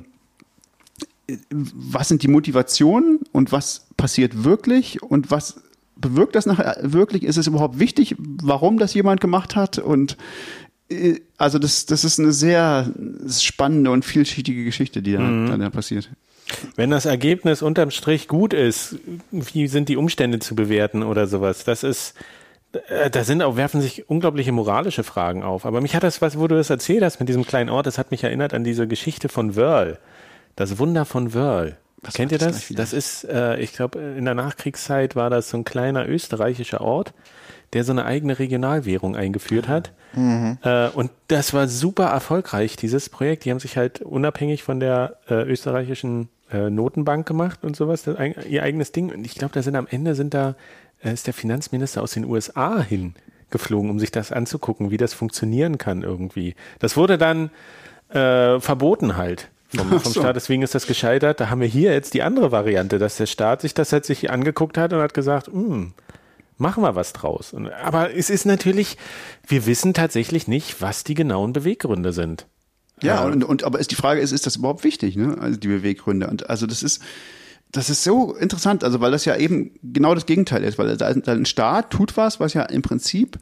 [1.52, 5.62] was sind die Motivationen und was passiert wirklich und was
[5.98, 7.24] bewirkt das nachher wirklich?
[7.24, 9.80] Ist es überhaupt wichtig, warum das jemand gemacht hat?
[9.80, 10.18] Und
[11.38, 12.92] also das, das ist eine sehr
[13.30, 15.60] spannende und vielschichtige Geschichte, die da, mhm.
[15.60, 16.10] da passiert.
[16.76, 18.96] Wenn das Ergebnis unterm Strich gut ist,
[19.32, 21.64] wie sind die Umstände zu bewerten oder sowas?
[21.64, 22.16] Das ist,
[22.88, 25.66] äh, da sind auch, werfen sich unglaubliche moralische Fragen auf.
[25.66, 27.98] Aber mich hat das, was, wo du das erzählt hast mit diesem kleinen Ort, das
[28.00, 30.00] hat mich erinnert an diese Geschichte von Wörl.
[30.56, 31.78] Das Wunder von Wörl.
[32.02, 32.70] Was Kennt ihr das?
[32.70, 37.14] Das ist, äh, ich glaube, in der Nachkriegszeit war das so ein kleiner österreichischer Ort,
[37.74, 39.92] der so eine eigene Regionalwährung eingeführt hat.
[40.14, 40.58] Mhm.
[40.64, 43.46] Äh, und das war super erfolgreich, dieses Projekt.
[43.46, 48.18] Die haben sich halt unabhängig von der äh, österreichischen äh, Notenbank gemacht und sowas, das,
[48.48, 49.12] ihr eigenes Ding.
[49.12, 50.56] Und ich glaube, da sind am Ende sind da,
[51.04, 55.78] äh, ist der Finanzminister aus den USA hingeflogen, um sich das anzugucken, wie das funktionieren
[55.78, 56.56] kann irgendwie.
[56.80, 57.52] Das wurde dann
[58.10, 60.22] äh, verboten halt vom, vom so.
[60.22, 60.36] Staat.
[60.36, 61.40] Deswegen ist das gescheitert.
[61.40, 64.32] Da haben wir hier jetzt die andere Variante, dass der Staat sich das halt sich
[64.32, 65.94] angeguckt hat und hat gesagt, hm,
[66.60, 67.56] machen wir was draus.
[67.84, 68.98] Aber es ist natürlich,
[69.48, 72.48] wir wissen tatsächlich nicht, was die genauen Beweggründe sind.
[73.02, 75.38] Ja, und, und aber ist die Frage ist, ist das überhaupt wichtig, ne?
[75.40, 76.28] Also die Beweggründe.
[76.28, 77.02] Und also das ist,
[77.72, 81.46] das ist so interessant, also weil das ja eben genau das Gegenteil ist, weil ein
[81.46, 83.40] Staat tut was, was ja im Prinzip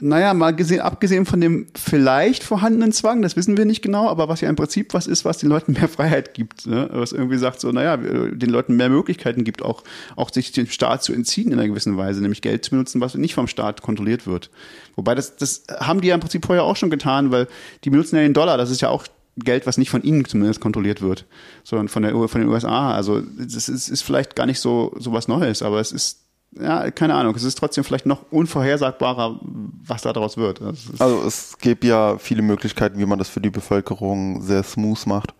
[0.00, 4.28] naja, mal gesehen, abgesehen von dem vielleicht vorhandenen Zwang, das wissen wir nicht genau, aber
[4.28, 6.88] was ja im Prinzip was ist, was den Leuten mehr Freiheit gibt, ne?
[6.92, 9.84] was irgendwie sagt so, naja, den Leuten mehr Möglichkeiten gibt, auch,
[10.16, 13.14] auch sich dem Staat zu entziehen in einer gewissen Weise, nämlich Geld zu benutzen, was
[13.14, 14.50] nicht vom Staat kontrolliert wird.
[14.96, 17.46] Wobei das, das haben die ja im Prinzip vorher auch schon getan, weil
[17.84, 20.60] die benutzen ja den Dollar, das ist ja auch Geld, was nicht von ihnen zumindest
[20.60, 21.24] kontrolliert wird,
[21.62, 22.94] sondern von, der, von den USA.
[22.94, 26.23] Also das ist, ist vielleicht gar nicht so, so was Neues, aber es ist
[26.60, 29.40] ja, keine Ahnung, es ist trotzdem vielleicht noch unvorhersagbarer,
[29.86, 30.60] was daraus wird.
[30.98, 35.34] Also es gibt ja viele Möglichkeiten, wie man das für die Bevölkerung sehr smooth macht.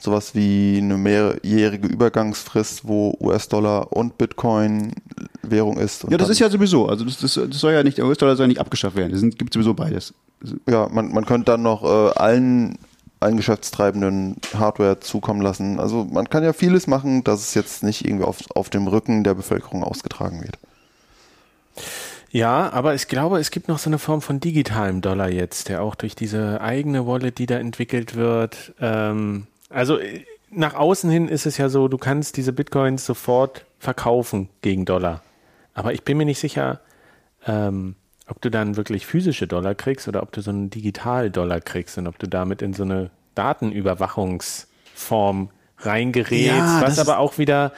[0.00, 4.92] Sowas wie eine mehrjährige Übergangsfrist, wo US-Dollar und Bitcoin
[5.42, 6.04] Währung ist.
[6.08, 6.86] ja, das ist ja sowieso.
[6.86, 9.12] Also das, das, das soll ja nicht, der US-Dollar soll ja nicht abgeschafft werden.
[9.12, 10.14] Es gibt sowieso beides.
[10.68, 12.78] Ja, man, man könnte dann noch äh, allen
[13.20, 15.80] allen Geschäftstreibenden Hardware zukommen lassen.
[15.80, 19.24] Also man kann ja vieles machen, dass es jetzt nicht irgendwie auf, auf dem Rücken
[19.24, 20.58] der Bevölkerung ausgetragen wird.
[22.30, 25.82] Ja, aber ich glaube, es gibt noch so eine Form von digitalem Dollar jetzt, der
[25.82, 28.74] auch durch diese eigene Wallet, die da entwickelt wird.
[28.80, 33.64] Ähm, also äh, nach außen hin ist es ja so, du kannst diese Bitcoins sofort
[33.78, 35.22] verkaufen gegen Dollar.
[35.72, 36.80] Aber ich bin mir nicht sicher,
[37.46, 37.94] ähm,
[38.28, 42.06] ob du dann wirklich physische Dollar kriegst oder ob du so einen Digital-Dollar kriegst und
[42.06, 47.72] ob du damit in so eine Datenüberwachungsform reingerätst, ja, was aber auch wieder,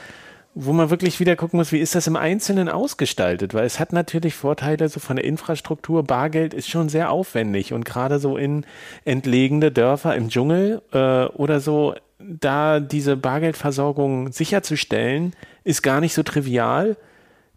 [0.55, 3.93] wo man wirklich wieder gucken muss, wie ist das im Einzelnen ausgestaltet, weil es hat
[3.93, 6.03] natürlich Vorteile so von der Infrastruktur.
[6.03, 8.65] Bargeld ist schon sehr aufwendig und gerade so in
[9.05, 15.33] entlegene Dörfer im Dschungel äh, oder so, da diese Bargeldversorgung sicherzustellen,
[15.63, 16.97] ist gar nicht so trivial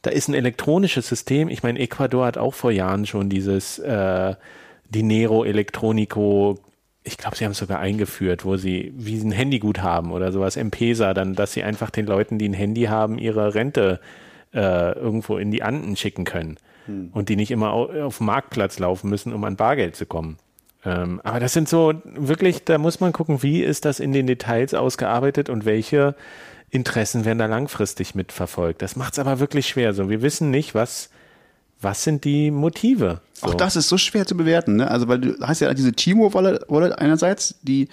[0.05, 1.49] da ist ein elektronisches System.
[1.49, 4.35] Ich meine, Ecuador hat auch vor Jahren schon dieses äh,
[4.91, 6.59] Dinero Electronico,
[7.03, 10.57] ich glaube, sie haben es sogar eingeführt, wo sie wie ein Handygut haben oder sowas,
[10.57, 13.99] M-Pesa, dann, dass sie einfach den Leuten, die ein Handy haben, ihre Rente
[14.53, 17.09] äh, irgendwo in die Anden schicken können hm.
[17.13, 20.37] und die nicht immer auf dem Marktplatz laufen müssen, um an Bargeld zu kommen.
[20.85, 24.27] Ähm, aber das sind so wirklich, da muss man gucken, wie ist das in den
[24.27, 26.15] Details ausgearbeitet und welche
[26.71, 28.83] Interessen werden da langfristig mitverfolgt.
[28.83, 29.93] Das macht es aber wirklich schwer.
[29.95, 31.11] So, wir wissen nicht, was,
[31.81, 33.21] was sind die Motive.
[33.33, 33.47] So.
[33.47, 34.91] Auch das ist so schwer zu bewerten, ne?
[34.91, 37.89] Also, weil du hast ja diese Timo-Wallet einerseits, die,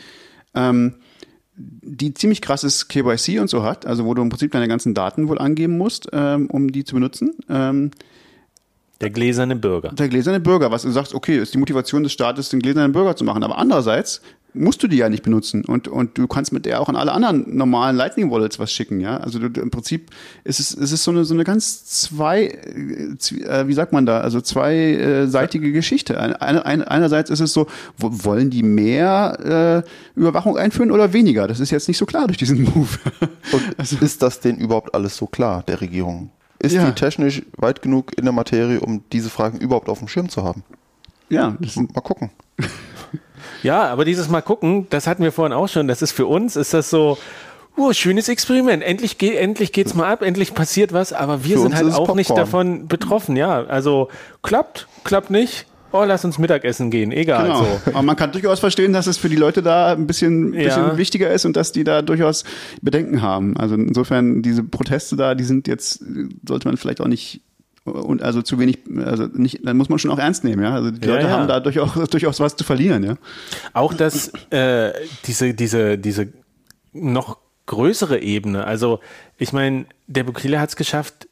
[0.56, 0.95] ähm,
[1.56, 5.27] die ziemlich krasses KYC und so hat, also wo du im Prinzip deine ganzen Daten
[5.27, 7.35] wohl angeben musst, ähm, um die zu benutzen.
[7.49, 7.91] Ähm,
[9.02, 9.89] der gläserne Bürger.
[9.89, 13.15] Der gläserne Bürger, was du sagst, okay, ist die Motivation des Staates, den gläsernen Bürger
[13.15, 13.43] zu machen.
[13.43, 14.22] Aber andererseits
[14.53, 17.14] musst du die ja nicht benutzen und, und du kannst mit der auch an alle
[17.14, 19.18] anderen normalen Lightning Wallets was schicken, ja.
[19.18, 20.11] Also du, im Prinzip
[20.44, 24.19] ist es, es ist so eine, so eine ganz zwei, äh, wie sagt man da,
[24.19, 26.19] also zweiseitige äh, Geschichte.
[26.19, 27.68] Eine, eine, einerseits ist es so,
[27.98, 29.84] wollen die mehr
[30.15, 31.48] äh, Überwachung einführen oder weniger?
[31.48, 32.90] Das ist jetzt nicht so klar durch diesen Move.
[33.52, 36.30] Und also, ist das denn überhaupt alles so klar, der Regierung?
[36.60, 36.86] Ist ja.
[36.86, 40.44] die technisch weit genug in der Materie, um diese Fragen überhaupt auf dem Schirm zu
[40.44, 40.64] haben?
[41.30, 42.30] Ja, mal gucken.
[43.63, 45.88] Ja, aber dieses Mal gucken, das hatten wir vorhin auch schon.
[45.88, 47.18] Das ist für uns, ist das so,
[47.77, 48.84] oh, schönes Experiment.
[48.84, 51.97] Endlich, geht, endlich geht's mal ab, endlich passiert was, aber wir für sind halt auch
[51.97, 52.18] Popcorn.
[52.18, 53.35] nicht davon betroffen.
[53.35, 54.09] Ja, also
[54.41, 55.65] klappt, klappt nicht.
[55.93, 57.47] Oh, lass uns Mittagessen gehen, egal.
[57.47, 57.63] Genau.
[57.63, 57.91] So.
[57.91, 60.97] Aber man kann durchaus verstehen, dass es für die Leute da ein bisschen, bisschen ja.
[60.97, 62.45] wichtiger ist und dass die da durchaus
[62.81, 63.57] Bedenken haben.
[63.57, 66.01] Also insofern, diese Proteste da, die sind jetzt,
[66.47, 67.41] sollte man vielleicht auch nicht
[67.83, 70.73] und also zu wenig, also nicht, dann muss man schon auch ernst nehmen, ja.
[70.73, 71.31] Also die ja, Leute ja.
[71.31, 73.15] haben da durchaus, durchaus was zu verlieren, ja.
[73.73, 74.93] Auch dass äh,
[75.25, 76.27] diese, diese, diese
[76.93, 78.99] noch größere Ebene, also
[79.37, 81.27] ich meine, der Bukele hat es geschafft,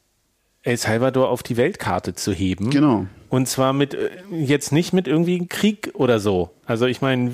[0.64, 2.70] El Salvador auf die Weltkarte zu heben.
[2.70, 3.06] Genau.
[3.30, 6.50] Und zwar mit äh, jetzt nicht mit irgendwie Krieg oder so.
[6.66, 7.32] Also ich meine,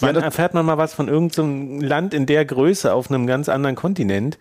[0.00, 3.26] wann ja, erfährt man mal was von irgendeinem so Land in der Größe auf einem
[3.26, 4.38] ganz anderen Kontinent?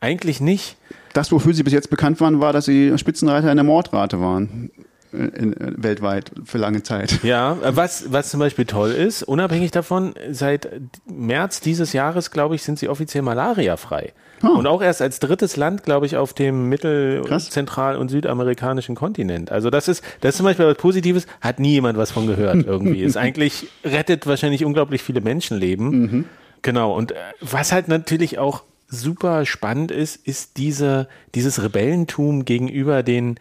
[0.00, 0.76] Eigentlich nicht
[1.16, 4.70] das, wofür sie bis jetzt bekannt waren, war, dass sie Spitzenreiter in der Mordrate waren.
[5.12, 7.22] In, in, weltweit für lange Zeit.
[7.22, 10.68] Ja, was, was zum Beispiel toll ist, unabhängig davon, seit
[11.06, 14.12] März dieses Jahres, glaube ich, sind sie offiziell malariafrei.
[14.42, 14.48] Oh.
[14.48, 17.48] Und auch erst als drittes Land, glaube ich, auf dem mittel-, Krass.
[17.48, 19.50] zentral- und südamerikanischen Kontinent.
[19.50, 22.56] Also das ist, das ist zum Beispiel was Positives, hat nie jemand was von gehört
[22.66, 23.02] irgendwie.
[23.02, 25.88] ist eigentlich, rettet wahrscheinlich unglaublich viele Menschenleben.
[25.88, 26.24] Mhm.
[26.62, 26.94] Genau.
[26.94, 33.36] Und äh, was halt natürlich auch super spannend ist, ist diese, dieses Rebellentum gegenüber den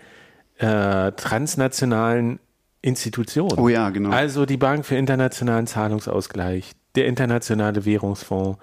[0.57, 2.39] äh, transnationalen
[2.81, 3.59] Institutionen.
[3.59, 4.11] Oh ja, genau.
[4.11, 8.59] Also die Bank für internationalen Zahlungsausgleich, der Internationale Währungsfonds,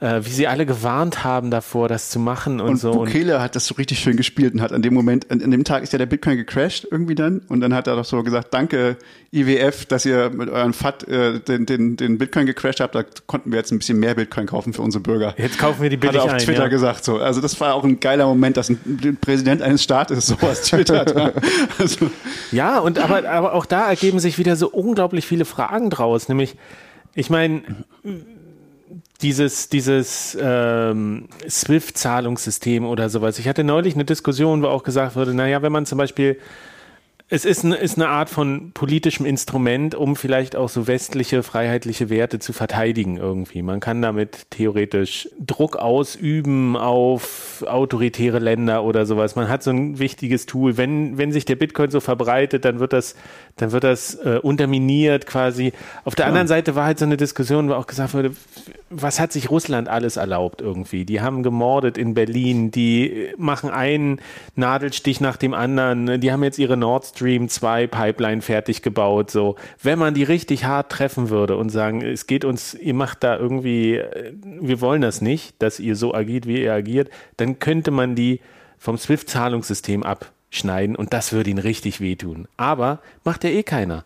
[0.00, 2.92] äh, wie sie alle gewarnt haben davor, das zu machen und, und so.
[2.92, 5.62] Bukele hat das so richtig schön gespielt und hat an dem Moment, an, an, dem
[5.62, 8.54] Tag ist ja der Bitcoin gecrashed irgendwie dann und dann hat er doch so gesagt,
[8.54, 8.96] danke
[9.30, 13.52] IWF, dass ihr mit euren FAT äh, den, den, den Bitcoin gecrashed habt, da konnten
[13.52, 15.34] wir jetzt ein bisschen mehr Bitcoin kaufen für unsere Bürger.
[15.36, 16.68] Jetzt kaufen wir die billig Hat er auf ein, Twitter ja.
[16.68, 17.18] gesagt so.
[17.18, 21.14] Also das war auch ein geiler Moment, dass ein Präsident eines Staates sowas twittert.
[21.14, 21.32] ja.
[21.78, 22.10] Also.
[22.52, 26.56] ja, und aber, aber auch da ergeben sich wieder so unglaublich viele Fragen draus, nämlich
[27.14, 27.62] ich meine,
[29.22, 33.38] dieses, dieses ähm, SWIFT-Zahlungssystem oder sowas.
[33.38, 36.38] Ich hatte neulich eine Diskussion, wo auch gesagt wurde, naja, wenn man zum Beispiel
[37.32, 42.10] es ist eine, ist eine Art von politischem Instrument, um vielleicht auch so westliche, freiheitliche
[42.10, 43.62] Werte zu verteidigen irgendwie.
[43.62, 49.36] Man kann damit theoretisch Druck ausüben auf autoritäre Länder oder sowas.
[49.36, 50.76] Man hat so ein wichtiges Tool.
[50.76, 53.14] Wenn, wenn sich der Bitcoin so verbreitet, dann wird das,
[53.56, 55.72] dann wird das äh, unterminiert quasi.
[56.04, 56.28] Auf der ja.
[56.30, 58.32] anderen Seite war halt so eine Diskussion, wo auch gesagt wurde,
[58.92, 61.04] was hat sich Russland alles erlaubt irgendwie?
[61.04, 64.20] Die haben gemordet in Berlin, die machen einen
[64.56, 69.30] Nadelstich nach dem anderen, die haben jetzt ihre Nord Stream 2 Pipeline fertig gebaut.
[69.30, 73.22] So, wenn man die richtig hart treffen würde und sagen, es geht uns, ihr macht
[73.22, 77.60] da irgendwie, äh, wir wollen das nicht, dass ihr so agiert, wie ihr agiert, dann
[77.60, 78.40] könnte man die
[78.76, 82.48] vom SWIFT-Zahlungssystem abschneiden und das würde ihnen richtig wehtun.
[82.56, 84.04] Aber macht ja eh keiner.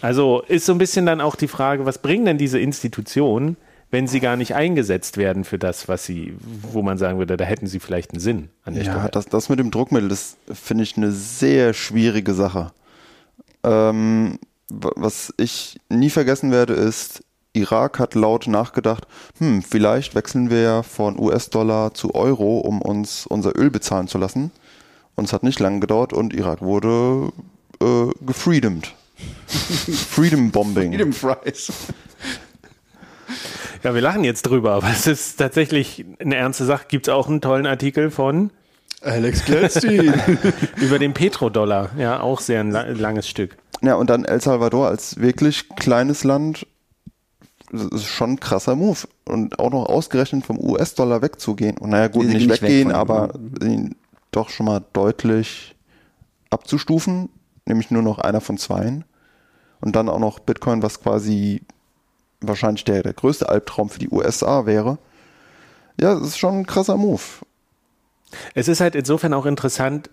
[0.00, 3.56] Also ist so ein bisschen dann auch die Frage, was bringen denn diese Institutionen?
[3.90, 7.44] Wenn sie gar nicht eingesetzt werden für das, was sie, wo man sagen würde, da
[7.44, 9.08] hätten sie vielleicht einen Sinn an der ja, Stelle.
[9.10, 12.72] Das, das mit dem Druckmittel, das finde ich eine sehr schwierige Sache.
[13.64, 14.38] Ähm,
[14.68, 17.22] was ich nie vergessen werde, ist,
[17.54, 19.06] Irak hat laut nachgedacht,
[19.38, 24.18] hm, vielleicht wechseln wir ja von US-Dollar zu Euro, um uns unser Öl bezahlen zu
[24.18, 24.50] lassen.
[25.14, 27.32] Und es hat nicht lange gedauert und Irak wurde
[27.80, 28.94] äh, gefreedomed.
[29.48, 30.92] Freedom Bombing.
[30.92, 31.72] Freedom Fries.
[33.82, 36.86] Ja, wir lachen jetzt drüber, aber es ist tatsächlich eine ernste Sache.
[36.88, 38.50] Gibt es auch einen tollen Artikel von
[39.02, 40.14] Alex Gladstein
[40.76, 41.90] über den Petrodollar.
[41.96, 43.56] Ja, auch sehr ein langes Stück.
[43.80, 46.66] Ja, und dann El Salvador als wirklich kleines Land.
[47.70, 49.06] Das ist schon ein krasser Move.
[49.24, 51.78] Und auch noch ausgerechnet vom US-Dollar wegzugehen.
[51.78, 53.94] Und naja, gut, nicht, nicht weggehen, weg aber ihn
[54.32, 55.76] doch schon mal deutlich
[56.50, 57.28] abzustufen.
[57.66, 59.04] Nämlich nur noch einer von zweien.
[59.80, 61.62] Und dann auch noch Bitcoin, was quasi
[62.40, 64.98] wahrscheinlich der, der größte Albtraum für die USA wäre.
[66.00, 67.22] Ja, das ist schon ein krasser Move.
[68.54, 70.10] Es ist halt insofern auch interessant,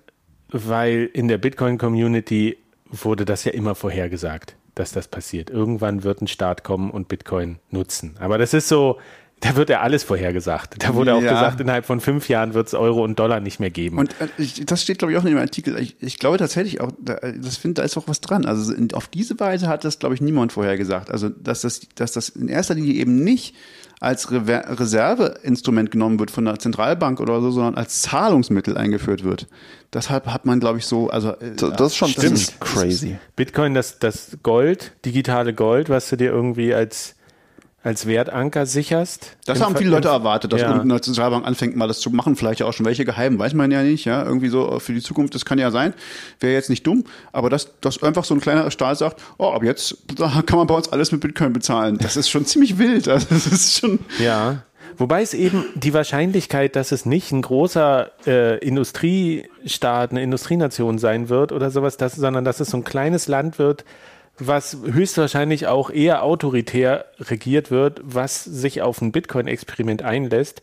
[0.49, 2.57] weil in der Bitcoin-Community
[2.89, 5.49] wurde das ja immer vorhergesagt, dass das passiert.
[5.49, 8.15] Irgendwann wird ein Staat kommen und Bitcoin nutzen.
[8.19, 8.99] Aber das ist so,
[9.41, 10.75] da wird ja alles vorhergesagt.
[10.83, 11.33] Da wurde auch Ja.
[11.33, 13.97] gesagt, innerhalb von fünf Jahren wird es Euro und Dollar nicht mehr geben.
[13.97, 15.77] Und äh, ich, das steht, glaube ich, auch in dem Artikel.
[15.77, 18.45] Ich, ich glaube tatsächlich auch, da, das finde, da ist auch was dran.
[18.45, 21.11] Also in, auf diese Weise hat das, glaube ich, niemand vorher gesagt.
[21.11, 23.55] Also, dass das, dass das in erster Linie eben nicht
[24.01, 29.47] als Rever Reserveinstrument genommen wird von der Zentralbank oder so, sondern als Zahlungsmittel eingeführt wird.
[29.93, 32.37] Deshalb hat man, glaube ich, so, also äh, Das, das ist schon Stimmt.
[32.39, 33.17] ziemlich crazy.
[33.35, 37.14] Bitcoin, das, das Gold, digitale Gold, was du dir irgendwie als,
[37.85, 39.37] als Wertanker sicherst.
[39.45, 40.71] Das haben Ver- viele Leute erwartet, dass Ja.
[40.71, 42.35] irgendeine Zentralbank anfängt, mal das zu machen.
[42.35, 44.05] Vielleicht ja auch schon welche geheim, weiß man ja nicht.
[44.05, 45.93] Ja, irgendwie so für die Zukunft, das kann ja sein.
[46.39, 49.63] Wäre jetzt nicht dumm, aber dass, dass einfach so ein kleiner Staat sagt, oh, ab
[49.63, 51.97] jetzt da kann man bei uns alles mit Bitcoin bezahlen.
[51.99, 53.07] Das ist schon ziemlich wild.
[53.07, 53.99] Also das ist schon.
[54.19, 54.63] Ja.
[54.97, 61.29] Wobei es eben die Wahrscheinlichkeit, dass es nicht ein großer äh, Industriestaat, eine Industrienation sein
[61.29, 63.83] wird oder sowas, das, sondern dass es so ein kleines Land wird,
[64.37, 70.61] was höchstwahrscheinlich auch eher autoritär regiert wird, was sich auf ein Bitcoin-Experiment einlässt,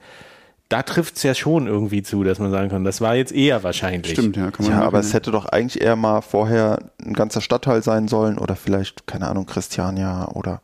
[0.69, 3.63] da trifft es ja schon irgendwie zu, dass man sagen kann, das war jetzt eher
[3.63, 4.13] wahrscheinlich.
[4.13, 7.43] Stimmt, ja, kann man Ja, aber es hätte doch eigentlich eher mal vorher ein ganzer
[7.43, 10.63] Stadtteil sein sollen oder vielleicht, keine Ahnung, Christiania oder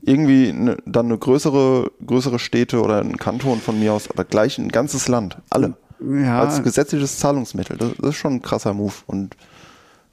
[0.00, 4.58] irgendwie ne, dann eine größere, größere Städte oder ein Kanton von mir aus oder gleich
[4.58, 5.38] ein ganzes Land.
[5.50, 5.74] Alle.
[6.00, 6.40] Ja.
[6.40, 7.76] Als gesetzliches Zahlungsmittel.
[7.76, 9.36] Das, das ist schon ein krasser Move und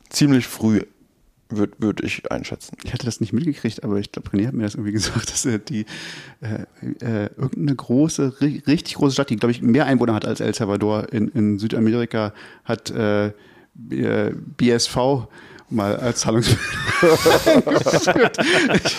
[0.10, 0.82] ziemlich früh
[1.50, 2.78] würde würd ich einschätzen.
[2.84, 5.48] Ich hatte das nicht mitgekriegt, aber ich glaube, René hat mir das irgendwie gesagt, dass
[5.68, 5.86] die
[6.42, 6.66] äh,
[7.04, 10.54] äh, irgendeine große, ri richtig große Stadt, die, glaube ich, mehr Einwohner hat als El
[10.54, 13.34] Salvador in, in Südamerika, hat äh,
[13.74, 15.28] B- äh, BSV
[15.70, 16.60] mal als Zahlungsmittel.
[18.84, 18.96] ich,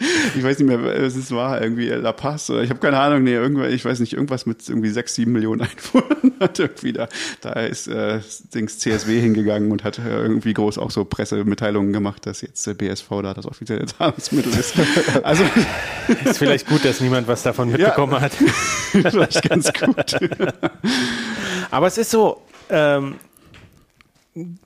[0.36, 3.22] ich weiß nicht mehr, was es war, irgendwie La Paz oder ich habe keine Ahnung,
[3.22, 7.08] nee, irgendwas, ich weiß nicht, irgendwas mit irgendwie sechs, sieben Millionen Einwohnern hat irgendwie da,
[7.40, 8.20] da ist äh,
[8.54, 12.74] Dings CSW hingegangen und hat äh, irgendwie groß auch so Pressemitteilungen gemacht, dass jetzt der
[12.74, 14.74] BSV da das offizielle Zahlungsmittel ist.
[15.22, 15.44] Also
[16.24, 18.32] Ist vielleicht gut, dass niemand was davon mitbekommen hat.
[18.32, 20.16] vielleicht ganz gut.
[21.70, 23.16] Aber es ist so, ähm,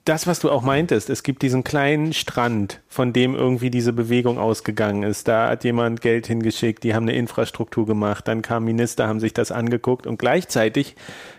[0.05, 4.39] das, was du auch meintest, es gibt diesen kleinen Strand, von dem irgendwie diese Bewegung
[4.39, 5.29] ausgegangen ist.
[5.29, 9.35] Da hat jemand Geld hingeschickt, die haben eine Infrastruktur gemacht, dann kamen Minister, haben sich
[9.35, 10.97] das angeguckt und gleichzeitig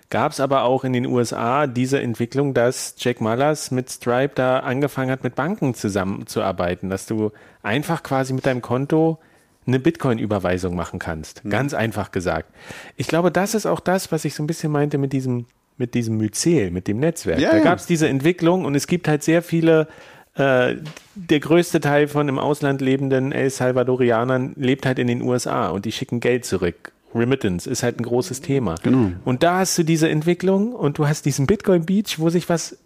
[0.10, 4.60] gab es aber auch in den USA diese Entwicklung, dass Jack Mullers mit Stripe da
[4.60, 7.32] angefangen hat, mit Banken zusammenzuarbeiten, dass du
[7.64, 9.18] einfach quasi mit deinem Konto
[9.66, 11.42] eine Bitcoin-Überweisung machen kannst.
[11.50, 12.54] Ganz einfach gesagt.
[12.96, 15.46] Ich glaube, das ist auch das, was ich so ein bisschen meinte mit diesem,
[15.78, 17.40] mit diesem Myzel, mit dem Netzwerk.
[17.40, 17.64] Ja, da ja.
[17.64, 19.88] gab es diese Entwicklung und es gibt halt sehr viele,
[20.36, 20.76] äh,
[21.16, 25.86] der größte Teil von im Ausland lebenden El Salvadorianern lebt halt in den USA und
[25.86, 26.92] die schicken Geld zurück.
[27.16, 28.76] Remittance ist halt ein großes Thema.
[28.82, 29.12] Genau.
[29.24, 32.78] Und da hast du diese Entwicklung und du hast diesen Bitcoin Beach, wo sich was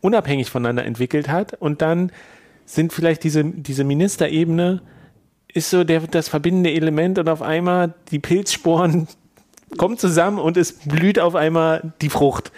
[0.00, 2.12] unabhängig voneinander entwickelt hat und dann
[2.64, 4.82] sind vielleicht diese, diese Ministerebene
[5.52, 9.08] ist so der, das verbindende Element und auf einmal die Pilzsporen
[9.78, 12.52] kommen zusammen und es blüht auf einmal die Frucht.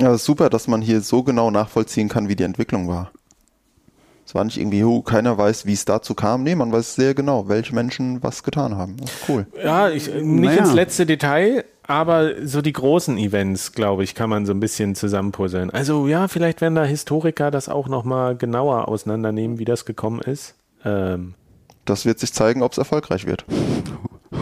[0.00, 3.10] Ja, das super, dass man hier so genau nachvollziehen kann, wie die Entwicklung war.
[4.24, 6.42] Es war nicht irgendwie, oh, keiner weiß, wie es dazu kam.
[6.42, 8.96] Nee, man weiß sehr genau, welche Menschen was getan haben.
[8.98, 9.46] Das ist cool.
[9.64, 10.58] Ja, ich, nicht Naja.
[10.64, 14.94] ins letzte Detail, aber so die großen Events, glaube ich, kann man so ein bisschen
[14.94, 15.70] zusammenpuzzeln.
[15.70, 20.54] Also ja, vielleicht werden da Historiker das auch nochmal genauer auseinandernehmen, wie das gekommen ist.
[20.84, 21.32] Ähm,
[21.86, 23.46] Das wird sich zeigen, ob es erfolgreich wird.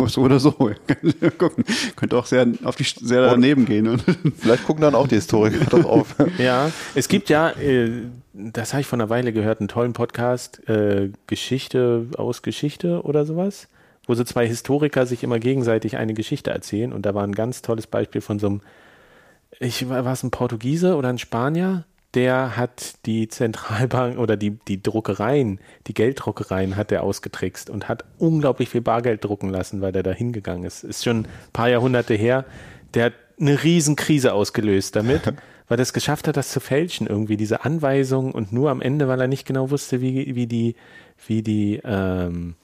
[0.07, 0.53] So oder so.
[1.39, 1.65] Gucken.
[1.95, 3.89] Könnte auch sehr auf die sehr daneben gehen.
[3.89, 4.05] Und
[4.37, 6.15] Vielleicht gucken dann auch die Historiker drauf auf.
[6.39, 7.91] Ja, es gibt ja, äh,
[8.33, 13.25] das habe ich vor einer Weile gehört, einen tollen Podcast, äh, Geschichte aus Geschichte oder
[13.25, 13.69] sowas,
[14.07, 16.93] wo so zwei Historiker sich immer gegenseitig eine Geschichte erzählen.
[16.93, 18.61] Und da war ein ganz tolles Beispiel von so einem,
[19.61, 21.85] ich war war es ein Portugiese oder ein Spanier,
[22.17, 28.05] der hat die Zentralbank oder die, die Druckereien, die Gelddruckereien hat er ausgetrickst und hat
[28.19, 30.83] unglaublich viel Bargeld drucken lassen, weil der da hingegangen ist.
[30.83, 32.47] Ist schon ein paar Jahrhunderte her.
[32.95, 35.27] Der hat eine Riesenkrise ausgelöst damit,
[35.69, 39.09] weil er es geschafft hat, das zu fälschen, irgendwie diese Anweisungen und nur am Ende,
[39.09, 40.75] weil er nicht genau wusste, wie, wie die,
[41.27, 42.55] wie die, ähm,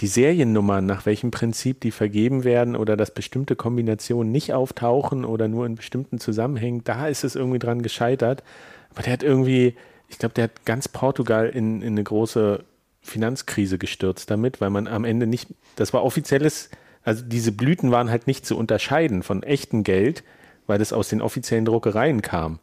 [0.00, 5.46] die Seriennummern, nach welchem Prinzip die vergeben werden oder dass bestimmte Kombinationen nicht auftauchen oder
[5.46, 8.42] nur in bestimmten Zusammenhängen, da ist es irgendwie dran gescheitert.
[8.90, 9.76] Aber der hat irgendwie,
[10.08, 12.64] ich glaube, der hat ganz Portugal in, in eine große
[13.02, 16.70] Finanzkrise gestürzt damit, weil man am Ende nicht, das war offizielles,
[17.02, 20.24] also diese Blüten waren halt nicht zu unterscheiden von echtem Geld,
[20.66, 22.58] weil das aus den offiziellen Druckereien kam.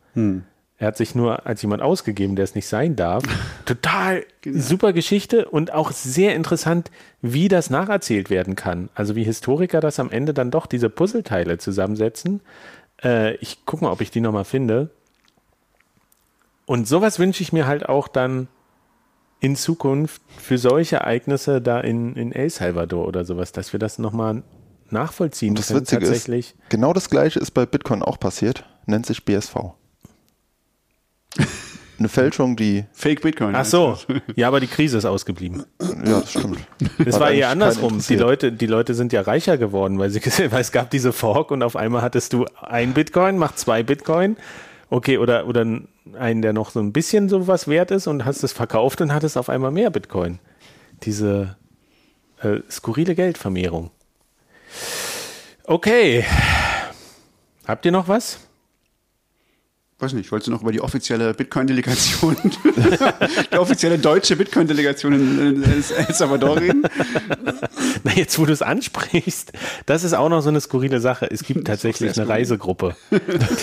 [0.80, 3.24] Er hat sich nur als jemand ausgegeben, der es nicht sein darf.
[3.66, 6.92] Total super Geschichte und auch sehr interessant,
[7.22, 8.90] wie das nacherzählt werden kann.
[8.94, 12.42] Also wie Historiker das am Ende dann doch diese Puzzleteile zusammensetzen.
[13.04, 14.92] Äh, ich gucke mal, ob ich die nochmal finde.
[16.68, 18.48] Und sowas wünsche ich mir halt auch dann
[19.40, 23.98] in Zukunft für solche Ereignisse da in, in El Salvador oder sowas, dass wir das
[23.98, 24.44] nochmal
[24.90, 26.56] nachvollziehen Das können Witzige ist, tatsächlich.
[26.70, 29.56] genau das gleiche ist bei Bitcoin auch passiert, nennt sich BSV.
[32.00, 33.56] Eine Fälschung, die, Fake Bitcoin.
[33.56, 33.98] Ach so,
[34.36, 35.66] ja, aber die Krise ist ausgeblieben.
[35.82, 36.60] ja, das stimmt.
[37.04, 38.00] Es war eher andersrum.
[38.08, 38.16] Die.
[38.16, 41.64] Leute, die Leute sind ja reicher geworden, weil, sie, weil es gab diese Fork und
[41.64, 44.38] auf einmal hattest du ein Bitcoin, macht zwei Bitcoin.
[44.92, 45.66] Okay, oder, oder
[46.18, 49.12] einen, der noch so ein bisschen so was wert ist und hast es verkauft und
[49.12, 50.40] hattest auf einmal mehr Bitcoin.
[51.04, 51.58] Diese
[52.42, 53.90] äh, skurrile Geldvermehrung.
[55.64, 56.26] Okay.
[57.68, 58.47] Habt ihr noch was?
[60.00, 62.38] Weiß nicht, wolltest du noch über die offizielle Bitcoin-Delegation,
[63.52, 66.84] die offizielle deutsche Bitcoin-Delegation in, in El Salvador reden?
[68.04, 69.54] Na, jetzt, wo du es ansprichst,
[69.88, 71.28] das ist auch noch so eine skurrile Sache.
[71.32, 72.96] Es gibt tatsächlich eine Reisegruppe,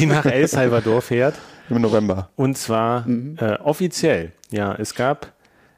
[0.00, 1.36] die nach El Salvador fährt.
[1.70, 2.30] Im November.
[2.34, 4.32] Und zwar äh, offiziell.
[4.50, 5.32] Ja, es gab,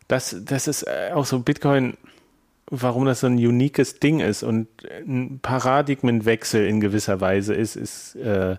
[0.09, 1.99] das, das ist äh, auch so Bitcoin,
[2.71, 4.69] warum das so ein uniques Ding ist und
[5.07, 8.57] ein Paradigmenwechsel in gewisser Weise ist, ist, äh,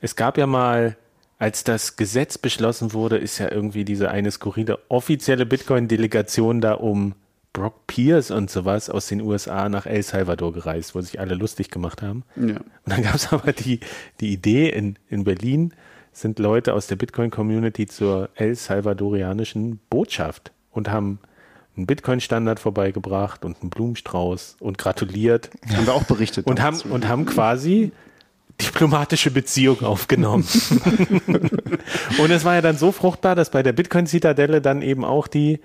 [0.00, 0.96] es gab ja mal,
[1.38, 7.14] als das Gesetz beschlossen wurde, ist ja irgendwie diese eine skurrile offizielle Bitcoin-Delegation da um
[7.52, 11.70] Brock Pierce und sowas aus den USA nach El Salvador gereist, wo sich alle lustig
[11.70, 12.24] gemacht haben.
[12.36, 12.56] Ja.
[12.56, 13.80] Und dann gab es aber die,
[14.20, 15.74] die Idee in, in Berlin,
[16.12, 21.20] sind Leute aus der Bitcoin-Community zur El Salvadorianischen Botschaft und haben
[21.76, 26.46] einen Bitcoin-Standard vorbeigebracht und einen Blumenstrauß und gratuliert Haben wir auch berichtet.
[26.46, 27.92] und haben, und haben quasi
[28.60, 30.46] diplomatische Beziehungen aufgenommen.
[32.18, 35.60] und es war ja dann so fruchtbar, dass bei der Bitcoin-Zitadelle dann eben auch die,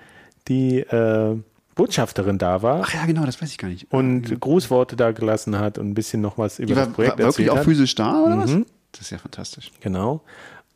[0.48, 1.38] die äh,
[1.76, 3.92] Botschafterin da war Ach ja, genau, das weiß ich gar nicht.
[3.92, 7.14] und Grußworte da gelassen hat und ein bisschen noch was über die war, das Projekt
[7.14, 7.66] war wirklich erzählt auch hat.
[7.66, 8.52] physisch da, oder was?
[8.92, 9.72] Das ist ja fantastisch.
[9.82, 10.22] Genau.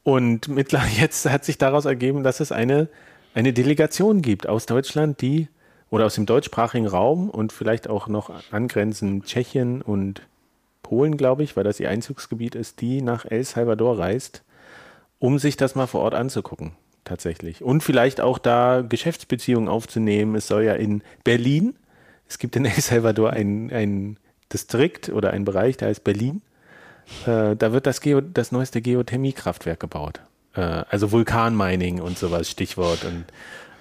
[0.03, 2.87] Und mittlerweile jetzt hat sich daraus ergeben, dass es eine,
[3.35, 5.49] eine Delegation gibt aus Deutschland, die
[5.89, 10.21] oder aus dem deutschsprachigen Raum und vielleicht auch noch angrenzend Tschechien und
[10.87, 14.43] Polen, glaube ich, weil das ihr Einzugsgebiet ist, die nach El Salvador reist,
[15.19, 16.71] um sich das mal vor Ort anzugucken,
[17.03, 17.61] tatsächlich.
[17.61, 20.35] Und vielleicht auch da Geschäftsbeziehungen aufzunehmen.
[20.35, 21.75] Es soll ja in Berlin,
[22.29, 24.17] es gibt in El Salvador ein,
[24.53, 26.41] Distrikt oder einen Bereich, der heißt Berlin.
[27.25, 30.21] Äh, da wird das, Geo, das neueste Geothermiekraftwerk gebaut.
[30.55, 33.03] Äh, also Vulkanmining und sowas, Stichwort.
[33.03, 33.25] Und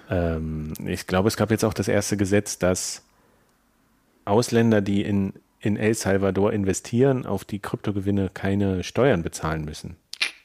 [0.09, 3.01] ähm, ich glaube, es gab jetzt auch das erste Gesetz, dass
[4.25, 9.95] Ausländer, die in, in El Salvador investieren, auf die Kryptogewinne keine Steuern bezahlen müssen.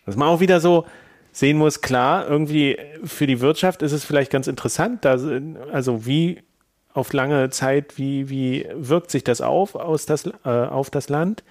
[0.06, 0.86] Dass man auch wieder so
[1.32, 5.16] sehen muss, klar, irgendwie für die Wirtschaft ist es vielleicht ganz interessant, da,
[5.72, 6.40] also wie
[6.94, 11.42] auf lange Zeit, wie, wie wirkt sich das auf, aus das, äh, auf das Land?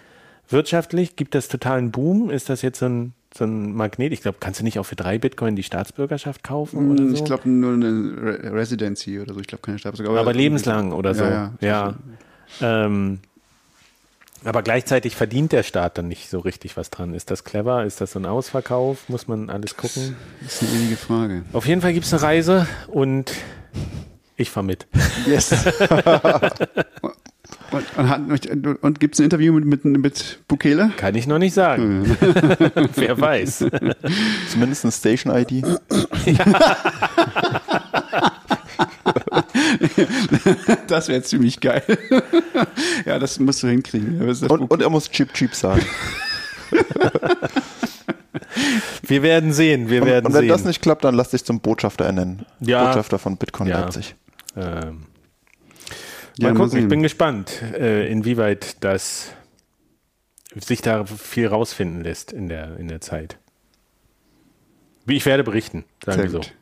[0.49, 2.29] Wirtschaftlich gibt das totalen Boom?
[2.29, 4.11] Ist das jetzt so ein, so ein Magnet?
[4.11, 7.13] Ich glaube, kannst du nicht auch für drei Bitcoin die Staatsbürgerschaft kaufen oder so?
[7.13, 7.87] Ich glaube nur eine
[8.21, 9.39] Re Residency oder so.
[9.39, 10.19] Ich glaube keine Staatsbürger.
[10.19, 11.23] aber lebenslang oder so.
[11.23, 11.95] Ja, Ja.
[12.59, 13.19] Ähm,
[14.43, 17.13] aber gleichzeitig verdient der Staat dann nicht so richtig was dran.
[17.13, 17.85] Ist das clever?
[17.85, 19.07] Ist das so ein Ausverkauf?
[19.07, 20.15] Muss man alles gucken?
[20.41, 21.43] Das ist eine ewige Frage.
[21.53, 23.33] Auf jeden Fall gibt es eine Reise und
[24.37, 24.87] ich fahre mit.
[25.27, 25.51] Yes.
[27.71, 30.91] und und, und, und gibt es ein Interview mit, mit, mit Bukele?
[30.97, 32.17] Kann ich noch nicht sagen.
[32.95, 33.65] Wer weiß.
[34.49, 35.63] Zumindest eine Station-ID.
[40.87, 41.83] Das wäre ziemlich geil.
[43.05, 44.19] ja, das musst du hinkriegen.
[44.19, 45.85] Ja, Und, und er muss Cheap Cheap sagen.
[49.03, 49.89] Wir werden sehen.
[49.89, 50.49] Wir werden Und wenn sehen.
[50.49, 52.45] das nicht klappt, dann lass dich zum Botschafter ernennen.
[52.59, 52.85] Ja.
[52.85, 53.81] Botschafter von Bitcoin Ja.
[53.81, 54.15] Leipzig.
[54.55, 55.05] Ähm,
[56.37, 59.31] Ja, mal mal gucken, ich bin gespannt, äh, inwieweit das
[60.55, 63.37] sich da viel rausfinden lässt in der, in der Zeit.
[65.05, 66.37] Wie ich werde berichten, sagen Sehr wir so.
[66.39, 66.53] gut.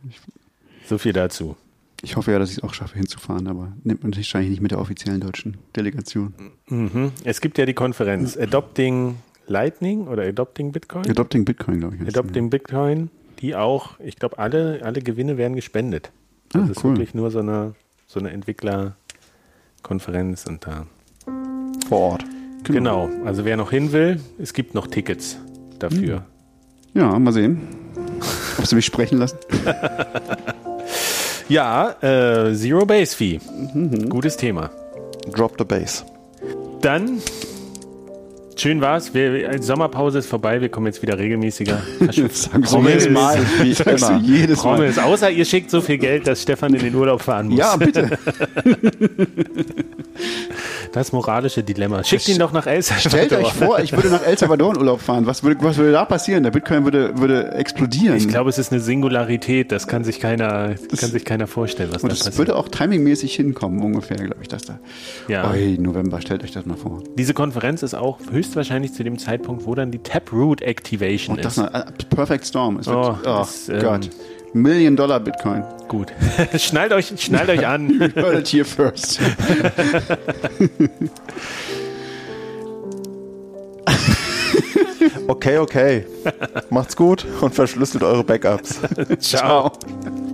[0.88, 1.56] So viel dazu.
[2.02, 4.62] Ich hoffe ja, dass ich es auch schaffe, hinzufahren, aber nimmt man sich wahrscheinlich nicht
[4.62, 6.34] mit der offiziellen deutschen Delegation.
[6.68, 7.12] Mhm.
[7.24, 9.16] Es gibt ja die Konferenz Adopting
[9.48, 11.10] Lightning oder Adopting Bitcoin.
[11.10, 12.02] Adopting Bitcoin, glaube ich.
[12.08, 13.10] Adopting Bitcoin,
[13.40, 16.12] die auch, ich glaube, alle, alle Gewinne werden gespendet.
[16.50, 16.92] Das Ah, ist cool.
[16.92, 17.74] wirklich nur so eine,
[18.08, 20.86] so eine Entwicklerkonferenz und da.
[21.88, 22.26] Vor Ort.
[22.64, 23.10] Genau.
[23.26, 25.38] Also wer noch hin will, es gibt noch Tickets
[25.80, 26.26] dafür.
[26.94, 27.62] Ja, mal sehen.
[28.58, 29.38] Ob sie mich sprechen lassen.
[31.50, 33.40] Ja, äh, Zero Base Fee.
[33.74, 34.08] Mhm.
[34.10, 34.70] Gutes Thema.
[35.34, 36.04] Drop the Base.
[36.82, 37.20] Dann,
[38.56, 39.14] schön war's.
[39.14, 40.62] Wir, die Sommerpause ist vorbei.
[40.62, 41.82] Wir kommen jetzt wieder regelmäßiger.
[42.70, 43.40] Trommel jedes Mal.
[43.62, 44.20] wie immer.
[44.22, 44.94] jedes Mal.
[45.00, 47.58] Außer ihr schickt so viel Geld, dass Stefan in den Urlaub fahren muss.
[47.60, 48.18] Ja, bitte.
[50.92, 52.04] Das moralische Dilemma.
[52.04, 53.10] Schickt ihn doch nach El Salvador.
[53.12, 55.26] Stellt euch vor, ich würde nach El Salvador in Urlaub fahren.
[55.28, 56.42] Was würde, was würde da passieren?
[56.44, 58.18] Der Bitcoin würde, würde explodieren.
[58.18, 59.72] Ich glaube, es ist eine Singularität.
[59.72, 62.38] Das kann sich keiner, kann sich keiner vorstellen, was Und da es passiert.
[62.40, 64.80] würde auch timingmäßig hinkommen, ungefähr, glaube ich, dass da.
[65.28, 65.50] Ja.
[65.52, 67.04] Oi, November, stellt euch das mal vor.
[67.18, 71.58] Diese Konferenz ist auch höchstwahrscheinlich zu dem Zeitpunkt, wo dann die Taproot Activation Und das
[71.58, 71.64] ist.
[71.64, 72.78] eine Perfect Storm.
[72.80, 74.10] Es wird, Oh, oh, das, ähm, Gott.
[74.54, 75.64] Million Dollar Bitcoin.
[75.88, 76.12] Gut.
[76.58, 77.90] schnallt euch, schnallt euch an.
[78.00, 79.20] You heard it here first.
[85.28, 86.06] Okay, okay.
[86.70, 88.80] Macht's gut und verschlüsselt eure Backups.
[89.20, 89.70] Ciao.
[89.70, 90.29] Ciao.